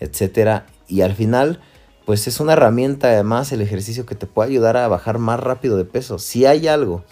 etcétera. 0.03 0.67
Y 0.89 1.01
al 1.01 1.15
final, 1.15 1.61
pues 2.05 2.27
es 2.27 2.41
una 2.41 2.53
herramienta 2.55 3.09
además 3.09 3.53
el 3.53 3.63
ejercicio 3.63 4.05
que 4.05 4.15
te 4.15 4.27
puede 4.27 4.51
ayudar 4.51 4.77
a 4.77 4.89
bajar 4.89 5.19
más 5.19 5.41
rápido 5.41 5.77
de 5.77 5.85
peso. 5.85 6.19
Si 6.19 6.45
hay 6.45 6.69
algo 6.69 7.05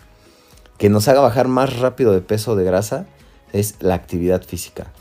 que 0.77 0.91
nos 0.91 1.09
haga 1.09 1.21
bajar 1.21 1.49
más 1.49 1.79
rápido 1.79 2.13
de 2.13 2.21
peso 2.21 2.57
de 2.57 2.65
grasa, 2.65 3.07
es 3.53 3.77
la 3.81 3.95
actividad 3.95 4.43
física. 4.43 4.93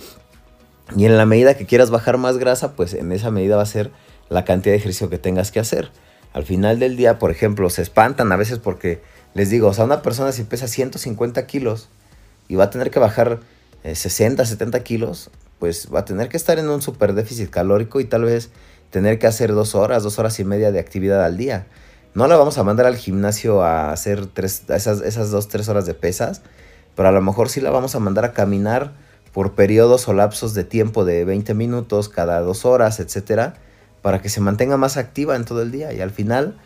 Y 0.96 1.06
en 1.06 1.18
la 1.18 1.26
medida 1.26 1.56
que 1.56 1.66
quieras 1.66 1.90
bajar 1.90 2.18
más 2.18 2.38
grasa, 2.38 2.76
pues 2.76 2.94
en 2.94 3.12
esa 3.12 3.32
medida 3.32 3.58
va 3.58 3.64
a 3.64 3.68
ser 3.68 3.92
la 4.30 4.46
cantidad 4.46 4.74
de 4.74 4.78
ejercicio 4.78 5.10
que 5.10 5.18
tengas 5.18 5.52
que 5.52 5.60
hacer. 5.60 5.92
Al 6.34 6.44
final 6.44 6.80
del 6.80 6.96
día, 6.96 7.20
por 7.20 7.32
ejemplo, 7.32 7.70
se 7.70 7.82
espantan 7.82 8.32
a 8.32 8.38
veces 8.38 8.60
porque 8.60 9.02
les 9.34 9.50
digo, 9.50 9.68
o 9.68 9.74
sea, 9.74 9.86
una 9.86 10.02
persona 10.02 10.32
si 10.32 10.44
pesa 10.44 10.68
150 10.68 11.46
kilos 11.46 11.90
y 12.48 12.56
va 12.56 12.66
a 12.66 12.70
tener 12.70 12.92
que 12.92 13.00
bajar 13.00 13.40
60, 13.84 14.44
eh, 14.44 14.46
70 14.46 14.84
kilos, 14.84 15.30
pues 15.60 15.90
va 15.94 16.00
a 16.00 16.06
tener 16.06 16.30
que 16.30 16.38
estar 16.38 16.58
en 16.60 16.70
un 16.70 16.82
super 16.82 17.14
déficit 17.14 17.50
calórico 17.50 18.00
y 18.00 18.06
tal 18.06 18.24
vez 18.24 18.50
tener 18.90 19.20
que 19.20 19.28
hacer 19.28 19.54
dos 19.54 19.76
horas, 19.76 20.04
dos 20.04 20.20
horas 20.20 20.40
y 20.40 20.46
media 20.46 20.72
de 20.72 20.80
actividad 20.80 21.24
al 21.24 21.38
día. 21.38 21.68
No 22.16 22.28
la 22.28 22.38
vamos 22.38 22.58
a 22.58 22.64
mandar 22.64 22.88
al 22.88 22.98
gimnasio 22.98 23.62
a 23.62 23.92
hacer 23.92 24.26
tres, 24.26 24.64
esas, 24.70 25.02
esas 25.02 25.30
dos, 25.30 25.48
tres 25.48 25.70
horas 25.70 25.86
de 25.86 25.94
pesas, 25.94 26.42
pero 26.96 27.10
a 27.10 27.12
lo 27.12 27.22
mejor 27.22 27.50
sí 27.50 27.62
la 27.62 27.70
vamos 27.70 27.94
a 27.96 28.00
mandar 28.00 28.26
a 28.26 28.34
caminar 28.34 28.94
por 29.32 29.54
periodos 29.54 30.08
o 30.08 30.14
lapsos 30.14 30.54
de 30.56 30.64
tiempo 30.64 31.06
de 31.06 31.24
20 31.24 31.54
minutos 31.54 32.10
cada 32.10 32.40
dos 32.42 32.66
horas, 32.66 33.00
etcétera, 33.00 33.56
para 34.02 34.22
que 34.22 34.30
se 34.30 34.42
mantenga 34.42 34.76
más 34.78 34.98
activa 34.98 35.36
en 35.36 35.46
todo 35.46 35.62
el 35.62 35.72
día 35.72 35.94
y 35.94 36.02
al 36.02 36.10
final, 36.10 36.58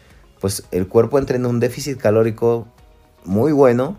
pues 0.43 0.65
el 0.71 0.89
cuerpo 0.89 1.19
entre 1.19 1.38
en 1.38 1.45
un 1.45 1.62
déficit 1.62 1.97
calórico 1.97 2.67
muy 3.23 3.53
bueno 3.53 3.95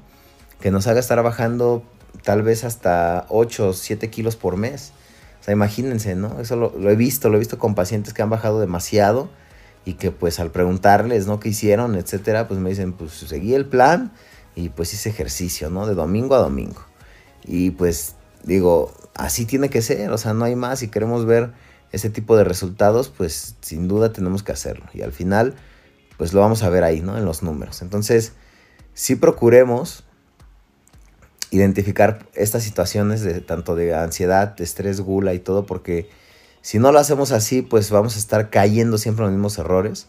que 0.60 0.70
nos 0.70 0.86
haga 0.86 1.00
estar 1.00 1.22
bajando 1.22 1.82
tal 2.22 2.42
vez 2.42 2.64
hasta 2.64 3.24
8 3.30 3.70
o 3.70 3.72
7 3.72 4.10
kilos 4.10 4.36
por 4.36 4.58
mes. 4.58 4.92
O 5.40 5.44
sea, 5.44 5.52
imagínense, 5.52 6.16
¿no? 6.16 6.38
Eso 6.42 6.56
lo, 6.56 6.90
he 6.90 6.96
visto, 6.96 7.30
lo 7.30 7.36
he 7.36 7.38
visto 7.38 7.58
con 7.58 7.74
pacientes 7.74 8.12
que 8.12 8.20
han 8.20 8.28
bajado 8.28 8.60
demasiado 8.60 9.30
y 9.86 9.94
que 9.94 10.10
pues 10.10 10.38
al 10.38 10.50
preguntarles, 10.50 11.26
¿no? 11.26 11.40
¿Qué 11.40 11.48
hicieron? 11.48 11.94
Etcétera, 11.94 12.46
pues 12.46 12.60
me 12.60 12.68
dicen, 12.68 12.92
pues 12.92 13.12
seguí 13.12 13.54
el 13.54 13.64
plan 13.64 14.12
y 14.54 14.68
pues 14.68 14.92
hice 14.92 15.08
ejercicio, 15.08 15.70
¿no? 15.70 15.86
De 15.86 15.94
domingo 15.94 16.34
a 16.34 16.40
domingo. 16.40 16.84
Y 17.46 17.70
pues 17.70 18.16
digo, 18.42 18.92
así 19.14 19.46
tiene 19.46 19.70
que 19.70 19.80
ser, 19.80 20.10
o 20.10 20.18
sea, 20.18 20.34
no 20.34 20.44
hay 20.44 20.56
más. 20.56 20.80
Si 20.80 20.88
queremos 20.88 21.24
ver 21.24 21.52
ese 21.90 22.10
tipo 22.10 22.36
de 22.36 22.44
resultados, 22.44 23.08
pues 23.08 23.56
sin 23.62 23.88
duda 23.88 24.12
tenemos 24.12 24.42
que 24.42 24.52
hacerlo. 24.52 24.84
Y 24.92 25.00
al 25.00 25.12
final, 25.12 25.54
pues 26.16 26.32
lo 26.32 26.40
vamos 26.40 26.62
a 26.62 26.68
ver 26.68 26.84
ahí, 26.84 27.00
¿no? 27.00 27.16
En 27.18 27.24
los 27.24 27.42
números. 27.42 27.82
Entonces, 27.82 28.32
sí 28.94 29.16
procuremos 29.16 30.04
identificar 31.50 32.26
estas 32.34 32.62
situaciones 32.62 33.22
de 33.22 33.40
tanto 33.40 33.76
de 33.76 33.94
ansiedad, 33.94 34.56
de 34.56 34.64
estrés, 34.64 35.00
gula 35.00 35.34
y 35.34 35.38
todo, 35.38 35.66
porque 35.66 36.08
si 36.62 36.78
no 36.78 36.92
lo 36.92 36.98
hacemos 36.98 37.30
así, 37.30 37.62
pues 37.62 37.90
vamos 37.90 38.16
a 38.16 38.18
estar 38.18 38.50
cayendo 38.50 38.98
siempre 38.98 39.24
en 39.24 39.30
los 39.30 39.36
mismos 39.36 39.58
errores. 39.58 40.08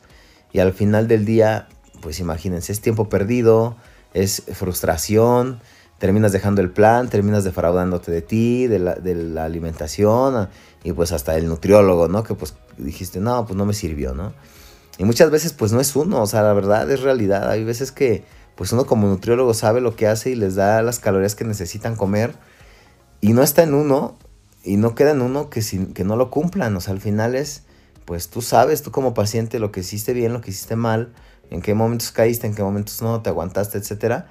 Y 0.53 0.59
al 0.59 0.73
final 0.73 1.07
del 1.07 1.25
día, 1.25 1.67
pues 2.01 2.19
imagínense, 2.19 2.71
es 2.71 2.81
tiempo 2.81 3.09
perdido, 3.09 3.75
es 4.13 4.43
frustración, 4.53 5.59
terminas 5.99 6.31
dejando 6.31 6.61
el 6.61 6.71
plan, 6.71 7.09
terminas 7.09 7.43
defraudándote 7.43 8.11
de 8.11 8.21
ti, 8.21 8.67
de 8.67 8.79
la, 8.79 8.95
de 8.95 9.15
la 9.15 9.45
alimentación 9.45 10.49
y 10.83 10.93
pues 10.93 11.11
hasta 11.11 11.35
el 11.35 11.47
nutriólogo, 11.47 12.07
¿no? 12.07 12.23
Que 12.23 12.35
pues 12.35 12.53
dijiste, 12.77 13.19
no, 13.19 13.45
pues 13.45 13.57
no 13.57 13.65
me 13.65 13.73
sirvió, 13.73 14.13
¿no? 14.13 14.33
Y 14.97 15.03
muchas 15.03 15.29
veces 15.29 15.53
pues 15.53 15.71
no 15.71 15.81
es 15.81 15.95
uno, 15.95 16.21
o 16.21 16.27
sea, 16.27 16.41
la 16.41 16.53
verdad 16.53 16.89
es 16.89 17.01
realidad. 17.01 17.49
Hay 17.49 17.63
veces 17.63 17.91
que 17.91 18.23
pues 18.55 18.71
uno 18.71 18.86
como 18.86 19.08
nutriólogo 19.08 19.53
sabe 19.53 19.81
lo 19.81 19.95
que 19.95 20.08
hace 20.08 20.31
y 20.31 20.36
les 20.36 20.55
da 20.55 20.81
las 20.81 20.99
calorías 20.99 21.36
que 21.36 21.43
necesitan 21.43 21.95
comer 21.95 22.34
y 23.21 23.34
no 23.34 23.43
está 23.43 23.63
en 23.63 23.73
uno 23.73 24.17
y 24.63 24.77
no 24.77 24.95
queda 24.95 25.12
en 25.12 25.21
uno 25.21 25.49
que, 25.49 25.62
que 25.93 26.03
no 26.03 26.15
lo 26.15 26.31
cumplan. 26.31 26.75
O 26.75 26.81
sea, 26.81 26.93
al 26.93 27.01
final 27.01 27.36
es, 27.36 27.63
pues 28.05 28.29
tú 28.29 28.41
sabes, 28.41 28.81
tú 28.81 28.91
como 28.91 29.13
paciente, 29.13 29.60
lo 29.60 29.71
que 29.71 29.81
hiciste 29.81 30.13
bien, 30.13 30.34
lo 30.34 30.41
que 30.41 30.51
hiciste 30.51 30.75
mal, 30.75 31.13
en 31.51 31.62
qué 31.62 31.73
momentos 31.73 32.12
caíste, 32.12 32.47
en 32.47 32.55
qué 32.55 32.63
momentos 32.63 33.01
no, 33.01 33.21
te 33.21 33.29
aguantaste, 33.29 33.77
etcétera. 33.77 34.29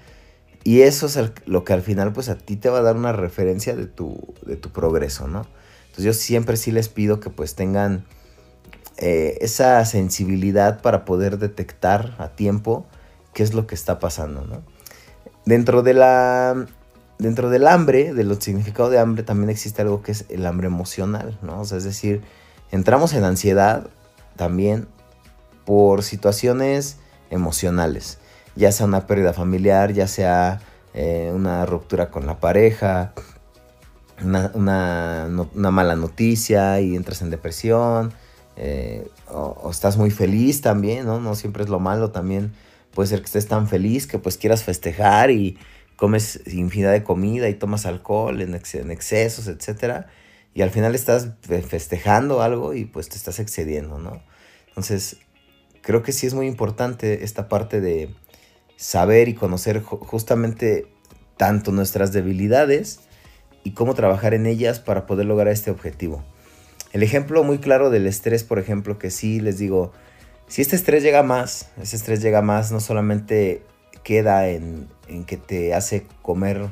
Y 0.65 0.81
eso 0.81 1.07
es 1.07 1.19
lo 1.45 1.65
que 1.65 1.75
al 1.75 1.83
final 1.83 2.13
pues 2.15 2.31
a 2.31 2.39
ti 2.39 2.57
te 2.57 2.71
va 2.71 2.79
a 2.79 2.83
dar 2.83 2.97
una 2.97 3.13
referencia 3.13 3.77
de 3.77 3.87
tu, 3.87 4.35
de 4.47 4.57
tu 4.57 4.71
progreso, 4.71 5.29
¿no? 5.29 5.47
Entonces 5.83 6.05
yo 6.05 6.13
siempre 6.15 6.57
sí 6.57 6.73
les 6.73 6.89
pido 6.89 7.21
que 7.21 7.29
pues 7.29 7.55
tengan 7.55 8.07
eh, 8.97 9.39
esa 9.41 9.85
sensibilidad 9.85 10.81
para 10.81 11.05
poder 11.05 11.39
detectar 11.39 12.15
a 12.19 12.29
tiempo 12.29 12.87
qué 13.33 13.43
es 13.43 13.55
lo 13.55 13.67
que 13.67 13.75
está 13.75 13.99
pasando, 13.99 14.43
¿no? 14.43 14.63
Dentro 15.45 15.83
de 15.83 15.95
la 15.95 16.67
dentro 17.19 17.51
del 17.51 17.67
hambre, 17.67 18.13
del 18.13 18.41
significado 18.41 18.91
de 18.91 18.99
hambre, 18.99 19.23
también 19.23 19.51
existe 19.51 19.83
algo 19.83 20.03
que 20.03 20.13
es 20.13 20.25
el 20.29 20.47
hambre 20.47 20.67
emocional, 20.67 21.39
¿no? 21.43 21.61
O 21.61 21.65
sea, 21.65 21.79
es 21.79 21.85
decir, 21.85 22.23
entramos 22.71 23.13
en 23.15 23.25
ansiedad 23.25 23.89
también 24.37 24.89
por 25.65 26.03
situaciones 26.03 26.99
emocionales, 27.31 28.19
ya 28.57 28.73
sea 28.73 28.87
una 28.87 29.07
pérdida 29.07 29.33
familiar, 29.33 29.93
ya 29.93 30.07
sea 30.09 30.61
eh, 30.93 31.33
una 31.35 31.67
ruptura 31.67 32.11
con 32.11 32.27
la 32.27 32.39
pareja, 32.39 33.13
una, 34.23 34.53
una, 34.55 35.71
mala 35.71 35.97
noticia 35.97 36.81
y 36.81 36.95
entras 36.95 37.23
en 37.23 37.31
depresión, 37.31 38.13
eh, 38.57 39.09
o, 39.29 39.69
estás 39.71 39.97
muy 39.97 40.11
feliz 40.11 40.61
también, 40.61 41.07
¿no? 41.07 41.21
No 41.21 41.35
siempre 41.35 41.65
es 41.65 41.69
lo 41.69 41.81
malo, 41.81 42.11
también 42.11 42.53
puede 42.93 43.09
ser 43.09 43.21
que 43.21 43.27
estés 43.27 43.49
tan 43.49 43.69
feliz 43.69 44.07
que 44.07 44.19
pues 44.19 44.39
quieras 44.39 44.63
festejar 44.63 45.31
y 45.31 45.59
comes 45.97 46.41
infinidad 46.47 46.93
de 46.93 47.03
comida 47.03 47.49
y 47.49 47.55
tomas 47.55 47.87
alcohol 47.87 48.41
en, 48.41 48.55
excesos, 48.55 49.49
etc. 49.49 50.07
Y 50.55 50.63
al 50.63 50.71
final 50.71 50.95
estás 50.95 51.31
festejando 51.43 52.43
algo 52.43 52.75
y 52.75 52.85
pues 52.85 53.09
te 53.09 53.17
estás 53.17 53.41
excediendo, 53.41 53.99
¿no? 53.99 54.23
Entonces, 54.69 55.19
creo 55.83 56.03
que 56.03 56.13
sí 56.13 56.27
es 56.27 56.35
muy 56.35 56.47
importante 56.47 57.25
esta 57.25 57.49
parte 57.49 57.81
de 57.81 58.15
saber 58.77 59.29
y 59.29 59.35
conocer 59.35 59.83
justamente 59.83 60.87
tanto 61.37 61.73
nuestras 61.73 62.13
debilidades 62.13 63.01
y 63.65 63.73
cómo 63.73 63.95
trabajar 63.95 64.35
en 64.35 64.47
ellas 64.47 64.79
para 64.79 65.07
poder 65.07 65.27
lograr 65.27 65.49
este 65.49 65.71
objetivo. 65.71 66.25
El 66.95 67.03
ejemplo 67.03 67.43
muy 67.43 67.59
claro 67.59 67.91
del 67.91 68.07
estrés, 68.07 68.45
por 68.45 68.61
ejemplo, 68.61 69.01
que 69.01 69.11
sí 69.11 69.41
les 69.41 69.59
digo, 69.59 69.91
si 70.47 70.63
este 70.63 70.77
estrés 70.77 71.03
llega 71.03 71.25
más, 71.25 71.73
ese 71.83 71.97
estrés 71.97 72.23
llega 72.23 72.41
más, 72.41 72.71
no 72.71 72.79
solamente 72.79 73.65
queda 74.05 74.49
en, 74.49 74.87
que 75.27 75.37
te 75.37 75.75
hace 75.75 76.07
comer 76.23 76.69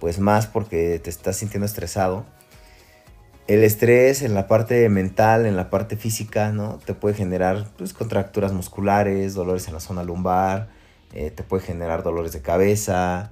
pues 0.00 0.18
más 0.18 0.48
porque 0.48 0.98
te 0.98 1.08
estás 1.08 1.36
sintiendo 1.36 1.64
estresado. 1.64 2.26
El 3.46 3.62
estrés 3.62 4.22
en 4.22 4.34
la 4.34 4.48
parte 4.48 4.88
mental, 4.88 5.46
en 5.46 5.54
la 5.54 5.70
parte 5.70 5.96
física, 5.96 6.50
¿no? 6.50 6.80
Te 6.84 6.94
puede 6.94 7.14
generar 7.14 7.68
pues, 7.78 7.92
contracturas 7.92 8.52
musculares, 8.52 9.34
dolores 9.34 9.68
en 9.68 9.74
la 9.74 9.80
zona 9.80 10.02
lumbar, 10.02 10.70
eh, 11.14 11.30
te 11.30 11.44
puede 11.44 11.62
generar 11.62 12.02
dolores 12.02 12.32
de 12.32 12.42
cabeza, 12.42 13.30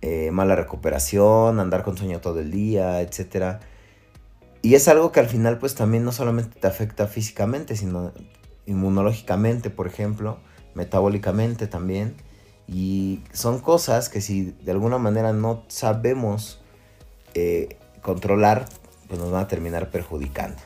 eh, 0.00 0.32
mala 0.32 0.56
recuperación, 0.56 1.60
andar 1.60 1.84
con 1.84 1.96
sueño 1.96 2.20
todo 2.20 2.40
el 2.40 2.50
día, 2.50 3.00
etcétera. 3.02 3.60
Y 4.62 4.74
es 4.74 4.88
algo 4.88 5.12
que 5.12 5.20
al 5.20 5.28
final 5.28 5.58
pues 5.58 5.74
también 5.74 6.04
no 6.04 6.12
solamente 6.12 6.58
te 6.60 6.66
afecta 6.66 7.06
físicamente, 7.06 7.76
sino 7.76 8.12
inmunológicamente, 8.66 9.70
por 9.70 9.86
ejemplo, 9.86 10.38
metabólicamente 10.74 11.66
también. 11.66 12.14
Y 12.66 13.22
son 13.32 13.60
cosas 13.60 14.08
que 14.08 14.20
si 14.20 14.54
de 14.62 14.72
alguna 14.72 14.98
manera 14.98 15.32
no 15.32 15.64
sabemos 15.68 16.60
eh, 17.34 17.78
controlar, 18.02 18.66
pues 19.08 19.18
nos 19.18 19.30
van 19.30 19.44
a 19.44 19.48
terminar 19.48 19.90
perjudicando. 19.90 20.60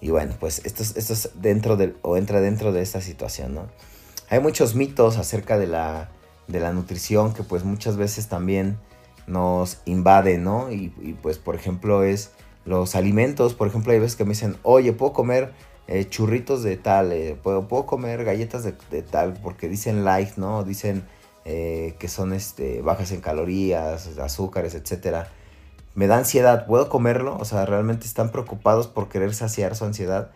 Y 0.00 0.10
bueno, 0.10 0.34
pues 0.38 0.64
esto 0.64 0.82
es, 0.82 0.96
esto 0.96 1.12
es 1.12 1.30
dentro 1.34 1.76
del, 1.76 1.96
o 2.02 2.16
entra 2.16 2.40
dentro 2.40 2.72
de 2.72 2.82
esta 2.82 3.00
situación, 3.00 3.54
¿no? 3.54 3.68
Hay 4.30 4.40
muchos 4.40 4.74
mitos 4.74 5.16
acerca 5.16 5.58
de 5.58 5.66
la, 5.66 6.10
de 6.48 6.60
la 6.60 6.72
nutrición 6.72 7.32
que 7.32 7.42
pues 7.42 7.64
muchas 7.64 7.96
veces 7.96 8.28
también 8.28 8.78
nos 9.26 9.78
invade, 9.86 10.38
¿no? 10.38 10.70
Y, 10.70 10.88
pues 11.22 11.38
por 11.38 11.54
ejemplo 11.54 12.02
es 12.02 12.30
los 12.68 12.94
alimentos, 12.94 13.54
por 13.54 13.66
ejemplo, 13.66 13.92
hay 13.92 13.98
veces 13.98 14.14
que 14.14 14.24
me 14.24 14.30
dicen, 14.30 14.56
oye, 14.62 14.92
¿puedo 14.92 15.14
comer 15.14 15.52
eh, 15.86 16.06
churritos 16.06 16.62
de 16.62 16.76
tal? 16.76 17.12
Eh, 17.12 17.34
¿puedo, 17.42 17.66
¿puedo, 17.66 17.86
comer 17.86 18.24
galletas 18.24 18.62
de, 18.62 19.02
tal? 19.02 19.32
Porque 19.42 19.70
dicen 19.70 20.04
light, 20.04 20.36
¿no? 20.36 20.64
Dicen 20.64 21.02
eh, 21.46 21.94
que 21.98 22.08
son 22.08 22.34
este, 22.34 22.82
bajas 22.82 23.10
en 23.12 23.22
calorías, 23.22 24.18
azúcares, 24.18 24.74
etc. 24.74 25.28
Me 25.94 26.06
da 26.06 26.18
ansiedad, 26.18 26.66
¿puedo 26.66 26.90
comerlo? 26.90 27.38
O 27.40 27.46
sea, 27.46 27.64
realmente 27.64 28.06
están 28.06 28.30
preocupados 28.30 28.86
por 28.86 29.08
querer 29.08 29.32
saciar 29.32 29.74
su 29.74 29.86
ansiedad. 29.86 30.30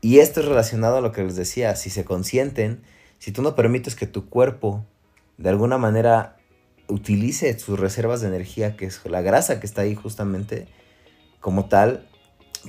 Y 0.00 0.20
esto 0.20 0.40
es 0.40 0.46
relacionado 0.46 0.96
a 0.96 1.00
lo 1.02 1.12
que 1.12 1.22
les 1.22 1.36
decía, 1.36 1.76
si 1.76 1.90
se 1.90 2.06
consienten, 2.06 2.82
si 3.18 3.30
tú 3.30 3.42
no 3.42 3.54
permites 3.54 3.94
que 3.94 4.06
tu 4.06 4.30
cuerpo 4.30 4.86
de 5.36 5.50
alguna 5.50 5.76
manera 5.76 6.38
utilice 6.88 7.58
sus 7.58 7.78
reservas 7.78 8.22
de 8.22 8.28
energía, 8.28 8.74
que 8.74 8.86
es 8.86 9.04
la 9.04 9.20
grasa 9.20 9.60
que 9.60 9.66
está 9.66 9.82
ahí 9.82 9.94
justamente, 9.94 10.66
como 11.44 11.66
tal, 11.66 12.08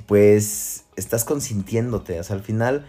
pues 0.06 0.84
estás 0.96 1.24
consintiéndote. 1.24 2.20
O 2.20 2.22
sea, 2.22 2.36
al 2.36 2.42
final 2.42 2.84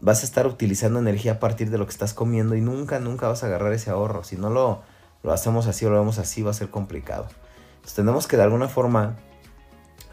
vas 0.00 0.22
a 0.22 0.24
estar 0.24 0.46
utilizando 0.46 0.98
energía 0.98 1.32
a 1.32 1.40
partir 1.40 1.68
de 1.68 1.76
lo 1.76 1.84
que 1.84 1.90
estás 1.90 2.14
comiendo 2.14 2.54
y 2.54 2.62
nunca, 2.62 3.00
nunca 3.00 3.28
vas 3.28 3.42
a 3.42 3.46
agarrar 3.48 3.74
ese 3.74 3.90
ahorro. 3.90 4.24
Si 4.24 4.36
no 4.36 4.48
lo, 4.48 4.80
lo 5.22 5.32
hacemos 5.34 5.66
así 5.66 5.84
o 5.84 5.90
lo 5.90 5.98
vemos 5.98 6.18
así, 6.18 6.40
va 6.40 6.52
a 6.52 6.54
ser 6.54 6.70
complicado. 6.70 7.28
Entonces 7.74 7.96
tenemos 7.96 8.26
que 8.26 8.38
de 8.38 8.44
alguna 8.44 8.68
forma 8.68 9.18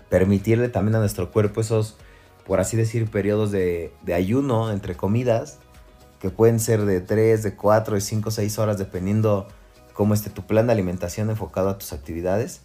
permitirle 0.10 0.68
también 0.68 0.96
a 0.98 1.00
nuestro 1.00 1.32
cuerpo 1.32 1.62
esos, 1.62 1.96
por 2.46 2.60
así 2.60 2.76
decir, 2.76 3.10
periodos 3.10 3.50
de, 3.50 3.94
de 4.02 4.14
ayuno 4.16 4.74
entre 4.74 4.98
comidas, 4.98 5.60
que 6.20 6.32
pueden 6.32 6.60
ser 6.60 6.84
de 6.84 7.00
3, 7.00 7.44
de 7.44 7.56
4, 7.56 7.96
de 7.96 8.02
5, 8.02 8.30
6 8.30 8.60
horas, 8.60 8.78
dependiendo 8.78 9.48
cómo 9.94 10.16
esté 10.16 10.30
tu 10.30 10.46
plan 10.46 10.68
de 10.68 10.74
alimentación 10.74 11.30
enfocado 11.30 11.70
a 11.70 11.78
tus 11.78 11.94
actividades. 11.94 12.64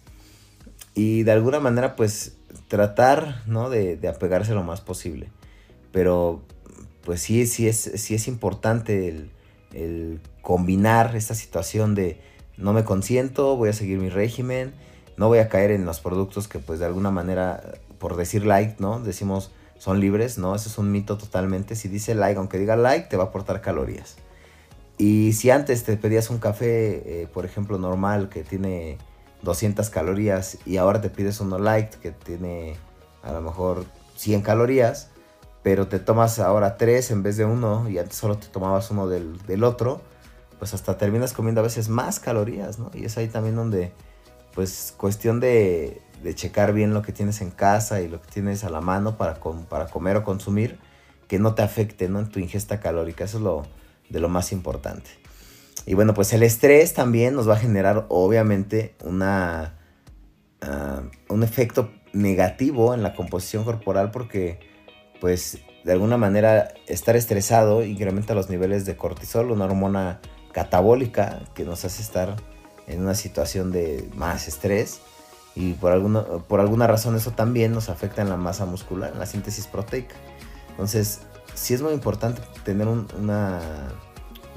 Y 0.93 1.23
de 1.23 1.31
alguna 1.31 1.61
manera, 1.61 1.95
pues 1.95 2.38
tratar, 2.67 3.43
¿no? 3.45 3.69
De, 3.69 3.99
apegarse 4.07 4.53
lo 4.53 4.63
más 4.63 4.81
posible. 4.81 5.29
Pero, 5.91 6.41
pues 7.03 7.21
sí, 7.21 7.47
sí 7.47 7.67
es, 7.67 7.77
sí 7.77 8.15
es 8.15 8.27
importante 8.27 9.07
el, 9.07 9.31
el 9.73 10.21
combinar 10.41 11.15
esta 11.15 11.35
situación 11.35 11.95
de 11.95 12.19
no 12.57 12.73
me 12.73 12.83
consiento, 12.83 13.55
voy 13.55 13.69
a 13.69 13.73
seguir 13.73 13.99
mi 13.99 14.09
régimen, 14.09 14.73
no 15.17 15.27
voy 15.27 15.39
a 15.39 15.49
caer 15.49 15.71
en 15.71 15.85
los 15.85 15.99
productos 15.99 16.47
que 16.47 16.59
pues 16.59 16.79
de 16.79 16.85
alguna 16.85 17.11
manera, 17.11 17.61
por 17.97 18.15
decir 18.15 18.45
like, 18.45 18.75
¿no? 18.79 18.99
Decimos 18.99 19.51
son 19.79 20.01
libres, 20.01 20.37
¿no? 20.37 20.53
Eso 20.53 20.69
es 20.69 20.77
un 20.77 20.91
mito 20.91 21.17
totalmente. 21.17 21.75
Si 21.75 21.87
dice 21.87 22.13
like, 22.13 22.37
aunque 22.37 22.59
diga 22.59 22.75
like, 22.75 23.07
te 23.07 23.17
va 23.17 23.23
a 23.23 23.27
aportar 23.27 23.61
calorías. 23.61 24.17
Y 24.97 25.31
si 25.33 25.49
antes 25.49 25.85
te 25.85 25.95
pedías 25.95 26.29
un 26.29 26.39
café, 26.39 27.21
eh, 27.21 27.27
por 27.33 27.45
ejemplo, 27.45 27.77
normal, 27.77 28.27
que 28.27 28.43
tiene 28.43 28.97
200 29.41 29.89
calorías, 29.89 30.57
y 30.65 30.77
ahora 30.77 31.01
te 31.01 31.09
pides 31.09 31.39
uno 31.39 31.59
light, 31.59 31.93
que 31.95 32.11
tiene 32.11 32.75
a 33.23 33.31
lo 33.31 33.41
mejor 33.41 33.85
100 34.15 34.41
calorías, 34.41 35.09
pero 35.63 35.87
te 35.87 35.99
tomas 35.99 36.39
ahora 36.39 36.77
3 36.77 37.11
en 37.11 37.23
vez 37.23 37.37
de 37.37 37.45
uno, 37.45 37.89
y 37.89 37.97
antes 37.97 38.17
solo 38.17 38.37
te 38.37 38.47
tomabas 38.47 38.91
uno 38.91 39.07
del, 39.07 39.37
del 39.45 39.63
otro, 39.63 40.01
pues 40.57 40.73
hasta 40.73 40.97
terminas 40.97 41.33
comiendo 41.33 41.61
a 41.61 41.63
veces 41.63 41.89
más 41.89 42.19
calorías, 42.19 42.79
¿no? 42.79 42.91
Y 42.93 43.05
es 43.05 43.17
ahí 43.17 43.27
también 43.27 43.55
donde, 43.55 43.93
pues, 44.53 44.93
cuestión 44.97 45.39
de, 45.39 46.01
de 46.23 46.35
checar 46.35 46.73
bien 46.73 46.93
lo 46.93 47.01
que 47.01 47.13
tienes 47.13 47.41
en 47.41 47.51
casa 47.51 48.01
y 48.01 48.07
lo 48.07 48.21
que 48.21 48.29
tienes 48.29 48.63
a 48.63 48.69
la 48.69 48.81
mano 48.81 49.17
para, 49.17 49.39
para 49.69 49.87
comer 49.87 50.17
o 50.17 50.23
consumir, 50.23 50.79
que 51.27 51.39
no 51.39 51.55
te 51.55 51.61
afecte 51.61 52.09
¿no? 52.09 52.19
en 52.19 52.29
tu 52.29 52.39
ingesta 52.39 52.79
calórica. 52.79 53.23
Eso 53.23 53.37
es 53.37 53.43
lo, 53.43 53.63
de 54.09 54.19
lo 54.19 54.29
más 54.29 54.51
importante. 54.51 55.11
Y 55.85 55.93
bueno, 55.93 56.13
pues 56.13 56.33
el 56.33 56.43
estrés 56.43 56.93
también 56.93 57.35
nos 57.35 57.49
va 57.49 57.53
a 57.53 57.59
generar 57.59 58.05
obviamente 58.09 58.95
una, 59.03 59.77
ah, 60.61 61.01
un 61.29 61.43
efecto 61.43 61.91
negativo 62.13 62.93
en 62.93 63.03
la 63.03 63.13
composición 63.15 63.63
corporal 63.63 64.11
porque 64.11 64.59
pues 65.21 65.59
de 65.83 65.91
alguna 65.91 66.17
manera 66.17 66.73
estar 66.87 67.15
estresado 67.15 67.83
incrementa 67.83 68.33
los 68.33 68.49
niveles 68.49 68.85
de 68.85 68.97
cortisol, 68.97 69.51
una 69.51 69.65
hormona 69.65 70.19
catabólica 70.51 71.41
que 71.53 71.63
nos 71.63 71.85
hace 71.85 72.01
estar 72.01 72.35
en 72.87 73.01
una 73.01 73.15
situación 73.15 73.71
de 73.71 74.09
más 74.15 74.47
estrés 74.47 75.01
y 75.55 75.73
por 75.73 75.91
alguna, 75.91 76.23
por 76.23 76.59
alguna 76.59 76.87
razón 76.87 77.15
eso 77.15 77.31
también 77.31 77.71
nos 77.71 77.89
afecta 77.89 78.21
en 78.21 78.29
la 78.29 78.37
masa 78.37 78.65
muscular, 78.65 79.11
en 79.13 79.19
la 79.19 79.25
síntesis 79.25 79.67
proteica. 79.67 80.15
Entonces, 80.69 81.21
sí 81.53 81.73
es 81.73 81.81
muy 81.81 81.93
importante 81.93 82.41
tener 82.63 82.87
un, 82.87 83.07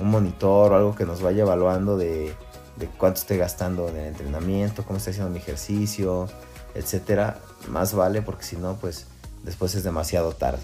un 0.03 0.11
monitor 0.11 0.73
o 0.73 0.77
algo 0.77 0.95
que 0.95 1.05
nos 1.05 1.23
vaya 1.23 1.43
evaluando 1.43 1.97
de, 1.97 2.35
de 2.77 2.87
cuánto 2.87 3.21
estoy 3.21 3.39
gastando 3.39 3.89
en 3.89 3.97
el 3.97 4.07
entrenamiento, 4.09 4.85
cómo 4.85 4.99
estoy 4.99 5.13
haciendo 5.13 5.31
mi 5.31 5.39
ejercicio, 5.39 6.29
etcétera. 6.75 7.39
Más 7.69 7.95
vale 7.95 8.23
porque 8.23 8.45
si 8.45 8.57
no, 8.57 8.77
pues 8.77 9.07
después 9.43 9.75
es 9.75 9.85
demasiado 9.85 10.33
tarde. 10.33 10.63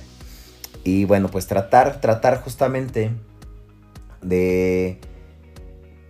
Y 0.84 1.04
bueno, 1.04 1.28
pues 1.28 1.46
tratar, 1.46 2.00
tratar 2.00 2.42
justamente 2.42 3.12
de 4.22 5.00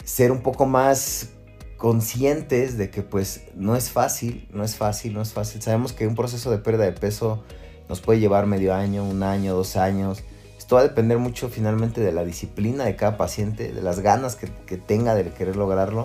ser 0.04 0.32
un 0.32 0.42
poco 0.42 0.66
más 0.66 1.30
conscientes 1.76 2.76
de 2.76 2.90
que 2.90 3.02
pues 3.02 3.42
no 3.54 3.76
es 3.76 3.90
fácil, 3.90 4.48
no 4.52 4.64
es 4.64 4.76
fácil, 4.76 5.14
no 5.14 5.22
es 5.22 5.32
fácil. 5.32 5.62
Sabemos 5.62 5.92
que 5.92 6.06
un 6.06 6.14
proceso 6.14 6.50
de 6.50 6.58
pérdida 6.58 6.84
de 6.84 6.92
peso 6.92 7.44
nos 7.88 8.00
puede 8.00 8.20
llevar 8.20 8.46
medio 8.46 8.74
año, 8.74 9.04
un 9.04 9.22
año, 9.22 9.54
dos 9.54 9.76
años. 9.76 10.22
Esto 10.68 10.76
va 10.76 10.83
a 10.83 10.85
depender 10.85 11.16
mucho 11.16 11.48
finalmente 11.48 12.02
de 12.02 12.12
la 12.12 12.26
disciplina 12.26 12.85
de 12.85 12.94
cada 12.94 13.16
paciente, 13.16 13.72
de 13.72 13.81
las 13.81 14.00
ganas 14.00 14.37
que, 14.37 14.52
que 14.66 14.76
tenga 14.76 15.14
de 15.14 15.33
querer 15.33 15.57
lograrlo. 15.57 16.04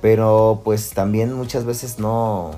Pero 0.00 0.62
pues 0.64 0.94
también 0.94 1.34
muchas 1.34 1.66
veces 1.66 1.98
no, 1.98 2.52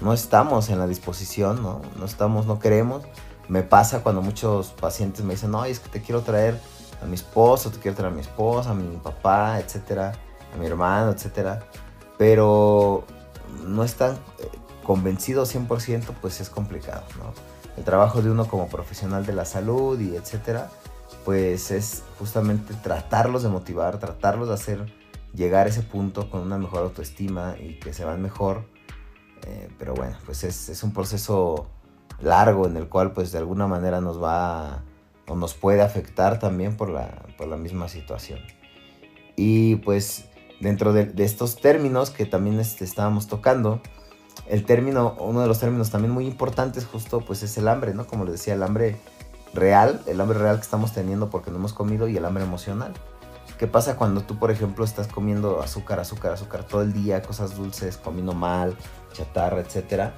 no 0.00 0.12
estamos 0.12 0.70
en 0.70 0.80
la 0.80 0.88
disposición, 0.88 1.62
¿no? 1.62 1.82
No 1.96 2.04
estamos, 2.04 2.46
no 2.46 2.58
queremos. 2.58 3.04
Me 3.46 3.62
pasa 3.62 4.02
cuando 4.02 4.22
muchos 4.22 4.70
pacientes 4.70 5.24
me 5.24 5.34
dicen, 5.34 5.52
no, 5.52 5.64
es 5.64 5.78
que 5.78 5.88
te 5.88 6.02
quiero 6.02 6.22
traer 6.22 6.58
a 7.00 7.06
mi 7.06 7.14
esposo, 7.14 7.70
te 7.70 7.78
quiero 7.78 7.96
traer 7.96 8.12
a 8.12 8.16
mi 8.16 8.22
esposa, 8.22 8.70
a 8.70 8.74
mi 8.74 8.96
papá, 8.96 9.60
etcétera, 9.60 10.10
a 10.52 10.58
mi 10.58 10.66
hermano, 10.66 11.12
etcétera. 11.12 11.60
Pero 12.18 13.04
no 13.64 13.84
están 13.84 14.14
eh, 14.40 14.48
convencidos 14.82 15.54
100%, 15.54 16.06
pues 16.20 16.40
es 16.40 16.50
complicado, 16.50 17.04
¿no? 17.18 17.51
El 17.76 17.84
trabajo 17.84 18.22
de 18.22 18.30
uno 18.30 18.46
como 18.46 18.68
profesional 18.68 19.24
de 19.24 19.32
la 19.32 19.44
salud 19.44 19.98
y 20.00 20.16
etcétera, 20.16 20.70
pues 21.24 21.70
es 21.70 22.02
justamente 22.18 22.74
tratarlos 22.74 23.42
de 23.42 23.48
motivar, 23.48 23.98
tratarlos 23.98 24.48
de 24.48 24.54
hacer 24.54 24.92
llegar 25.34 25.66
a 25.66 25.70
ese 25.70 25.82
punto 25.82 26.30
con 26.30 26.40
una 26.40 26.58
mejor 26.58 26.82
autoestima 26.82 27.56
y 27.58 27.78
que 27.78 27.92
se 27.94 28.04
van 28.04 28.20
mejor 28.20 28.64
eh, 29.46 29.68
pero 29.78 29.94
bueno, 29.94 30.16
pues 30.24 30.44
es, 30.44 30.82
un 30.82 30.92
proceso 30.92 31.68
largo 32.20 32.66
en 32.66 32.76
el 32.76 32.88
cual 32.88 33.12
pues 33.12 33.32
de 33.32 33.38
alguna 33.38 33.66
manera 33.66 34.00
nos 34.00 34.22
va 34.22 34.84
o 35.26 35.34
nos 35.34 35.54
puede 35.54 35.82
afectar 35.82 36.38
también 36.38 36.76
por 36.76 36.88
la, 36.88 37.26
por 37.36 37.48
la 37.48 37.56
misma 37.56 37.88
situación. 37.88 38.38
Y 39.36 39.76
pues 39.76 40.26
dentro 40.60 40.92
de, 40.92 41.12
estos 41.24 41.60
términos 41.60 42.10
que 42.10 42.26
también 42.26 42.60
este, 42.60 42.84
estábamos 42.84 43.26
tocando, 43.26 43.80
el 44.46 44.64
término, 44.64 45.14
uno 45.18 45.40
de 45.40 45.48
los 45.48 45.58
términos 45.58 45.90
también 45.90 46.12
muy 46.12 46.26
importantes 46.26 46.84
justo 46.84 47.20
pues 47.20 47.42
es 47.42 47.56
el 47.58 47.68
hambre, 47.68 47.94
¿no? 47.94 48.06
Como 48.06 48.24
les 48.24 48.34
decía, 48.34 48.54
el 48.54 48.62
hambre 48.62 48.96
real, 49.54 50.00
el 50.06 50.20
hambre 50.20 50.38
real 50.38 50.56
que 50.56 50.62
estamos 50.62 50.92
teniendo 50.92 51.30
porque 51.30 51.50
no 51.50 51.58
hemos 51.58 51.72
comido 51.72 52.08
y 52.08 52.16
el 52.16 52.24
hambre 52.24 52.44
emocional. 52.44 52.92
¿Qué 53.58 53.66
pasa 53.66 53.96
cuando 53.96 54.22
tú, 54.22 54.38
por 54.38 54.50
ejemplo, 54.50 54.84
estás 54.84 55.06
comiendo 55.06 55.62
azúcar, 55.62 56.00
azúcar, 56.00 56.32
azúcar 56.32 56.64
todo 56.64 56.82
el 56.82 56.92
día, 56.92 57.22
cosas 57.22 57.56
dulces, 57.56 57.96
comiendo 57.96 58.32
mal, 58.32 58.76
chatarra, 59.12 59.60
etcétera? 59.60 60.14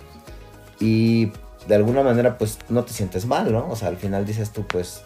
Y 0.80 1.30
de 1.68 1.74
alguna 1.74 2.02
manera, 2.02 2.38
pues 2.38 2.58
no 2.68 2.84
te 2.84 2.92
sientes 2.92 3.26
mal, 3.26 3.52
¿no? 3.52 3.68
O 3.68 3.76
sea, 3.76 3.88
al 3.88 3.96
final 3.96 4.24
dices 4.24 4.50
tú, 4.50 4.66
pues 4.66 5.02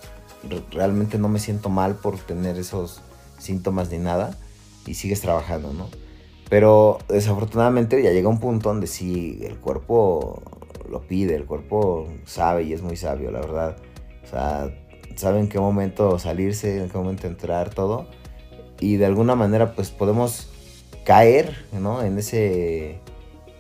realmente 0.71 1.19
no 1.19 1.29
me 1.29 1.41
siento 1.41 1.69
mal 1.69 1.97
por 1.97 2.19
tener 2.19 2.59
esos 2.59 3.01
síntomas 3.39 3.91
ni 3.91 3.99
nada 3.99 4.37
y 4.87 4.95
sigues 4.95 5.21
trabajando, 5.21 5.73
¿no? 5.73 5.89
Pero 6.49 6.99
desafortunadamente 7.09 8.03
ya 8.03 8.11
llega 8.11 8.29
un 8.29 8.41
punto 8.41 8.71
donde 8.71 8.87
sí 8.87 9.41
el 9.43 9.59
cuerpo 9.59 10.43
lo 10.91 11.03
pide, 11.03 11.35
el 11.35 11.45
cuerpo 11.45 12.07
sabe 12.25 12.63
y 12.63 12.73
es 12.73 12.83
muy 12.83 12.97
sabio, 12.97 13.31
la 13.31 13.41
verdad. 13.41 13.77
O 14.25 14.27
sea, 14.27 14.75
sabe 15.17 15.41
en 15.41 15.49
qué 15.49 15.61
momento 15.61 16.19
salirse, 16.19 16.83
en 16.83 16.89
qué 16.89 16.97
momento 16.97 17.27
entrar, 17.27 17.71
todo 17.71 18.07
y 18.81 18.97
de 18.97 19.07
alguna 19.07 19.35
manera 19.35 19.75
pues 19.75 19.91
podemos 19.91 20.49
caer, 21.05 21.67
¿no? 21.73 22.03
En 22.03 22.19
ese, 22.19 23.01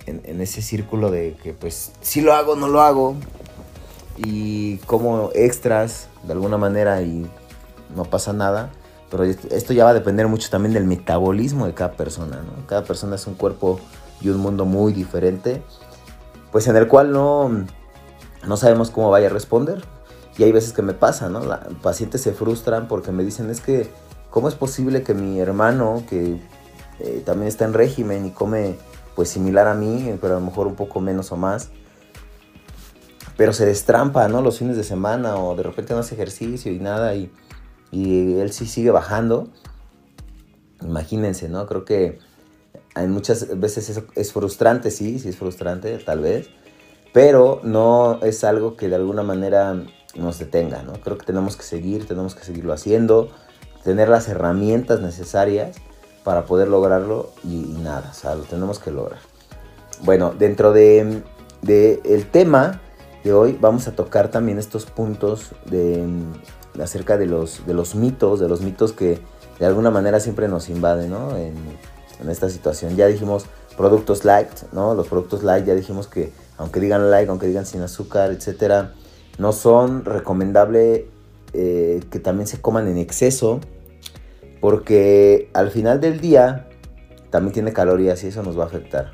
en, 0.06 0.40
ese 0.40 0.62
círculo 0.62 1.10
de 1.10 1.36
que 1.42 1.52
pues 1.54 1.92
si 2.00 2.20
lo 2.20 2.34
hago, 2.34 2.56
no 2.56 2.68
lo 2.68 2.80
hago 2.82 3.16
y 4.16 4.76
como 4.78 5.30
extras 5.34 6.08
de 6.24 6.32
alguna 6.32 6.56
manera 6.56 7.02
y 7.02 7.26
no 7.94 8.04
pasa 8.04 8.32
nada. 8.32 8.70
Pero 9.10 9.24
esto 9.24 9.72
ya 9.72 9.84
va 9.84 9.90
a 9.90 9.94
depender 9.94 10.28
mucho 10.28 10.50
también 10.50 10.74
del 10.74 10.84
metabolismo 10.84 11.66
de 11.66 11.74
cada 11.74 11.92
persona, 11.92 12.36
¿no? 12.36 12.66
Cada 12.66 12.84
persona 12.84 13.16
es 13.16 13.26
un 13.26 13.34
cuerpo 13.34 13.80
y 14.20 14.28
un 14.28 14.38
mundo 14.38 14.64
muy 14.64 14.92
diferente, 14.92 15.62
pues 16.52 16.66
en 16.66 16.76
el 16.76 16.88
cual 16.88 17.12
no, 17.12 17.64
no 18.46 18.56
sabemos 18.56 18.90
cómo 18.90 19.10
vaya 19.10 19.28
a 19.28 19.30
responder. 19.30 19.82
Y 20.36 20.44
hay 20.44 20.52
veces 20.52 20.72
que 20.72 20.82
me 20.82 20.92
pasa, 20.92 21.28
¿no? 21.28 21.40
Los 21.40 21.58
pacientes 21.82 22.20
se 22.20 22.32
frustran 22.32 22.86
porque 22.86 23.10
me 23.10 23.24
dicen 23.24 23.50
es 23.50 23.60
que 23.60 23.90
¿Cómo 24.30 24.48
es 24.48 24.54
posible 24.54 25.02
que 25.02 25.14
mi 25.14 25.40
hermano, 25.40 26.02
que 26.08 26.38
eh, 27.00 27.22
también 27.24 27.48
está 27.48 27.64
en 27.64 27.72
régimen 27.72 28.26
y 28.26 28.30
come 28.30 28.76
pues 29.14 29.30
similar 29.30 29.66
a 29.66 29.74
mí, 29.74 30.14
pero 30.20 30.36
a 30.36 30.40
lo 30.40 30.44
mejor 30.44 30.66
un 30.66 30.74
poco 30.74 31.00
menos 31.00 31.32
o 31.32 31.36
más, 31.36 31.70
pero 33.36 33.52
se 33.52 33.64
destrampa, 33.64 34.28
¿no? 34.28 34.42
Los 34.42 34.58
fines 34.58 34.76
de 34.76 34.84
semana 34.84 35.36
o 35.36 35.56
de 35.56 35.62
repente 35.62 35.94
no 35.94 36.00
hace 36.00 36.14
ejercicio 36.14 36.70
y 36.70 36.78
nada 36.78 37.14
y, 37.14 37.32
él 37.92 38.52
sí 38.52 38.66
sigue 38.66 38.90
bajando. 38.90 39.48
Imagínense, 40.82 41.48
¿no? 41.48 41.66
Creo 41.66 41.84
que 41.84 42.18
hay 42.94 43.06
muchas 43.06 43.58
veces 43.58 44.02
es, 44.14 44.32
frustrante, 44.32 44.90
sí, 44.90 45.18
sí 45.18 45.28
es 45.28 45.36
frustrante, 45.36 45.96
tal 45.98 46.20
vez, 46.20 46.48
pero 47.12 47.60
no 47.62 48.20
es 48.22 48.44
algo 48.44 48.76
que 48.76 48.88
de 48.88 48.96
alguna 48.96 49.22
manera 49.22 49.80
nos 50.16 50.38
detenga, 50.38 50.82
¿no? 50.82 50.94
Creo 50.94 51.18
que 51.18 51.26
tenemos 51.26 51.56
que 51.56 51.62
seguir, 51.62 52.06
tenemos 52.06 52.34
que 52.34 52.44
seguirlo 52.44 52.72
haciendo 52.72 53.30
tener 53.84 54.08
las 54.08 54.28
herramientas 54.28 55.00
necesarias 55.00 55.76
para 56.24 56.44
poder 56.44 56.68
lograrlo 56.68 57.30
y, 57.44 57.76
nada, 57.82 58.08
o 58.10 58.14
sea, 58.14 58.34
lo 58.34 58.42
tenemos 58.42 58.78
que 58.78 58.90
lograr. 58.90 59.20
Bueno, 60.02 60.34
dentro 60.36 60.72
de, 60.72 61.22
el 61.64 62.26
tema 62.30 62.80
de 63.24 63.32
hoy 63.32 63.56
vamos 63.60 63.88
a 63.88 63.92
tocar 63.92 64.28
también 64.28 64.58
estos 64.58 64.86
puntos 64.86 65.52
de, 65.66 66.04
acerca 66.80 67.16
de 67.16 67.26
los, 67.26 67.66
de 67.66 67.74
los 67.74 67.94
mitos, 67.94 68.40
de 68.40 68.48
los 68.48 68.60
mitos 68.60 68.92
que 68.92 69.18
de 69.58 69.66
alguna 69.66 69.90
manera 69.90 70.20
siempre 70.20 70.48
nos 70.48 70.68
invaden. 70.68 71.12
En, 71.12 71.88
esta 72.28 72.50
situación. 72.50 72.96
Ya 72.96 73.06
dijimos 73.06 73.46
productos 73.76 74.24
light, 74.24 74.50
¿no? 74.72 74.92
Los 74.94 75.06
productos 75.06 75.44
light 75.44 75.64
ya 75.64 75.76
dijimos 75.76 76.08
que 76.08 76.32
aunque 76.56 76.80
digan 76.80 77.12
light, 77.12 77.28
aunque 77.28 77.46
digan 77.46 77.64
sin 77.64 77.80
azúcar, 77.80 78.32
etcétera, 78.32 78.92
no 79.38 79.52
son 79.52 80.04
recomendables 80.04 81.02
eh, 81.52 82.00
que 82.10 82.18
también 82.18 82.48
se 82.48 82.60
coman 82.60 82.88
en 82.88 82.98
exceso 82.98 83.60
porque 84.60 85.48
al 85.54 85.70
final 85.70 86.00
del 86.00 86.20
día 86.20 86.68
también 87.30 87.52
tiene 87.52 87.72
calorías 87.72 88.24
y 88.24 88.28
eso 88.28 88.42
nos 88.42 88.58
va 88.58 88.64
a 88.64 88.66
afectar. 88.66 89.12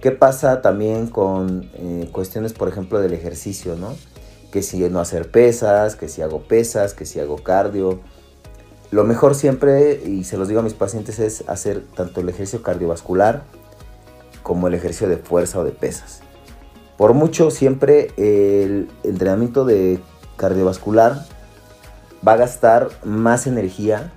¿Qué 0.00 0.10
pasa 0.10 0.62
también 0.62 1.08
con 1.08 1.70
eh, 1.74 2.08
cuestiones, 2.12 2.52
por 2.52 2.68
ejemplo, 2.68 3.00
del 3.00 3.14
ejercicio, 3.14 3.74
¿no? 3.74 3.94
Que 4.54 4.62
si 4.62 4.78
no 4.88 5.00
hacer 5.00 5.32
pesas, 5.32 5.96
que 5.96 6.08
si 6.08 6.22
hago 6.22 6.42
pesas, 6.42 6.94
que 6.94 7.06
si 7.06 7.18
hago 7.18 7.42
cardio. 7.42 7.98
Lo 8.92 9.02
mejor 9.02 9.34
siempre, 9.34 10.00
y 10.06 10.22
se 10.22 10.36
los 10.36 10.46
digo 10.46 10.60
a 10.60 10.62
mis 10.62 10.74
pacientes, 10.74 11.18
es 11.18 11.42
hacer 11.48 11.82
tanto 11.96 12.20
el 12.20 12.28
ejercicio 12.28 12.62
cardiovascular 12.62 13.42
como 14.44 14.68
el 14.68 14.74
ejercicio 14.74 15.08
de 15.08 15.16
fuerza 15.16 15.58
o 15.58 15.64
de 15.64 15.72
pesas. 15.72 16.20
Por 16.96 17.14
mucho, 17.14 17.50
siempre 17.50 18.12
el 18.16 18.88
entrenamiento 19.02 19.64
de 19.64 19.98
cardiovascular 20.36 21.26
va 22.24 22.34
a 22.34 22.36
gastar 22.36 22.90
más 23.02 23.48
energía 23.48 24.12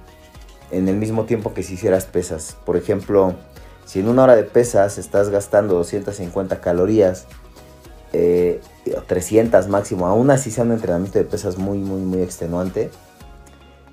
en 0.70 0.88
el 0.88 0.98
mismo 0.98 1.26
tiempo 1.26 1.56
que 1.56 1.64
si 1.64 1.74
hicieras 1.74 2.06
pesas. 2.06 2.58
Por 2.64 2.78
ejemplo, 2.78 3.34
si 3.86 4.02
en 4.02 4.08
una 4.08 4.26
hora 4.26 4.36
de 4.36 4.44
pesas 4.44 5.00
estás 5.00 5.30
gastando 5.30 5.74
250 5.74 6.62
calorías, 6.62 7.26
eh, 8.14 8.62
300 9.08 9.68
máximo, 9.68 10.08
aún 10.08 10.30
así 10.32 10.52
sea 10.52 10.64
un 10.64 10.72
entrenamiento 10.72 11.20
de 11.20 11.26
pesas 11.26 11.58
muy, 11.58 11.78
muy, 11.78 12.02
muy 12.02 12.22
extenuante, 12.22 12.90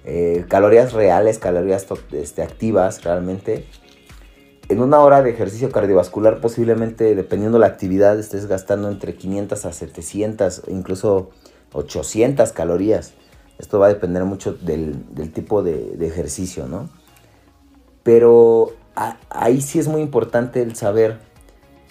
eh, 0.05 0.45
calorías 0.49 0.93
reales, 0.93 1.39
calorías 1.39 1.87
este, 2.13 2.43
activas 2.43 3.03
realmente, 3.03 3.67
en 4.69 4.81
una 4.81 5.01
hora 5.01 5.23
de 5.23 5.31
ejercicio 5.31 5.71
cardiovascular 5.71 6.41
posiblemente, 6.41 7.15
dependiendo 7.15 7.59
la 7.59 7.67
actividad, 7.67 8.19
estés 8.19 8.47
gastando 8.47 8.89
entre 8.89 9.15
500 9.15 9.67
a 9.67 9.73
700, 9.73 10.63
incluso 10.69 11.31
800 11.73 12.53
calorías. 12.53 13.13
Esto 13.59 13.79
va 13.79 13.87
a 13.87 13.89
depender 13.91 14.25
mucho 14.25 14.55
del, 14.55 15.05
tipo 15.33 15.63
de, 15.63 15.97
ejercicio, 16.01 16.67
¿no? 16.67 16.89
Pero 18.03 18.73
ahí 19.31 19.61
sí 19.61 19.79
es 19.79 19.89
muy 19.89 20.01
importante 20.01 20.63
el 20.63 20.77
saber 20.77 21.19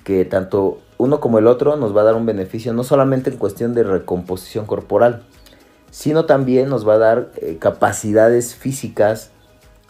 que 0.03 0.25
tanto 0.25 0.79
uno 0.97 1.19
como 1.19 1.39
el 1.39 1.47
otro 1.47 1.75
nos 1.75 1.95
va 1.95 2.01
a 2.01 2.05
dar 2.05 2.15
un 2.15 2.25
beneficio, 2.25 2.73
no 2.73 2.83
solamente 2.83 3.29
en 3.29 3.37
cuestión 3.37 3.73
de 3.73 3.83
recomposición 3.83 4.65
corporal, 4.65 5.23
sino 5.91 6.25
también 6.25 6.69
nos 6.69 6.87
va 6.87 6.95
a 6.95 6.97
dar 6.97 7.31
eh, 7.37 7.57
capacidades 7.59 8.55
físicas 8.55 9.31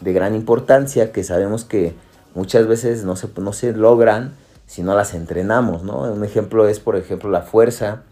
de 0.01 0.13
gran 0.13 0.35
importancia 0.35 1.11
que 1.11 1.23
sabemos 1.23 1.65
que 1.65 1.93
muchas 2.35 2.67
veces 2.67 3.05
no 3.05 3.15
se, 3.15 3.29
no 3.37 3.53
se 3.53 3.73
logran 3.73 4.33
si 4.65 4.83
no 4.83 4.95
las 4.95 5.13
entrenamos, 5.13 5.83
¿no? 5.83 6.01
Un 6.01 6.23
ejemplo 6.23 6.67
es, 6.67 6.79
por 6.79 6.95
ejemplo, 6.95 7.29
la 7.29 7.41
fuerza, 7.41 8.03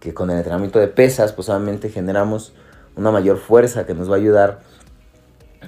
que 0.00 0.12
con 0.12 0.30
el 0.30 0.38
entrenamiento 0.38 0.78
de 0.78 0.88
pesas, 0.88 1.32
pues 1.32 1.48
obviamente 1.48 1.88
generamos 1.88 2.52
una 2.96 3.10
mayor 3.10 3.38
fuerza 3.38 3.86
que 3.86 3.94
nos 3.94 4.10
va 4.10 4.14
a 4.14 4.18
ayudar 4.18 4.60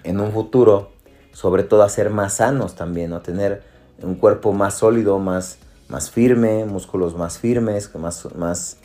en 0.05 0.21
un 0.21 0.33
futuro, 0.33 0.91
sobre 1.33 1.63
todo 1.63 1.83
a 1.83 1.89
ser 1.89 2.11
más 2.11 2.35
sanos 2.35 2.75
también, 2.75 3.13
a 3.13 3.23
tener 3.23 3.63
un 4.03 4.15
cuerpo 4.15 4.53
más 4.53 4.75
sólido, 4.75 5.19
más, 5.19 5.59
más 5.89 6.11
firme, 6.11 6.64
músculos 6.64 7.16
más 7.16 7.39
firmes, 7.39 7.95
más, 7.95 8.34
más 8.34 8.78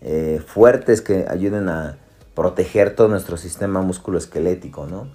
eh, 0.00 0.42
fuertes 0.46 1.02
que 1.02 1.26
ayuden 1.28 1.68
a 1.68 1.98
proteger 2.34 2.94
todo 2.94 3.08
nuestro 3.08 3.36
sistema 3.36 3.80
musculoesquelético, 3.82 4.86
¿no? 4.86 5.08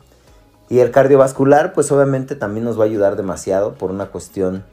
Y 0.69 0.79
el 0.79 0.91
cardiovascular, 0.91 1.73
pues 1.73 1.91
obviamente 1.91 2.35
también 2.35 2.63
nos 2.63 2.79
va 2.79 2.83
a 2.83 2.87
ayudar 2.87 3.15
demasiado 3.15 3.73
por 3.73 3.91
una 3.91 4.07
cuestión 4.07 4.63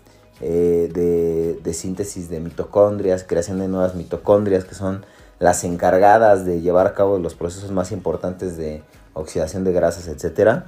eh, 0.41 0.89
de, 0.93 1.59
de, 1.63 1.75
síntesis 1.75 2.31
de 2.31 2.39
mitocondrias, 2.39 3.25
creación 3.25 3.59
de 3.59 3.67
nuevas 3.67 3.97
mitocondrias 3.97 4.65
que 4.65 4.77
son 4.77 5.05
las 5.41 5.65
encargadas 5.65 6.45
de 6.45 6.61
llevar 6.61 6.87
a 6.87 6.95
cabo 6.95 7.19
los 7.19 7.35
procesos 7.35 7.73
más 7.73 7.91
importantes 7.91 8.57
de 8.57 8.83
oxidación 9.15 9.65
de 9.65 9.73
grasas, 9.73 10.07
etc. 10.07 10.63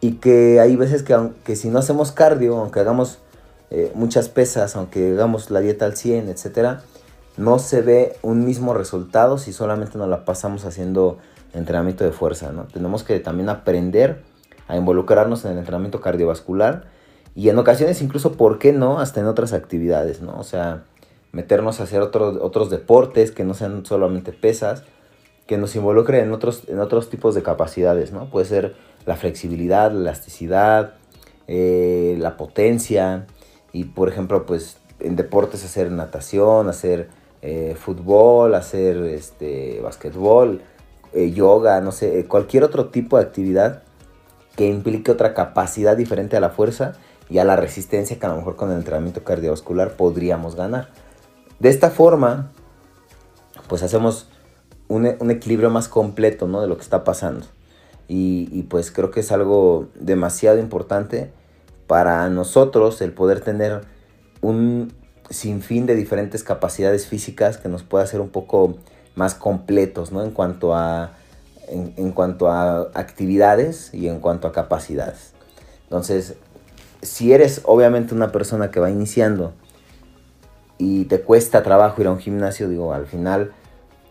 Y 0.00 0.12
que 0.12 0.60
hay 0.60 0.76
veces 0.76 1.02
que, 1.02 1.12
aunque 1.12 1.54
si 1.54 1.68
no 1.68 1.78
hacemos 1.78 2.12
cardio, 2.12 2.56
aunque 2.56 2.80
hagamos 2.80 3.18
eh, 3.70 3.92
muchas 3.94 4.28
pesas, 4.28 4.76
aunque 4.76 5.12
hagamos 5.12 5.50
la 5.50 5.60
dieta 5.60 5.84
al 5.84 5.96
100, 5.96 6.28
etc., 6.28 6.80
no 7.36 7.58
se 7.58 7.82
ve 7.82 8.16
un 8.22 8.44
mismo 8.44 8.74
resultado 8.74 9.38
si 9.38 9.52
solamente 9.52 9.96
nos 9.98 10.08
la 10.08 10.24
pasamos 10.24 10.64
haciendo 10.64 11.18
entrenamiento 11.54 12.04
de 12.04 12.12
fuerza, 12.12 12.50
¿no? 12.52 12.64
Tenemos 12.64 13.04
que 13.04 13.20
también 13.20 13.48
aprender 13.48 14.22
a 14.66 14.76
involucrarnos 14.76 15.44
en 15.44 15.52
el 15.52 15.58
entrenamiento 15.58 16.00
cardiovascular 16.00 16.86
y 17.34 17.48
en 17.48 17.58
ocasiones 17.58 18.02
incluso, 18.02 18.32
¿por 18.32 18.58
qué 18.58 18.72
no? 18.72 18.98
Hasta 18.98 19.20
en 19.20 19.26
otras 19.26 19.52
actividades, 19.52 20.20
¿no? 20.20 20.36
O 20.38 20.42
sea, 20.42 20.82
meternos 21.30 21.80
a 21.80 21.84
hacer 21.84 22.02
otros 22.02 22.70
deportes 22.70 23.30
que 23.30 23.44
no 23.44 23.54
sean 23.54 23.86
solamente 23.86 24.32
pesas, 24.32 24.82
que 25.46 25.58
nos 25.58 25.76
involucren 25.76 26.24
en 26.24 26.32
otros, 26.32 26.64
en 26.68 26.80
otros 26.80 27.08
tipos 27.08 27.34
de 27.34 27.42
capacidades, 27.42 28.12
¿no? 28.12 28.28
Puede 28.30 28.46
ser 28.46 28.74
la 29.06 29.16
flexibilidad, 29.16 29.92
la 29.92 30.00
elasticidad, 30.00 30.94
eh, 31.46 32.16
la 32.18 32.36
potencia 32.36 33.26
y, 33.78 33.84
por 33.84 34.08
ejemplo, 34.08 34.44
pues 34.44 34.78
en 34.98 35.14
deportes 35.14 35.64
hacer 35.64 35.92
natación, 35.92 36.68
hacer 36.68 37.10
eh, 37.42 37.76
fútbol, 37.78 38.56
hacer 38.56 38.96
este, 39.04 39.80
basquetbol, 39.80 40.62
eh, 41.12 41.30
yoga, 41.30 41.80
no 41.80 41.92
sé, 41.92 42.24
cualquier 42.26 42.64
otro 42.64 42.88
tipo 42.88 43.18
de 43.18 43.22
actividad 43.22 43.84
que 44.56 44.66
implique 44.66 45.12
otra 45.12 45.32
capacidad 45.32 45.96
diferente 45.96 46.36
a 46.36 46.40
la 46.40 46.50
fuerza 46.50 46.94
y 47.30 47.38
a 47.38 47.44
la 47.44 47.54
resistencia 47.54 48.18
que 48.18 48.26
a 48.26 48.30
lo 48.30 48.36
mejor 48.38 48.56
con 48.56 48.72
el 48.72 48.78
entrenamiento 48.78 49.22
cardiovascular 49.22 49.92
podríamos 49.92 50.56
ganar. 50.56 50.88
De 51.60 51.68
esta 51.68 51.90
forma, 51.90 52.50
pues 53.68 53.84
hacemos 53.84 54.28
un, 54.88 55.06
equilibrio 55.06 55.70
más 55.70 55.86
completo 55.86 56.48
¿no? 56.48 56.60
de 56.60 56.66
lo 56.66 56.76
que 56.76 56.82
está 56.82 57.04
pasando. 57.04 57.46
Y, 58.08 58.48
y, 58.50 58.64
pues 58.64 58.90
creo 58.90 59.12
que 59.12 59.20
es 59.20 59.30
algo 59.30 59.86
demasiado 59.94 60.58
importante 60.58 61.30
para 61.88 62.28
nosotros 62.28 63.02
el 63.02 63.12
poder 63.12 63.40
tener 63.40 63.80
un 64.40 64.92
sinfín 65.30 65.86
de 65.86 65.96
diferentes 65.96 66.44
capacidades 66.44 67.08
físicas 67.08 67.58
que 67.58 67.68
nos 67.68 67.82
pueda 67.82 68.04
hacer 68.04 68.20
un 68.20 68.28
poco 68.28 68.76
más 69.16 69.34
completos 69.34 70.12
¿no? 70.12 70.22
en 70.22 70.30
cuanto 70.30 70.74
a 70.74 71.14
en, 71.70 72.12
cuanto 72.12 72.48
a 72.48 72.90
actividades 72.94 73.92
y 73.92 74.08
en 74.08 74.20
cuanto 74.20 74.48
a 74.48 74.52
capacidades. 74.52 75.32
Entonces, 75.84 76.34
si 77.02 77.32
eres 77.32 77.62
obviamente 77.64 78.14
una 78.14 78.32
persona 78.32 78.70
que 78.70 78.80
va 78.80 78.90
iniciando 78.90 79.52
y 80.78 81.04
te 81.04 81.20
cuesta 81.20 81.62
trabajo 81.62 82.00
ir 82.00 82.06
a 82.06 82.12
un 82.12 82.18
gimnasio, 82.18 82.68
digo, 82.68 82.92
al 82.92 83.06
final, 83.06 83.52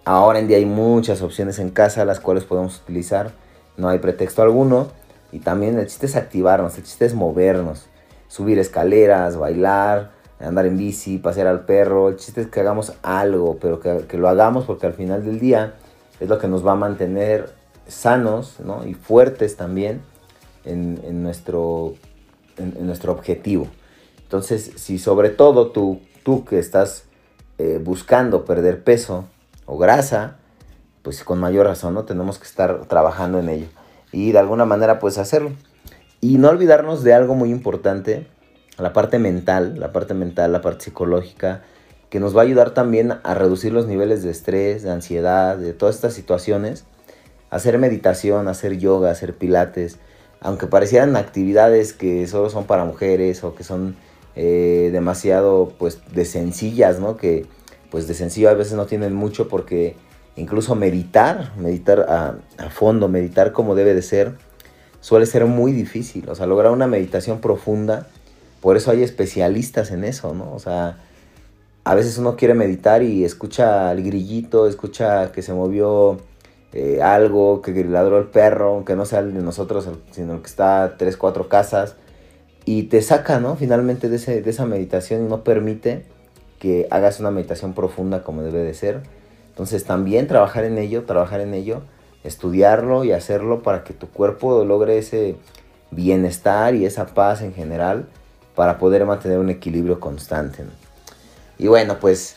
ahora 0.05 0.39
en 0.39 0.47
día 0.47 0.57
hay 0.57 0.65
muchas 0.65 1.21
opciones 1.21 1.59
en 1.59 1.69
casa 1.69 2.05
las 2.05 2.19
cuales 2.19 2.43
podemos 2.43 2.79
utilizar, 2.81 3.31
no 3.75 3.89
hay 3.89 3.99
pretexto 3.99 4.41
alguno. 4.41 4.87
Y 5.31 5.39
también 5.39 5.77
el 5.77 5.87
chiste 5.87 6.05
es 6.05 6.15
activarnos, 6.15 6.77
el 6.77 6.83
chiste 6.83 7.05
es 7.05 7.13
movernos, 7.13 7.87
subir 8.27 8.59
escaleras, 8.59 9.37
bailar, 9.37 10.11
andar 10.39 10.65
en 10.65 10.77
bici, 10.77 11.17
pasear 11.17 11.47
al 11.47 11.65
perro. 11.65 12.09
El 12.09 12.17
chiste 12.17 12.41
es 12.41 12.47
que 12.47 12.59
hagamos 12.59 12.93
algo, 13.01 13.57
pero 13.59 13.79
que, 13.79 14.17
lo 14.17 14.29
hagamos 14.29 14.65
porque 14.65 14.87
al 14.87 14.93
final 14.93 15.25
del 15.25 15.39
día 15.39 15.75
es 16.19 16.29
lo 16.29 16.39
que 16.39 16.47
nos 16.47 16.65
va 16.65 16.73
a 16.73 16.75
mantener 16.75 17.53
sanos 17.87 18.57
y 18.85 18.93
fuertes 18.93 19.55
también 19.55 20.01
en, 20.65 21.23
nuestro, 21.23 21.95
en, 22.57 22.85
nuestro 22.85 23.11
objetivo. 23.11 23.67
Entonces, 24.23 24.71
si 24.75 24.99
sobre 24.99 25.29
todo 25.29 25.71
tú, 25.71 26.01
tú 26.23 26.43
que 26.43 26.59
estás 26.59 27.05
eh, 27.57 27.79
buscando 27.81 28.43
perder 28.45 28.83
peso 28.83 29.25
o 29.65 29.77
grasa, 29.77 30.37
pues 31.01 31.23
con 31.23 31.39
mayor 31.39 31.65
razón, 31.65 31.93
¿no? 31.93 32.03
Tenemos 32.03 32.37
que 32.37 32.43
estar 32.43 32.85
trabajando 32.85 33.39
en 33.39 33.49
ello. 33.49 33.67
Y 34.11 34.31
de 34.31 34.39
alguna 34.39 34.65
manera, 34.65 34.99
pues 34.99 35.17
hacerlo. 35.17 35.51
Y 36.21 36.37
no 36.37 36.49
olvidarnos 36.49 37.03
de 37.03 37.13
algo 37.13 37.35
muy 37.35 37.51
importante, 37.51 38.27
la 38.77 38.93
parte 38.93 39.19
mental, 39.19 39.79
la 39.79 39.91
parte 39.91 40.13
mental, 40.13 40.51
la 40.51 40.61
parte 40.61 40.85
psicológica, 40.85 41.63
que 42.09 42.19
nos 42.19 42.35
va 42.35 42.41
a 42.41 42.45
ayudar 42.45 42.71
también 42.71 43.13
a 43.23 43.33
reducir 43.33 43.73
los 43.73 43.87
niveles 43.87 44.23
de 44.23 44.31
estrés, 44.31 44.83
de 44.83 44.91
ansiedad, 44.91 45.57
de 45.57 45.73
todas 45.73 45.95
estas 45.95 46.13
situaciones. 46.13 46.85
Hacer 47.49 47.77
meditación, 47.79 48.47
hacer 48.47 48.77
yoga, 48.77 49.11
hacer 49.11 49.35
pilates, 49.35 49.99
aunque 50.39 50.67
parecieran 50.67 51.15
actividades 51.15 51.93
que 51.93 52.27
solo 52.27 52.49
son 52.49 52.65
para 52.65 52.85
mujeres 52.85 53.43
o 53.43 53.55
que 53.55 53.63
son 53.63 53.95
eh, 54.35 54.89
demasiado 54.91 55.73
pues 55.77 55.99
de 56.13 56.25
sencillas, 56.25 56.99
¿no? 56.99 57.17
Que 57.17 57.45
pues 57.89 58.07
de 58.07 58.13
sencillo 58.13 58.49
a 58.49 58.53
veces 58.53 58.73
no 58.73 58.85
tienen 58.85 59.13
mucho 59.13 59.47
porque 59.47 59.95
incluso 60.37 60.75
meditar, 60.75 61.51
meditar 61.57 62.05
a, 62.57 62.69
fondo, 62.69 63.09
meditar 63.09 63.51
como 63.51 63.75
debe 63.75 63.93
de 63.93 64.01
ser, 64.01 64.35
suele 65.01 65.25
ser 65.25 65.45
muy 65.45 65.71
difícil. 65.71 66.29
O 66.29 66.35
sea, 66.35 66.45
lograr 66.45 66.71
una 66.71 66.87
meditación 66.87 67.41
profunda, 67.41 68.07
por 68.61 68.77
eso 68.77 68.91
hay 68.91 69.03
especialistas 69.03 69.91
en 69.91 70.03
eso, 70.03 70.33
¿no? 70.33 70.53
O 70.53 70.59
sea, 70.59 70.97
a 71.83 71.95
veces 71.95 72.17
uno 72.17 72.35
quiere 72.35 72.53
meditar 72.53 73.03
y 73.03 73.25
escucha 73.25 73.91
el 73.91 74.03
grillito, 74.03 74.67
escucha 74.67 75.31
que 75.31 75.41
se 75.41 75.53
movió 75.53 76.19
eh, 76.73 77.01
algo, 77.01 77.61
que 77.61 77.83
ladró 77.83 78.19
el 78.19 78.25
perro, 78.25 78.83
que 78.85 78.95
no 78.95 79.05
sea 79.05 79.19
el 79.19 79.33
de 79.33 79.41
nosotros, 79.41 79.89
sino 80.11 80.35
el 80.35 80.41
que 80.41 80.47
está 80.47 80.83
a 80.83 80.97
tres, 80.97 81.17
cuatro 81.17 81.49
casas, 81.49 81.95
y 82.65 82.83
te 82.83 83.01
saca, 83.01 83.39
¿no? 83.39 83.55
Finalmente 83.55 84.09
de, 84.09 84.17
ese, 84.17 84.41
de 84.41 84.49
esa 84.49 84.65
meditación 84.65 85.25
y 85.25 85.29
no 85.29 85.43
permite 85.43 86.03
que 86.59 86.87
hagas 86.91 87.19
una 87.19 87.31
meditación 87.31 87.73
profunda 87.73 88.23
como 88.23 88.43
debe 88.43 88.59
de 88.59 88.73
ser. 88.73 89.16
Entonces 89.57 89.85
también 89.85 90.27
trabajar 90.27 90.65
en 90.65 90.77
ello, 90.77 91.05
trabajar 91.05 91.41
en 91.41 91.55
ello, 91.55 91.81
estudiarlo 92.23 93.03
y 93.03 93.11
hacerlo 93.11 93.63
para 93.63 93.83
que 93.83 93.91
tu 93.91 94.07
cuerpo 94.07 94.63
logre 94.63 94.99
ese 94.99 95.35
bienestar 95.89 96.75
y 96.75 96.85
esa 96.85 97.07
paz 97.07 97.41
en 97.41 97.55
general 97.55 98.05
para 98.53 98.77
poder 98.77 99.03
mantener 99.07 99.39
un 99.39 99.49
equilibrio 99.49 99.99
constante. 99.99 100.63
Y 101.57 101.65
bueno, 101.65 101.97
pues 101.99 102.35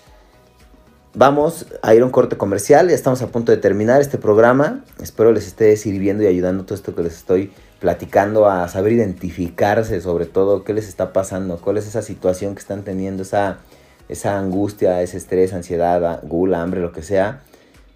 vamos 1.13 1.67
a 1.83 1.95
ir 1.95 2.01
a 2.01 2.07
un 2.07 2.11
corte 2.11 2.39
comercial. 2.39 2.89
Ya 2.89 2.95
estamos 2.95 3.21
a 3.21 3.27
punto 3.27 3.53
de 3.53 3.59
terminar 3.59 4.01
este 4.01 4.17
programa. 4.17 4.83
Espero 5.03 5.31
les 5.31 5.47
esté 5.47 5.77
sirviendo 5.77 6.23
y 6.23 6.27
ayudando 6.27 6.65
todo 6.65 6.75
esto 6.75 6.95
que 6.95 7.03
les 7.03 7.19
estoy 7.19 7.53
platicando 7.81 8.49
a 8.49 8.67
saber 8.69 8.93
identificarse 8.93 10.01
sobre 10.01 10.25
todo 10.25 10.65
qué 10.65 10.73
les 10.73 10.89
está 10.89 11.13
pasando, 11.13 11.59
cuál 11.59 11.77
es 11.77 11.87
esa 11.87 12.01
situación 12.01 12.55
que 12.55 12.61
están 12.61 12.83
teniendo, 12.83 13.25
esa, 13.25 13.59
esa 14.11 14.39
angustia, 14.39 15.03
ese 15.03 15.17
estrés, 15.17 15.53
ansiedad, 15.53 16.21
gula, 16.23 16.63
hambre, 16.63 16.81
lo 16.81 16.93
que 16.93 17.03
sea. 17.03 17.43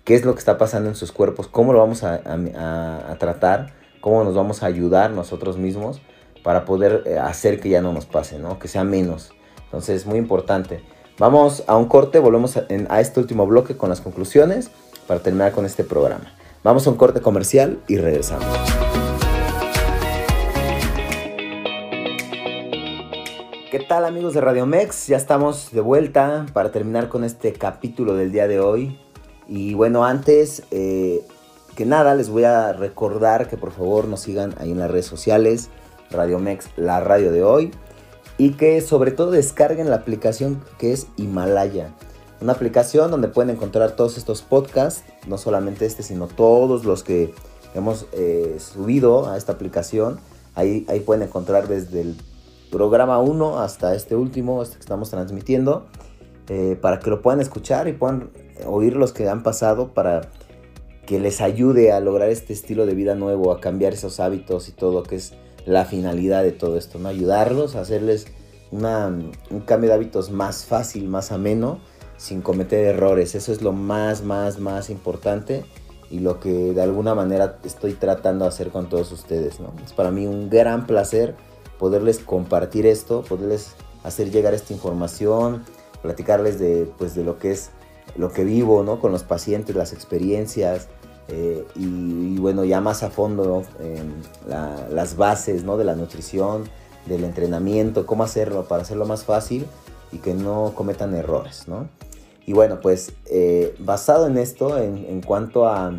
¿Qué 0.05 0.15
es 0.15 0.25
lo 0.25 0.35
que 0.35 0.39
está 0.39 0.59
pasando 0.59 0.89
en 0.91 0.97
sus 0.97 1.13
cuerpos? 1.13 1.49
¿Cómo 1.49 1.73
lo 1.73 1.79
vamos 1.79 2.05
a, 2.05 3.17
tratar? 3.19 3.73
¿Cómo 4.01 4.23
nos 4.23 4.35
vamos 4.35 4.63
a 4.63 4.67
ayudar 4.67 5.11
nosotros 5.11 5.57
mismos 5.57 6.01
para 6.43 6.67
poder 6.67 7.05
eh, 7.07 7.19
hacer 7.19 7.59
que 7.59 7.71
ya 7.71 7.81
no 7.81 7.93
nos 7.93 8.05
pase, 8.05 8.39
¿no? 8.39 8.59
Que 8.59 8.69
sea 8.69 8.85
menos. 8.85 9.33
Entonces, 9.65 10.03
es 10.03 10.07
muy 10.07 10.19
importante. 10.19 10.83
Vamos 11.19 11.65
a 11.67 11.77
un 11.77 11.87
corte, 11.87 12.19
volvemos 12.19 12.57
a, 12.57 13.01
este 13.01 13.21
último 13.21 13.47
bloque 13.47 13.77
con 13.77 13.89
las 13.89 14.01
conclusiones 14.01 14.71
para 15.07 15.21
terminar 15.21 15.53
con 15.53 15.65
este 15.65 15.85
programa. 15.85 16.35
Vamos 16.63 16.87
a 16.87 16.91
un 16.91 16.97
corte 16.97 17.21
comercial 17.21 17.79
y 17.89 17.97
regresamos. 17.97 18.47
¿Qué 23.75 23.81
tal 23.81 24.05
amigos 24.05 24.35
de 24.35 24.41
Radio 24.41 24.67
Mex? 24.67 25.09
Ya 25.09 25.17
estamos 25.17 25.73
de 25.73 25.81
vuelta 25.81 26.47
para 26.53 26.71
terminar 26.71 27.09
con 27.09 27.25
este 27.25 27.53
capítulo 27.53 28.15
del 28.15 28.31
día 28.31 28.47
de 28.47 28.61
hoy. 28.61 29.01
Y 29.49 29.75
bueno, 29.75 30.05
antes 30.05 30.63
eh, 30.71 31.27
que 31.75 31.85
nada 31.85 32.15
les 32.15 32.29
voy 32.29 32.45
a 32.45 32.73
recordar 32.73 33.49
que 33.49 33.57
por 33.57 33.73
favor 33.73 34.07
nos 34.07 34.21
sigan 34.21 34.55
ahí 34.59 34.71
en 34.71 34.79
las 34.79 34.93
redes 34.93 35.07
sociales. 35.07 35.71
Radio 36.13 36.39
Mex, 36.39 36.69
la 36.77 37.01
radio 37.01 37.33
de 37.33 37.43
hoy 37.43 37.73
y 38.39 38.53
que 38.53 38.81
sobre 38.81 39.11
todo 39.11 39.33
descarguen 39.33 39.91
la 39.91 39.97
aplicación 39.97 40.63
que 40.79 40.93
es 40.93 41.09
Himalaya. 41.17 41.93
una 42.41 42.53
aplicación 42.53 43.11
donde 43.11 43.27
pueden 43.27 43.57
encontrar 43.57 43.97
todos 43.97 44.19
estos 44.19 44.43
podcasts, 44.43 45.03
no 45.27 45.37
solamente 45.37 45.85
este, 45.85 46.05
sino 46.05 46.29
todos 46.29 46.85
los 46.85 47.03
que 47.03 47.35
hemos 47.75 48.07
eh, 48.13 48.55
subido 48.61 49.29
a 49.29 49.37
esta 49.37 49.51
aplicación. 49.51 50.21
Ahí, 50.55 50.87
ahí 50.89 51.01
pueden 51.01 51.25
encontrar 51.25 51.67
desde 51.67 52.03
el 52.03 52.17
programa 52.75 53.21
1 53.21 53.61
hasta 53.61 53.95
este 53.95 54.17
último, 54.17 54.61
este 54.61 54.75
que 54.75 54.81
estamos 54.81 55.09
transmitiendo, 55.09 55.87
eh, 56.49 56.77
para 56.81 56.99
que 56.99 57.09
lo 57.09 57.23
puedan 57.23 57.41
escuchar 57.41 57.87
y 57.87 57.93
puedan 57.93 58.31
oír 58.67 58.97
los 58.97 59.13
que 59.13 59.29
han 59.29 59.45
pasado 59.45 59.95
para 59.95 60.23
que 61.07 61.21
les 61.21 61.41
ayude 61.41 61.93
a 61.93 62.01
lograr 62.01 62.31
este 62.31 62.53
estilo 62.53 62.85
de 62.85 62.95
vida 62.95 63.15
nuevo, 63.15 63.53
a 63.53 63.61
cambiar 63.61 63.93
esos 63.93 64.19
hábitos 64.19 64.69
y 64.69 64.73
todo, 64.73 65.05
que 65.05 65.15
es 65.15 65.35
la 65.67 65.85
finalidad 65.85 66.43
de 66.43 66.51
todo 66.51 66.77
esto, 66.77 66.99
¿no? 66.99 67.09
Ayudarlos 67.09 67.77
a 67.77 67.83
hacerles 67.83 68.27
un 68.73 69.61
cambio 69.65 69.91
de 69.91 69.95
hábitos 69.95 70.33
más 70.33 70.65
fácil, 70.65 71.07
más 71.07 71.31
ameno, 71.31 71.79
sin 72.17 72.43
cometer 72.43 72.87
errores. 72.87 73.37
Eso 73.37 73.53
es 73.53 73.63
lo 73.63 73.73
más, 73.73 74.25
más, 74.25 74.59
más 74.59 74.91
importante 74.91 75.65
y 76.11 76.19
lo 76.19 76.41
que 76.41 76.73
de 76.73 76.83
alguna 76.83 77.15
manera 77.15 77.59
estoy 77.63 77.93
tratando 77.93 78.47
de 78.47 78.49
hacer 78.49 78.71
con 78.71 78.89
todos 78.89 79.13
ustedes, 79.13 79.61
¿no? 79.61 79.73
Es 79.85 79.93
para 79.93 80.11
mí 80.11 80.27
un 80.27 80.51
gran 80.51 80.89
placer 80.89 81.37
poderles 81.79 82.19
compartir 82.19 82.87
esto, 82.87 83.23
poderles 83.23 83.75
hacer 84.03 84.31
llegar 84.31 84.55
esta 84.55 84.73
información, 84.73 85.65
platicarles 86.03 86.59
de, 86.59 86.91
pues, 86.99 87.15
de 87.15 87.25
lo 87.25 87.39
que 87.39 87.53
es 87.53 87.71
lo 88.17 88.33
que 88.33 88.45
vivo, 88.45 88.83
¿no? 88.83 89.01
Con 89.01 89.13
los 89.13 89.25
pacientes, 89.25 89.75
las 89.75 89.93
experiencias, 89.93 90.89
eh, 91.29 91.65
y, 91.75 92.37
bueno, 92.39 92.65
ya 92.65 92.81
más 92.81 93.03
a 93.03 93.11
fondo 93.11 93.65
las 94.49 95.17
bases 95.17 95.65
¿no? 95.65 95.77
de 95.77 95.85
la 95.85 95.95
nutrición, 95.95 96.65
del 97.07 97.25
entrenamiento, 97.25 98.07
cómo 98.07 98.25
hacerlo 98.25 98.65
para 98.65 98.83
hacerlo 98.83 99.05
más 99.07 99.25
fácil 99.25 99.67
y 100.13 100.19
que 100.19 100.35
no 100.35 100.73
cometan 100.75 101.15
errores. 101.15 101.67
¿no? 101.67 101.89
Y 102.47 102.53
bueno, 102.53 102.81
pues 102.81 103.13
eh, 103.27 103.75
basado 103.79 104.27
en 104.27 104.39
esto, 104.39 104.79
en, 104.79 105.23
cuanto 105.23 105.67
a 105.67 105.99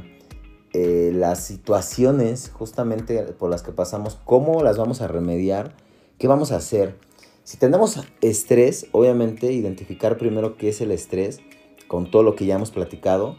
eh, 0.76 1.12
las 1.14 1.44
situaciones 1.44 2.52
justamente 2.52 3.24
por 3.34 3.50
las 3.50 3.64
que 3.64 3.72
pasamos, 3.72 4.18
cómo 4.26 4.64
las 4.64 4.78
vamos 4.78 5.02
a 5.02 5.08
remediar, 5.08 5.76
qué 6.18 6.28
vamos 6.28 6.52
a 6.52 6.58
hacer. 6.58 6.98
Si 7.44 7.58
tenemos 7.58 8.00
estrés, 8.22 8.88
obviamente 8.92 9.52
identificar 9.52 10.18
primero 10.18 10.58
qué 10.58 10.70
es 10.70 10.82
el 10.82 10.92
estrés 10.92 11.40
con 11.88 12.10
todo 12.10 12.24
lo 12.24 12.36
que 12.36 12.46
ya 12.46 12.56
hemos 12.56 12.72
platicado 12.72 13.38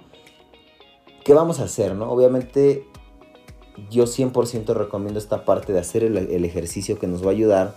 ¿Qué 1.27 1.35
vamos 1.35 1.59
a 1.59 1.65
hacer? 1.65 1.97
No? 1.97 2.09
Obviamente 2.09 2.87
yo 3.91 4.05
100% 4.05 4.75
recomiendo 4.75 5.19
esta 5.19 5.45
parte 5.45 5.73
de 5.73 5.81
hacer 5.81 6.05
el, 6.05 6.45
ejercicio 6.45 7.01
que 7.01 7.09
nos 7.09 7.25
va 7.25 7.31
a 7.31 7.33
ayudar 7.33 7.75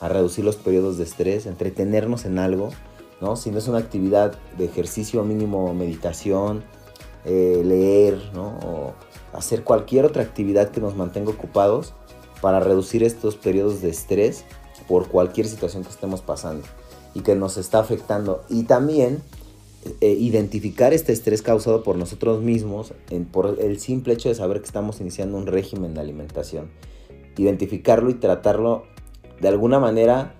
a 0.00 0.10
reducir 0.10 0.44
los 0.44 0.56
periodos 0.56 0.98
de 0.98 1.04
estrés, 1.04 1.46
entretenernos 1.46 2.26
en 2.26 2.38
algo, 2.38 2.68
¿no? 3.22 3.36
Si 3.36 3.50
no 3.50 3.56
es 3.56 3.68
una 3.68 3.78
actividad 3.78 4.38
de 4.58 4.66
ejercicio 4.66 5.24
mínimo, 5.24 5.72
meditación, 5.72 6.62
eh, 7.24 7.62
leer. 7.64 8.18
O 8.36 8.94
hacer 9.32 9.62
cualquier 9.64 10.04
otra 10.04 10.22
actividad 10.22 10.70
que 10.70 10.80
nos 10.80 10.96
mantenga 10.96 11.30
ocupados 11.30 11.94
para 12.40 12.60
reducir 12.60 13.02
estos 13.02 13.36
periodos 13.36 13.80
de 13.80 13.90
estrés 13.90 14.44
por 14.88 15.08
cualquier 15.08 15.46
situación 15.46 15.84
que 15.84 15.90
estemos 15.90 16.20
pasando 16.22 16.66
y 17.14 17.20
que 17.20 17.34
nos 17.34 17.56
está 17.56 17.78
afectando. 17.78 18.42
Y 18.48 18.64
también 18.64 19.22
eh, 20.00 20.08
identificar 20.10 20.92
este 20.92 21.12
estrés 21.12 21.42
causado 21.42 21.82
por 21.82 21.96
nosotros 21.96 22.42
mismos 22.42 22.92
por 23.32 23.58
el 23.60 23.78
simple 23.78 24.14
hecho 24.14 24.28
de 24.28 24.34
saber 24.34 24.60
que 24.60 24.66
estamos 24.66 25.00
iniciando 25.00 25.36
un 25.36 25.46
régimen 25.46 25.94
de 25.94 26.00
alimentación. 26.00 26.70
Identificarlo 27.36 28.10
y 28.10 28.14
tratarlo 28.14 28.84
de 29.40 29.48
alguna 29.48 29.78
manera, 29.78 30.34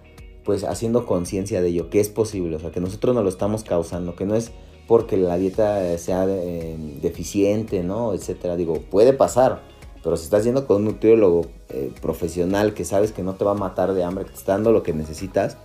pues 0.45 0.65
haciendo 0.65 1.07
conciencia 1.07 1.63
de 1.63 1.69
ello, 1.69 1.89
que 1.91 2.01
es 2.01 2.09
posible, 2.09 2.57
o 2.57 2.59
sea, 2.59 2.71
que 2.71 2.81
nosotros 2.81 3.15
no 3.15 3.23
lo 3.23 3.29
estamos 3.29 3.65
causando, 3.65 4.15
que 4.15 4.27
no 4.27 4.35
es 4.35 4.53
porque 4.91 5.17
la 5.17 5.39
dieta 5.39 5.97
sea 5.99 6.27
eh, 6.29 6.77
deficiente, 7.01 7.85
¿no? 7.85 8.13
Etcétera. 8.13 8.57
Digo, 8.57 8.83
puede 8.91 9.13
pasar, 9.13 9.63
pero 10.03 10.17
si 10.17 10.25
estás 10.25 10.43
yendo 10.43 10.67
con 10.67 10.79
un 10.79 10.85
nutriólogo 10.87 11.47
eh, 11.69 11.93
profesional 12.03 12.75
que 12.75 12.85
sabes 12.85 13.13
que 13.13 13.23
no 13.23 13.37
te 13.37 13.45
va 13.45 13.53
a 13.53 13.55
matar 13.55 13.95
de 13.95 14.03
hambre, 14.03 14.25
que 14.25 14.33
te 14.33 14.39
está 14.39 14.53
dando 14.53 14.73
lo 14.73 14.83
que 14.83 14.93
necesitas, 14.93 15.57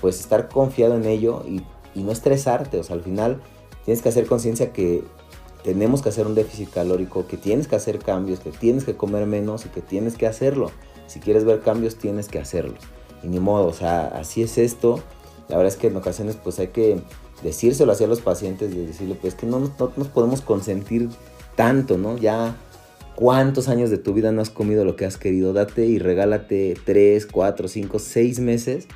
pues 0.00 0.20
estar 0.20 0.48
confiado 0.48 0.94
en 0.96 1.06
ello 1.06 1.42
y 1.46 1.62
y 1.94 2.02
no 2.02 2.12
estresarte. 2.12 2.78
O 2.78 2.84
sea, 2.84 2.96
al 2.96 3.02
final 3.02 3.40
tienes 3.84 4.02
que 4.02 4.08
hacer 4.08 4.26
conciencia 4.26 4.72
que 4.72 5.02
tenemos 5.64 6.02
que 6.02 6.08
hacer 6.08 6.26
un 6.26 6.34
déficit 6.34 6.70
calórico, 6.70 7.26
que 7.26 7.36
tienes 7.36 7.68
que 7.68 7.76
hacer 7.76 7.98
cambios, 7.98 8.40
que 8.40 8.50
tienes 8.50 8.84
que 8.84 8.96
comer 8.96 9.26
menos 9.26 9.66
y 9.66 9.68
que 9.68 9.80
tienes 9.80 10.16
que 10.16 10.26
hacerlo. 10.26 10.70
Si 11.06 11.20
quieres 11.20 11.44
ver 11.44 11.60
cambios, 11.60 11.96
tienes 11.96 12.28
que 12.28 12.38
hacerlo. 12.38 12.74
Y 13.22 13.28
ni 13.28 13.38
modo, 13.38 13.66
o 13.66 13.72
sea, 13.72 14.06
así 14.08 14.42
es 14.42 14.58
esto. 14.58 15.00
La 15.48 15.56
verdad 15.56 15.72
es 15.72 15.78
que 15.78 15.88
en 15.88 15.96
ocasiones 15.96 16.36
pues 16.36 16.58
hay 16.58 16.68
que 16.68 17.00
decírselo 17.42 17.92
así 17.92 18.04
a 18.04 18.06
los 18.06 18.20
pacientes 18.20 18.72
y 18.74 18.78
decirle 18.78 19.16
pues 19.20 19.34
que 19.34 19.46
no, 19.46 19.58
no 19.60 19.92
nos 19.96 20.08
podemos 20.08 20.40
consentir 20.40 21.08
tanto, 21.56 21.98
¿no? 21.98 22.16
Ya 22.16 22.56
cuántos 23.14 23.68
años 23.68 23.90
de 23.90 23.98
tu 23.98 24.14
vida 24.14 24.32
no 24.32 24.40
has 24.40 24.50
comido 24.50 24.84
lo 24.84 24.96
que 24.96 25.04
has 25.04 25.16
querido, 25.16 25.52
date 25.52 25.86
y 25.86 25.98
regálate 25.98 26.76
3, 26.84 27.26
4, 27.26 27.68
5, 27.68 27.98
6 27.98 28.40
meses 28.40 28.88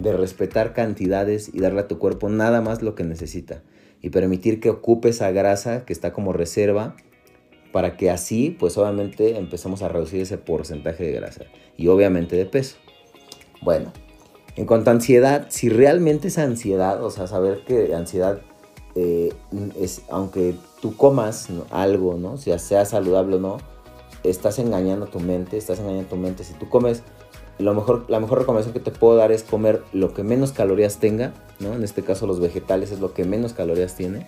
de 0.00 0.12
respetar 0.12 0.72
cantidades 0.72 1.50
y 1.52 1.60
darle 1.60 1.80
a 1.80 1.88
tu 1.88 1.98
cuerpo 1.98 2.28
nada 2.28 2.60
más 2.60 2.82
lo 2.82 2.94
que 2.94 3.04
necesita 3.04 3.62
y 4.02 4.10
permitir 4.10 4.60
que 4.60 4.70
ocupe 4.70 5.08
esa 5.08 5.30
grasa 5.30 5.84
que 5.84 5.92
está 5.92 6.12
como 6.12 6.32
reserva 6.32 6.96
para 7.72 7.96
que 7.96 8.10
así 8.10 8.54
pues 8.58 8.76
obviamente 8.78 9.36
empecemos 9.36 9.82
a 9.82 9.88
reducir 9.88 10.20
ese 10.20 10.38
porcentaje 10.38 11.04
de 11.04 11.12
grasa 11.12 11.44
y 11.76 11.88
obviamente 11.88 12.36
de 12.36 12.46
peso. 12.46 12.76
Bueno, 13.62 13.92
en 14.56 14.64
cuanto 14.66 14.90
a 14.90 14.94
ansiedad, 14.94 15.46
si 15.50 15.68
realmente 15.68 16.28
esa 16.28 16.42
ansiedad, 16.42 17.02
o 17.04 17.10
sea, 17.10 17.26
saber 17.26 17.64
que 17.66 17.94
ansiedad 17.94 18.40
eh, 18.94 19.34
es, 19.78 20.02
aunque 20.10 20.56
tú 20.80 20.96
comas 20.96 21.48
algo, 21.70 22.14
¿no? 22.14 22.38
sea, 22.38 22.58
sea 22.58 22.86
saludable 22.86 23.36
o 23.36 23.40
no, 23.40 23.58
estás 24.24 24.58
engañando 24.58 25.06
tu 25.06 25.20
mente, 25.20 25.58
estás 25.58 25.78
engañando 25.78 26.08
tu 26.08 26.16
mente. 26.16 26.42
Si 26.42 26.54
tú 26.54 26.68
comes 26.70 27.02
lo 27.58 27.74
mejor, 27.74 28.04
la 28.08 28.20
mejor 28.20 28.38
recomendación 28.38 28.72
que 28.72 28.80
te 28.80 28.90
puedo 28.90 29.16
dar 29.16 29.32
es 29.32 29.42
comer 29.42 29.82
lo 29.92 30.12
que 30.12 30.22
menos 30.22 30.52
calorías 30.52 30.98
tenga, 30.98 31.32
¿no? 31.58 31.74
En 31.74 31.84
este 31.84 32.02
caso 32.02 32.26
los 32.26 32.40
vegetales 32.40 32.90
es 32.90 33.00
lo 33.00 33.14
que 33.14 33.24
menos 33.24 33.52
calorías 33.52 33.94
tiene. 33.94 34.26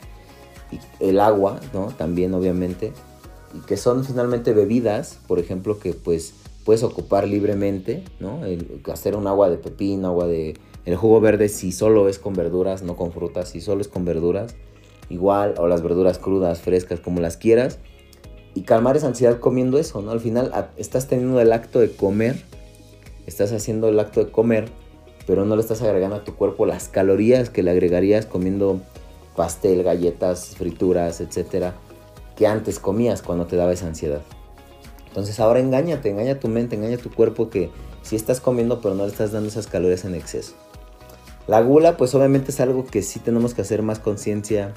Y 0.70 0.78
el 1.00 1.20
agua, 1.20 1.60
¿no? 1.72 1.86
También 1.88 2.34
obviamente. 2.34 2.92
Y 3.54 3.60
que 3.60 3.76
son 3.76 4.04
finalmente 4.04 4.52
bebidas, 4.52 5.18
por 5.26 5.38
ejemplo, 5.38 5.78
que 5.78 5.94
pues 5.94 6.34
puedes 6.68 6.82
ocupar 6.82 7.26
libremente, 7.26 8.04
¿no? 8.20 8.42
hacer 8.92 9.16
un 9.16 9.26
agua 9.26 9.48
de 9.48 9.56
pepino, 9.56 10.08
agua 10.08 10.26
de... 10.26 10.52
El 10.84 10.96
jugo 10.96 11.18
verde 11.18 11.48
si 11.48 11.72
solo 11.72 12.10
es 12.10 12.18
con 12.18 12.34
verduras, 12.34 12.82
no 12.82 12.94
con 12.94 13.10
frutas, 13.10 13.48
si 13.48 13.62
solo 13.62 13.80
es 13.80 13.88
con 13.88 14.04
verduras, 14.04 14.54
igual, 15.08 15.54
o 15.56 15.66
las 15.66 15.80
verduras 15.80 16.18
crudas, 16.18 16.60
frescas, 16.60 17.00
como 17.00 17.22
las 17.22 17.38
quieras. 17.38 17.78
Y 18.54 18.64
calmar 18.64 18.98
esa 18.98 19.06
ansiedad 19.06 19.40
comiendo 19.40 19.78
eso, 19.78 20.02
¿no? 20.02 20.10
Al 20.10 20.20
final 20.20 20.52
estás 20.76 21.08
teniendo 21.08 21.40
el 21.40 21.54
acto 21.54 21.78
de 21.78 21.90
comer 21.90 22.36
estás 23.24 23.50
haciendo 23.52 23.88
el 23.88 23.98
acto 23.98 24.22
de 24.22 24.30
comer, 24.30 24.68
pero 25.26 25.46
no 25.46 25.56
le 25.56 25.62
estás 25.62 25.80
agregando 25.80 26.16
a 26.16 26.24
tu 26.24 26.34
cuerpo 26.34 26.66
las 26.66 26.88
calorías 26.88 27.48
que 27.48 27.62
le 27.62 27.70
agregarías 27.70 28.26
comiendo 28.26 28.82
pastel, 29.36 29.82
galletas, 29.84 30.56
frituras, 30.56 31.22
etcétera, 31.22 31.74
que 32.36 32.46
antes 32.46 32.78
comías 32.78 33.22
cuando 33.22 33.46
te 33.46 33.56
daba 33.56 33.72
esa 33.72 33.86
ansiedad. 33.86 34.22
Entonces 35.18 35.40
ahora 35.40 35.60
engáñate, 35.60 36.10
engaña 36.10 36.38
tu 36.38 36.48
mente, 36.48 36.76
engaña 36.76 36.96
tu 36.96 37.10
cuerpo 37.10 37.50
que 37.50 37.70
si 38.02 38.16
estás 38.16 38.40
comiendo 38.40 38.80
pero 38.80 38.94
no 38.94 39.04
le 39.04 39.10
estás 39.10 39.32
dando 39.32 39.48
esas 39.48 39.66
calorías 39.66 40.04
en 40.04 40.14
exceso. 40.14 40.54
La 41.46 41.60
gula 41.60 41.96
pues 41.96 42.14
obviamente 42.14 42.50
es 42.50 42.60
algo 42.60 42.86
que 42.86 43.02
sí 43.02 43.18
tenemos 43.18 43.54
que 43.54 43.62
hacer 43.62 43.82
más 43.82 43.98
conciencia 43.98 44.74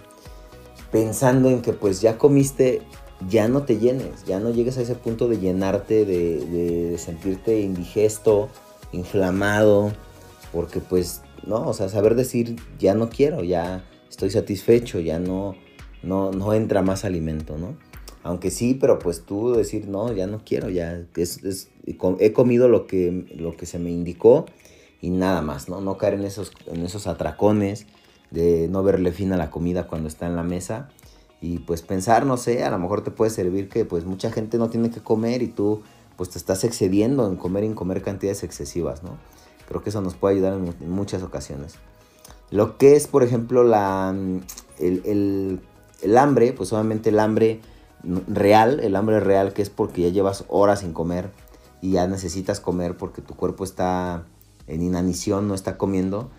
pensando 0.92 1.50
en 1.50 1.62
que 1.62 1.74
pues 1.74 2.02
ya 2.02 2.18
comiste 2.18 2.82
ya 3.30 3.48
no 3.48 3.64
te 3.64 3.78
llenes, 3.78 4.26
ya 4.26 4.40
no 4.40 4.50
llegues 4.50 4.78
a 4.78 4.82
ese 4.82 4.96
punto 4.96 5.28
de 5.28 5.38
llenarte, 5.38 6.06
de, 6.06 6.96
sentirte 6.98 7.62
indigesto, 7.62 8.50
inflamado, 8.92 9.92
porque 10.52 10.80
pues, 10.80 11.22
no, 11.46 11.68
o 11.68 11.74
sea, 11.74 11.90
saber 11.90 12.16
decir, 12.16 12.56
ya 12.80 12.96
no 12.96 13.10
quiero, 13.10 13.44
ya 13.44 13.84
estoy 14.10 14.32
satisfecho, 14.32 15.00
ya 15.00 15.20
no, 15.20 15.56
no, 16.04 16.32
no 16.32 16.54
entra 16.54 16.82
más 16.82 17.06
alimento, 17.06 17.58
¿no? 17.58 17.76
Aunque 18.24 18.52
sí, 18.52 18.76
pero 18.80 19.00
pues 19.00 19.26
tú 19.26 19.54
decir, 19.54 19.88
no, 19.88 20.14
ya 20.14 20.28
no 20.28 20.42
quiero, 20.46 20.70
ya 20.70 21.04
es, 21.16 21.70
he 21.86 22.34
comido 22.34 22.68
lo 22.68 22.86
que, 22.86 23.26
lo 23.36 23.56
que 23.58 23.66
se 23.66 23.80
me 23.80 23.90
indicó 23.90 24.46
y 25.02 25.10
nada 25.10 25.42
más, 25.42 25.70
¿no? 25.70 25.82
No 25.82 25.98
caer 25.98 26.14
en 26.16 26.26
esos, 26.26 26.52
en 26.68 26.86
esos 26.86 27.08
atracones 27.08 27.88
de 28.30 28.68
no 28.70 28.84
verle 28.84 29.12
fin 29.12 29.34
a 29.34 29.38
la 29.38 29.50
comida 29.50 29.88
cuando 29.88 30.08
está 30.08 30.28
en 30.28 30.36
la 30.36 30.44
mesa 30.44 30.90
y 31.42 31.58
pues 31.60 31.82
pensar, 31.82 32.26
no 32.26 32.38
sé, 32.38 32.64
a 32.64 32.70
lo 32.70 32.78
mejor 32.78 33.04
te 33.04 33.10
puede 33.10 33.32
servir 33.32 33.68
que 33.68 33.84
pues 33.84 34.06
mucha 34.06 34.32
gente 34.32 34.60
no 34.60 34.70
tiene 34.70 34.92
que 34.92 35.02
comer 35.02 35.42
y 35.42 35.48
tú 35.48 35.82
pues 36.16 36.30
te 36.30 36.38
estás 36.38 36.64
excediendo 36.64 37.28
en 37.28 37.36
comer 37.36 37.64
y 37.64 37.68
en 37.68 37.74
comer 37.74 38.04
cantidades 38.04 38.44
excesivas, 38.44 39.02
¿no? 39.02 39.18
Creo 39.68 39.82
que 39.82 39.90
eso 39.90 40.02
nos 40.02 40.14
puede 40.14 40.36
ayudar 40.36 40.54
en, 40.54 40.90
muchas 40.92 41.24
ocasiones. 41.24 41.76
Lo 42.52 42.78
que 42.78 42.96
es, 42.96 43.08
por 43.08 43.24
ejemplo, 43.24 43.64
la, 43.64 44.14
el, 44.78 45.60
el, 46.02 46.18
hambre, 46.18 46.54
pues 46.54 46.72
obviamente 46.74 47.10
el 47.10 47.20
hambre 47.20 47.62
real, 48.04 48.80
el 48.80 48.96
hambre 48.96 49.20
real 49.20 49.54
que 49.54 49.62
es 49.62 49.70
porque 49.70 50.02
ya 50.02 50.10
llevas 50.10 50.46
horas 50.48 50.82
sin 50.82 50.94
comer 50.94 51.32
y 51.82 51.92
ya 51.92 52.08
necesitas 52.08 52.60
comer 52.60 52.98
porque 52.98 53.22
tu 53.22 53.36
cuerpo 53.36 53.64
está 53.64 54.24
en 54.68 54.82
inanición, 54.82 55.48
no 55.48 55.54
está 55.54 55.78
comiendo, 55.78 56.30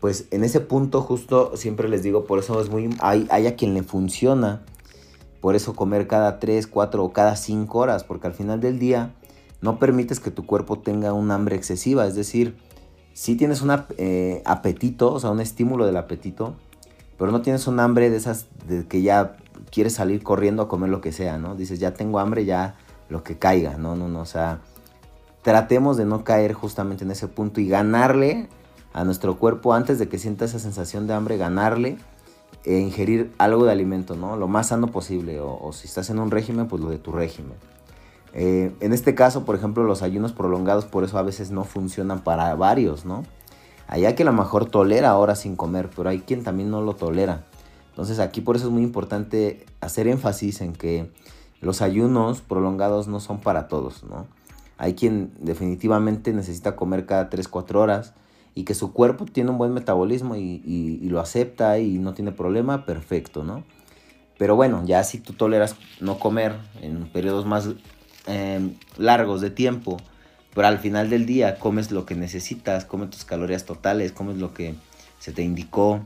pues 0.00 0.26
en 0.30 0.44
ese 0.44 0.60
punto 0.60 1.00
justo 1.00 1.56
siempre 1.56 1.88
les 1.88 2.02
digo, 2.02 2.24
por 2.24 2.38
eso 2.38 2.60
es 2.60 2.70
muy, 2.70 2.90
hay, 3.00 3.26
hay 3.30 3.46
a 3.46 3.56
quien 3.56 3.74
le 3.74 3.82
funciona, 3.82 4.62
por 5.40 5.56
eso 5.56 5.74
comer 5.74 6.06
cada 6.06 6.38
3, 6.38 6.66
4 6.66 7.04
o 7.04 7.12
cada 7.12 7.36
5 7.36 7.78
horas, 7.78 8.04
porque 8.04 8.26
al 8.26 8.34
final 8.34 8.60
del 8.60 8.78
día 8.78 9.14
no 9.60 9.78
permites 9.78 10.20
que 10.20 10.30
tu 10.30 10.44
cuerpo 10.44 10.78
tenga 10.78 11.12
un 11.12 11.30
hambre 11.30 11.56
excesiva, 11.56 12.06
es 12.06 12.14
decir, 12.14 12.56
si 13.12 13.36
tienes 13.36 13.62
un 13.62 13.70
eh, 13.98 14.42
apetito, 14.44 15.12
o 15.12 15.20
sea, 15.20 15.30
un 15.30 15.40
estímulo 15.40 15.86
del 15.86 15.96
apetito, 15.96 16.56
pero 17.18 17.30
no 17.30 17.42
tienes 17.42 17.66
un 17.66 17.78
hambre 17.78 18.10
de 18.10 18.16
esas 18.16 18.46
de 18.66 18.86
que 18.86 19.02
ya 19.02 19.36
quieres 19.72 19.94
salir 19.94 20.22
corriendo 20.22 20.62
a 20.62 20.68
comer 20.68 20.90
lo 20.90 21.00
que 21.00 21.10
sea, 21.10 21.38
¿no? 21.38 21.56
Dices, 21.56 21.80
ya 21.80 21.94
tengo 21.94 22.20
hambre, 22.20 22.44
ya 22.44 22.76
lo 23.08 23.24
que 23.24 23.38
caiga, 23.38 23.78
no, 23.78 23.96
no, 23.96 24.08
no, 24.08 24.20
o 24.20 24.26
sea, 24.26 24.60
tratemos 25.42 25.96
de 25.96 26.04
no 26.04 26.22
caer 26.22 26.52
justamente 26.52 27.04
en 27.04 27.10
ese 27.10 27.26
punto 27.26 27.60
y 27.60 27.68
ganarle 27.68 28.48
a 28.92 29.04
nuestro 29.04 29.38
cuerpo 29.38 29.72
antes 29.72 29.98
de 29.98 30.08
que 30.08 30.18
sienta 30.18 30.44
esa 30.44 30.58
sensación 30.58 31.06
de 31.06 31.14
hambre, 31.14 31.38
ganarle 31.38 31.96
e 32.64 32.78
ingerir 32.78 33.32
algo 33.38 33.64
de 33.64 33.72
alimento, 33.72 34.14
¿no? 34.14 34.36
Lo 34.36 34.46
más 34.46 34.68
sano 34.68 34.88
posible, 34.88 35.40
o, 35.40 35.72
si 35.72 35.86
estás 35.86 36.10
en 36.10 36.18
un 36.18 36.30
régimen, 36.30 36.68
pues 36.68 36.80
lo 36.82 36.90
de 36.90 36.98
tu 36.98 37.10
régimen. 37.10 37.54
Eh, 38.34 38.72
en 38.80 38.92
este 38.92 39.14
caso, 39.14 39.44
por 39.44 39.56
ejemplo, 39.56 39.84
los 39.84 40.02
ayunos 40.02 40.32
prolongados, 40.32 40.84
por 40.84 41.02
eso 41.04 41.18
a 41.18 41.22
veces 41.22 41.50
no 41.50 41.64
funcionan 41.64 42.20
para 42.20 42.54
varios, 42.54 43.04
¿no? 43.04 43.24
Allá 43.88 44.14
que 44.14 44.22
a 44.22 44.26
lo 44.26 44.32
mejor 44.32 44.66
tolera 44.66 45.10
ahora 45.10 45.34
sin 45.34 45.56
comer, 45.56 45.90
pero 45.94 46.08
hay 46.08 46.20
quien 46.20 46.44
también 46.44 46.70
no 46.70 46.82
lo 46.82 46.94
tolera. 46.94 47.44
Entonces 47.92 48.20
aquí 48.20 48.40
por 48.40 48.56
eso 48.56 48.66
es 48.66 48.72
muy 48.72 48.82
importante 48.82 49.66
hacer 49.82 50.08
énfasis 50.08 50.62
en 50.62 50.72
que 50.72 51.10
los 51.60 51.82
ayunos 51.82 52.40
prolongados 52.40 53.06
no 53.06 53.20
son 53.20 53.38
para 53.38 53.68
todos, 53.68 54.02
¿no? 54.02 54.26
Hay 54.78 54.94
quien 54.94 55.30
definitivamente 55.38 56.32
necesita 56.32 56.74
comer 56.74 57.04
cada 57.06 57.28
3-4 57.28 57.76
horas 57.76 58.14
y 58.54 58.64
que 58.64 58.74
su 58.74 58.92
cuerpo 58.92 59.26
tiene 59.26 59.50
un 59.50 59.58
buen 59.58 59.72
metabolismo 59.72 60.36
y, 60.36 60.98
lo 61.08 61.20
acepta 61.20 61.78
y 61.78 61.98
no 61.98 62.14
tiene 62.14 62.32
problema, 62.32 62.86
perfecto, 62.86 63.44
¿no? 63.44 63.62
Pero 64.38 64.56
bueno, 64.56 64.82
ya 64.86 65.04
si 65.04 65.18
tú 65.18 65.34
toleras 65.34 65.76
no 66.00 66.18
comer 66.18 66.56
en 66.80 67.06
periodos 67.12 67.46
más 67.46 67.68
em, 68.26 68.74
largos 68.96 69.42
de 69.42 69.50
tiempo, 69.50 69.98
pero 70.54 70.66
al 70.66 70.78
final 70.78 71.10
del 71.10 71.26
día 71.26 71.58
comes 71.58 71.90
lo 71.90 72.06
que 72.06 72.14
necesitas, 72.14 72.86
comes 72.86 73.10
tus 73.10 73.24
calorías 73.24 73.64
totales, 73.66 74.12
comes 74.12 74.38
lo 74.38 74.52
que 74.52 74.74
se 75.18 75.32
te 75.32 75.42
indicó, 75.42 76.00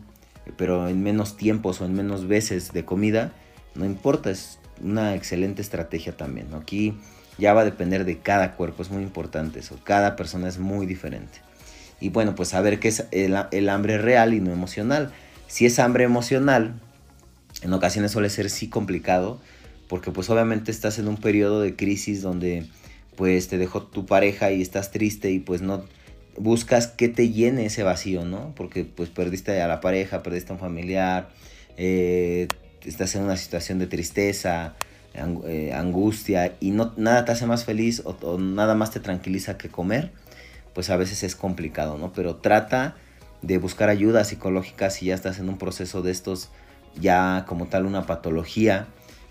pero 0.57 0.89
en 0.89 1.03
menos 1.03 1.37
tiempos 1.37 1.81
o 1.81 1.87
en 1.87 1.95
menos 1.95 2.29
veces 2.29 2.73
de 2.73 2.85
comida, 2.85 3.33
no 3.75 3.85
importa, 3.85 4.31
es 4.31 4.59
una 4.83 5.15
excelente 5.15 5.63
estrategia 5.63 6.17
también. 6.17 6.55
Aquí 6.55 6.97
ya 7.39 7.53
va 7.53 7.63
a 7.63 7.65
depender 7.65 8.05
de 8.05 8.19
cada 8.19 8.53
cuerpo, 8.53 8.83
es 8.83 8.91
muy 8.91 9.03
importante 9.03 9.61
eso. 9.61 9.79
Cada 9.85 10.17
persona 10.17 10.49
es 10.49 10.59
muy 10.59 10.87
diferente. 10.87 11.41
Y 12.01 12.11
bueno, 12.11 12.35
pues 12.35 12.51
saber 12.51 12.79
qué 12.79 12.89
es 12.89 13.05
el, 13.11 13.69
hambre 13.69 13.99
real 13.99 14.35
y 14.35 14.41
no 14.41 14.53
emocional. 14.53 15.13
Si 15.47 15.67
es 15.67 15.79
hambre 15.79 16.05
emocional, 16.05 16.75
en 17.63 17.73
ocasiones 17.73 18.13
suele 18.13 18.31
ser 18.31 18.51
sí 18.51 18.69
complicado, 18.69 19.41
porque 19.89 20.11
pues 20.11 20.29
obviamente 20.31 20.71
estás 20.71 20.99
en 20.99 21.09
un 21.09 21.17
periodo 21.17 21.61
de 21.61 21.77
crisis 21.77 22.23
donde 22.23 22.67
pues 23.17 23.49
te 23.49 23.57
dejó 23.57 23.83
tu 23.83 24.05
pareja 24.05 24.51
y 24.51 24.61
estás 24.61 24.91
triste 24.91 25.31
y 25.31 25.39
pues 25.39 25.63
no 25.63 25.85
buscas 26.39 26.87
que 26.87 27.09
te 27.09 27.31
llene 27.31 27.67
ese 27.67 27.83
vacío, 27.83 28.25
¿no? 28.25 28.53
Porque 28.55 28.85
pues 28.85 29.09
perdiste 29.11 29.61
a 29.63 29.69
la 29.69 29.81
pareja, 29.81 30.23
perdiste 30.23 30.53
a 30.53 30.55
un 30.55 30.61
familiar, 30.61 31.29
eh, 31.77 32.49
estás 32.85 33.15
en 33.15 33.23
una 33.23 33.37
situación 33.37 33.79
de 33.79 33.87
tristeza, 33.87 34.75
eh, 35.47 35.73
angustia 35.73 36.57
y 36.61 36.73
no, 36.73 36.93
nada 36.99 37.25
te 37.25 37.33
hace 37.33 37.47
más 37.47 37.65
feliz 37.65 38.03
o, 38.05 38.39
nada 38.39 38.75
más 38.75 38.91
te 38.91 39.01
tranquiliza 39.01 39.57
que 39.57 39.71
comer, 39.71 40.13
pues 40.75 40.91
a 40.91 40.97
veces 40.97 41.23
es 41.23 41.35
complicado, 41.35 41.97
¿no? 41.97 42.13
Pero 42.13 42.37
trata 42.37 42.97
de 43.41 43.57
buscar 43.57 43.89
ayuda 43.89 44.25
psicológica 44.25 44.91
si 44.91 45.07
ya 45.07 45.15
estás 45.15 45.39
en 45.39 45.49
un 45.49 45.57
proceso 45.57 46.03
de 46.03 46.11
estos, 46.11 46.51
ya 47.01 47.47
como 47.49 47.67
tal 47.67 47.87
una 47.87 48.05
patología, 48.05 48.89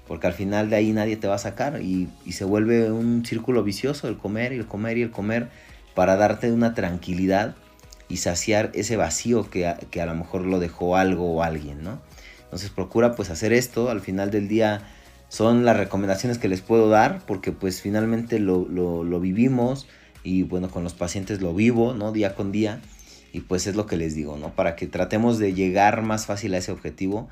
porque 0.07 0.25
al 0.25 0.33
final 0.33 0.71
de 0.71 0.77
ahí 0.77 0.91
nadie 0.91 1.17
te 1.17 1.27
va 1.27 1.35
a 1.35 1.39
sacar 1.39 1.79
y, 1.81 2.09
se 2.31 2.45
vuelve 2.45 2.91
un 2.91 3.23
círculo 3.23 3.63
vicioso 3.63 4.07
el 4.07 4.17
comer 4.17 4.53
y 4.53 4.57
el 4.57 4.65
comer 4.65 4.97
y 4.97 5.03
el 5.03 5.11
comer 5.11 5.49
para 5.95 6.15
darte 6.17 6.51
una 6.51 6.73
tranquilidad 6.73 7.55
y 8.07 8.17
saciar 8.17 8.71
ese 8.75 8.97
vacío 8.97 9.49
que 9.49 9.67
a, 9.67 9.77
que 9.77 10.01
a 10.01 10.05
lo 10.05 10.13
mejor 10.13 10.41
lo 10.41 10.59
dejó 10.59 10.95
algo 10.95 11.33
o 11.33 11.41
alguien, 11.41 11.83
¿no? 11.83 12.01
Entonces 12.43 12.69
procura 12.69 13.15
pues 13.15 13.29
hacer 13.29 13.53
esto, 13.53 13.89
al 13.89 14.01
final 14.01 14.31
del 14.31 14.47
día 14.47 14.83
son 15.29 15.65
las 15.65 15.75
recomendaciones 15.75 16.37
que 16.37 16.47
les 16.47 16.61
puedo 16.61 16.89
dar 16.89 17.21
porque 17.25 17.51
pues 17.51 17.81
finalmente 17.81 18.39
lo, 18.39 18.65
vivimos 19.19 19.87
y 20.23 20.43
bueno, 20.43 20.69
con 20.69 20.83
los 20.83 20.93
pacientes 20.93 21.41
lo 21.41 21.53
vivo, 21.53 21.93
¿no? 21.93 22.11
Día 22.11 22.35
con 22.35 22.51
día 22.51 22.79
y 23.33 23.41
pues 23.41 23.67
es 23.67 23.75
lo 23.75 23.85
que 23.85 23.97
les 23.97 24.15
digo, 24.15 24.37
¿no? 24.37 24.55
Para 24.55 24.75
que 24.75 24.87
tratemos 24.87 25.39
de 25.39 25.53
llegar 25.53 26.01
más 26.03 26.25
fácil 26.25 26.53
a 26.53 26.59
ese 26.59 26.71
objetivo 26.71 27.27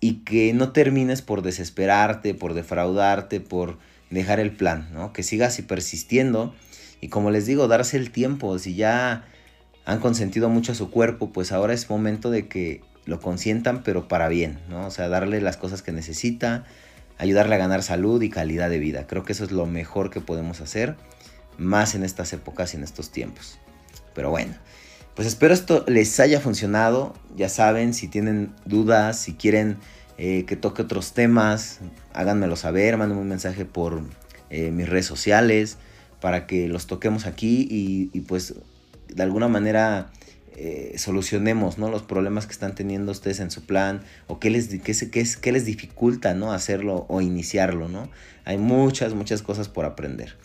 y 0.00 0.16
que 0.24 0.52
no 0.52 0.72
termines 0.72 1.22
por 1.22 1.42
desesperarte, 1.42 2.34
por 2.34 2.54
defraudarte, 2.54 3.40
por 3.40 3.78
dejar 4.10 4.40
el 4.40 4.52
plan, 4.52 4.88
¿no? 4.92 5.12
Que 5.12 5.22
sigas 5.22 5.58
y 5.58 5.62
persistiendo 5.62 6.54
y 7.00 7.08
como 7.08 7.30
les 7.30 7.46
digo, 7.46 7.68
darse 7.68 7.96
el 7.96 8.10
tiempo, 8.10 8.58
si 8.58 8.74
ya 8.74 9.24
han 9.84 10.00
consentido 10.00 10.48
mucho 10.48 10.72
a 10.72 10.74
su 10.74 10.90
cuerpo, 10.90 11.32
pues 11.32 11.52
ahora 11.52 11.72
es 11.72 11.88
momento 11.88 12.30
de 12.30 12.48
que 12.48 12.82
lo 13.06 13.20
consientan, 13.20 13.82
pero 13.82 14.08
para 14.08 14.28
bien, 14.28 14.58
¿no? 14.68 14.86
O 14.86 14.90
sea, 14.90 15.08
darle 15.08 15.40
las 15.40 15.56
cosas 15.56 15.82
que 15.82 15.92
necesita, 15.92 16.64
ayudarle 17.16 17.54
a 17.54 17.58
ganar 17.58 17.82
salud 17.82 18.20
y 18.20 18.28
calidad 18.28 18.68
de 18.68 18.78
vida. 18.78 19.06
Creo 19.06 19.24
que 19.24 19.32
eso 19.32 19.44
es 19.44 19.52
lo 19.52 19.64
mejor 19.64 20.10
que 20.10 20.20
podemos 20.20 20.60
hacer, 20.60 20.96
más 21.56 21.94
en 21.94 22.04
estas 22.04 22.32
épocas 22.32 22.74
y 22.74 22.76
en 22.76 22.84
estos 22.84 23.10
tiempos. 23.10 23.58
Pero 24.14 24.30
bueno, 24.30 24.54
pues 25.14 25.26
espero 25.26 25.54
esto 25.54 25.84
les 25.88 26.20
haya 26.20 26.40
funcionado. 26.40 27.14
Ya 27.36 27.48
saben, 27.48 27.94
si 27.94 28.08
tienen 28.08 28.52
dudas, 28.66 29.18
si 29.18 29.34
quieren 29.34 29.78
eh, 30.18 30.44
que 30.44 30.56
toque 30.56 30.82
otros 30.82 31.14
temas, 31.14 31.78
háganmelo 32.12 32.56
saber, 32.56 32.96
mándenme 32.98 33.22
un 33.22 33.28
mensaje 33.28 33.64
por 33.64 34.02
eh, 34.50 34.70
mis 34.70 34.88
redes 34.88 35.06
sociales 35.06 35.78
para 36.20 36.46
que 36.46 36.68
los 36.68 36.86
toquemos 36.86 37.26
aquí 37.26 37.66
y, 37.70 38.20
pues 38.22 38.54
de 39.08 39.22
alguna 39.22 39.48
manera 39.48 40.10
eh, 40.56 40.94
solucionemos 40.98 41.78
¿no? 41.78 41.90
los 41.90 42.02
problemas 42.02 42.46
que 42.46 42.52
están 42.52 42.74
teniendo 42.74 43.12
ustedes 43.12 43.40
en 43.40 43.50
su 43.50 43.64
plan 43.64 44.02
o 44.26 44.38
qué 44.38 44.50
les, 44.50 44.68
qué, 44.68 45.26
qué 45.40 45.52
les 45.52 45.64
dificulta 45.64 46.34
¿no? 46.34 46.52
hacerlo 46.52 47.06
o 47.08 47.20
iniciarlo. 47.20 47.88
¿no? 47.88 48.10
Hay 48.44 48.58
muchas, 48.58 49.14
muchas 49.14 49.42
cosas 49.42 49.68
por 49.68 49.84
aprender. 49.84 50.36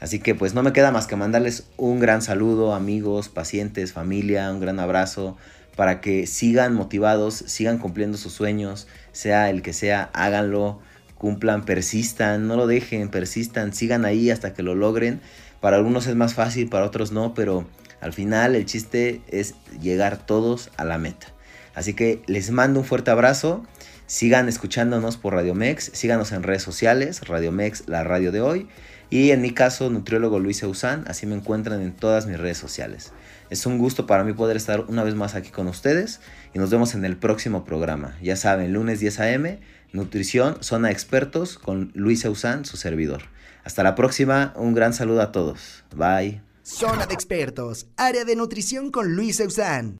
Así 0.00 0.18
que 0.18 0.34
pues 0.34 0.54
no 0.54 0.62
me 0.62 0.72
queda 0.72 0.90
más 0.92 1.06
que 1.06 1.14
mandarles 1.14 1.66
un 1.76 2.00
gran 2.00 2.22
saludo, 2.22 2.74
amigos, 2.74 3.28
pacientes, 3.28 3.92
familia, 3.92 4.50
un 4.50 4.60
gran 4.60 4.80
abrazo 4.80 5.36
para 5.76 6.00
que 6.00 6.26
sigan 6.26 6.74
motivados, 6.74 7.34
sigan 7.46 7.78
cumpliendo 7.78 8.18
sus 8.18 8.32
sueños, 8.32 8.88
sea 9.12 9.50
el 9.50 9.62
que 9.62 9.72
sea, 9.72 10.10
háganlo, 10.12 10.80
cumplan, 11.20 11.66
persistan, 11.66 12.48
no 12.48 12.56
lo 12.56 12.66
dejen, 12.66 13.10
persistan, 13.10 13.74
sigan 13.74 14.06
ahí 14.06 14.30
hasta 14.30 14.54
que 14.54 14.62
lo 14.62 14.74
logren. 14.74 15.20
Para 15.60 15.76
algunos 15.76 16.06
es 16.06 16.16
más 16.16 16.32
fácil, 16.32 16.70
para 16.70 16.86
otros 16.86 17.12
no, 17.12 17.34
pero 17.34 17.66
al 18.00 18.14
final 18.14 18.56
el 18.56 18.64
chiste 18.64 19.20
es 19.28 19.54
llegar 19.82 20.24
todos 20.24 20.70
a 20.78 20.84
la 20.86 20.96
meta. 20.96 21.26
Así 21.74 21.92
que 21.92 22.22
les 22.26 22.50
mando 22.50 22.80
un 22.80 22.86
fuerte 22.86 23.10
abrazo. 23.10 23.66
Sigan 24.06 24.48
escuchándonos 24.48 25.18
por 25.18 25.34
Radio 25.34 25.54
Mex, 25.54 25.90
síganos 25.92 26.32
en 26.32 26.42
redes 26.42 26.62
sociales, 26.62 27.20
Radio 27.28 27.52
Mex, 27.52 27.84
la 27.86 28.02
radio 28.02 28.32
de 28.32 28.40
hoy. 28.40 28.66
Y 29.10 29.30
en 29.32 29.42
mi 29.42 29.52
caso, 29.52 29.90
nutriólogo 29.90 30.38
Luis 30.38 30.62
Eusán, 30.62 31.04
así 31.06 31.26
me 31.26 31.34
encuentran 31.34 31.82
en 31.82 31.92
todas 31.92 32.26
mis 32.26 32.38
redes 32.38 32.56
sociales. 32.56 33.12
Es 33.50 33.66
un 33.66 33.76
gusto 33.76 34.06
para 34.06 34.24
mí 34.24 34.32
poder 34.32 34.56
estar 34.56 34.86
una 34.88 35.04
vez 35.04 35.14
más 35.14 35.34
aquí 35.34 35.50
con 35.50 35.66
ustedes 35.66 36.20
y 36.54 36.58
nos 36.58 36.70
vemos 36.70 36.94
en 36.94 37.04
el 37.04 37.18
próximo 37.18 37.64
programa. 37.66 38.16
Ya 38.22 38.36
saben, 38.36 38.72
lunes 38.72 39.00
10 39.00 39.20
a.m., 39.20 39.58
Nutrición, 39.92 40.62
Zona 40.62 40.90
Expertos 40.90 41.58
con 41.58 41.90
Luis 41.94 42.24
Eusán, 42.24 42.64
su 42.64 42.76
servidor. 42.76 43.22
Hasta 43.64 43.82
la 43.82 43.94
próxima, 43.94 44.52
un 44.56 44.74
gran 44.74 44.94
saludo 44.94 45.20
a 45.20 45.32
todos. 45.32 45.84
Bye. 45.94 46.42
Zona 46.62 47.06
de 47.06 47.14
expertos, 47.14 47.88
área 47.96 48.24
de 48.24 48.36
nutrición 48.36 48.92
con 48.92 49.16
Luis 49.16 49.40
Eusán. 49.40 49.98